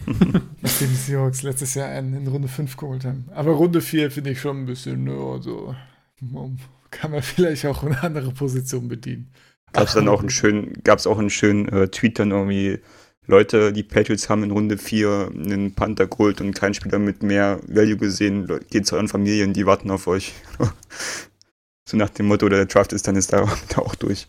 [0.60, 3.28] Nachdem die Seahawks letztes Jahr einen in Runde 5 geholt haben.
[3.32, 5.74] Aber Runde 4 finde ich schon ein bisschen, ne, so.
[6.20, 6.58] um,
[6.90, 9.30] Kann man vielleicht auch eine andere Position bedienen.
[9.76, 12.80] Gab es dann auch einen schönen, gab es auch einen schönen äh, Tweet dann irgendwie,
[13.26, 17.60] Leute, die Patriots haben in Runde 4 einen Panther geholt und keinen Spieler mit mehr
[17.66, 18.48] Value gesehen.
[18.70, 20.32] Geht zu euren Familien, die warten auf euch.
[21.88, 23.42] so nach dem Motto, der Draft ist dann ist da,
[23.76, 24.28] auch durch.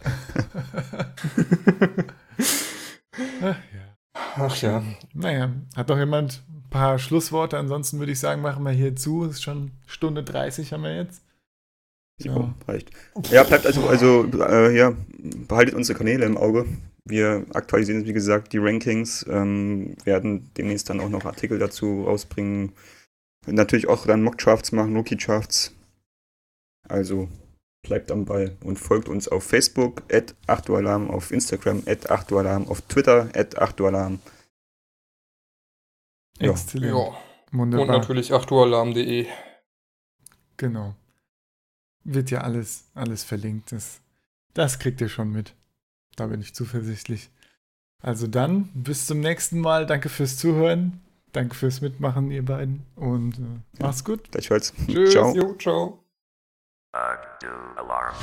[3.41, 3.55] Ach, ja.
[4.35, 4.83] Ach ja.
[5.13, 7.57] Naja, hat noch jemand ein paar Schlussworte?
[7.57, 9.25] Ansonsten würde ich sagen, machen wir hier zu.
[9.25, 11.21] Ist schon Stunde 30 haben wir jetzt.
[12.19, 12.35] Ja.
[12.35, 12.55] Ja.
[12.67, 12.91] reicht.
[13.29, 14.93] Ja, bleibt also, also äh, ja,
[15.47, 16.65] behaltet unsere Kanäle im Auge.
[17.05, 22.73] Wir aktualisieren, wie gesagt, die Rankings, ähm, werden demnächst dann auch noch Artikel dazu rausbringen.
[23.45, 25.73] Natürlich auch dann Mock-Drafts machen, Rookie-Drafts.
[26.89, 27.29] Also
[27.87, 32.81] bleibt am Ball und folgt uns auf Facebook, at 8alarm, auf Instagram, at 8alarm, auf
[32.81, 34.19] Twitter, at 8alarm.
[36.39, 36.51] Ja.
[36.51, 36.91] Exzellent.
[36.93, 37.17] ja.
[37.51, 37.99] Und Wunderbar.
[37.99, 39.27] natürlich 8ualarm.de.
[40.57, 40.95] Genau.
[42.09, 43.73] Wird ja alles, alles verlinkt.
[43.73, 43.99] Das,
[44.53, 45.53] das kriegt ihr schon mit.
[46.15, 47.29] Da bin ich zuversichtlich.
[48.01, 49.85] Also dann, bis zum nächsten Mal.
[49.85, 51.01] Danke fürs Zuhören.
[51.33, 52.85] Danke fürs Mitmachen, ihr beiden.
[52.95, 54.31] Und äh, macht's gut.
[54.31, 54.73] Gleichfalls.
[54.87, 55.11] Tschüss.
[55.11, 55.35] Ciao.
[55.35, 56.03] Jo, ciao.
[57.41, 58.15] Do alarm.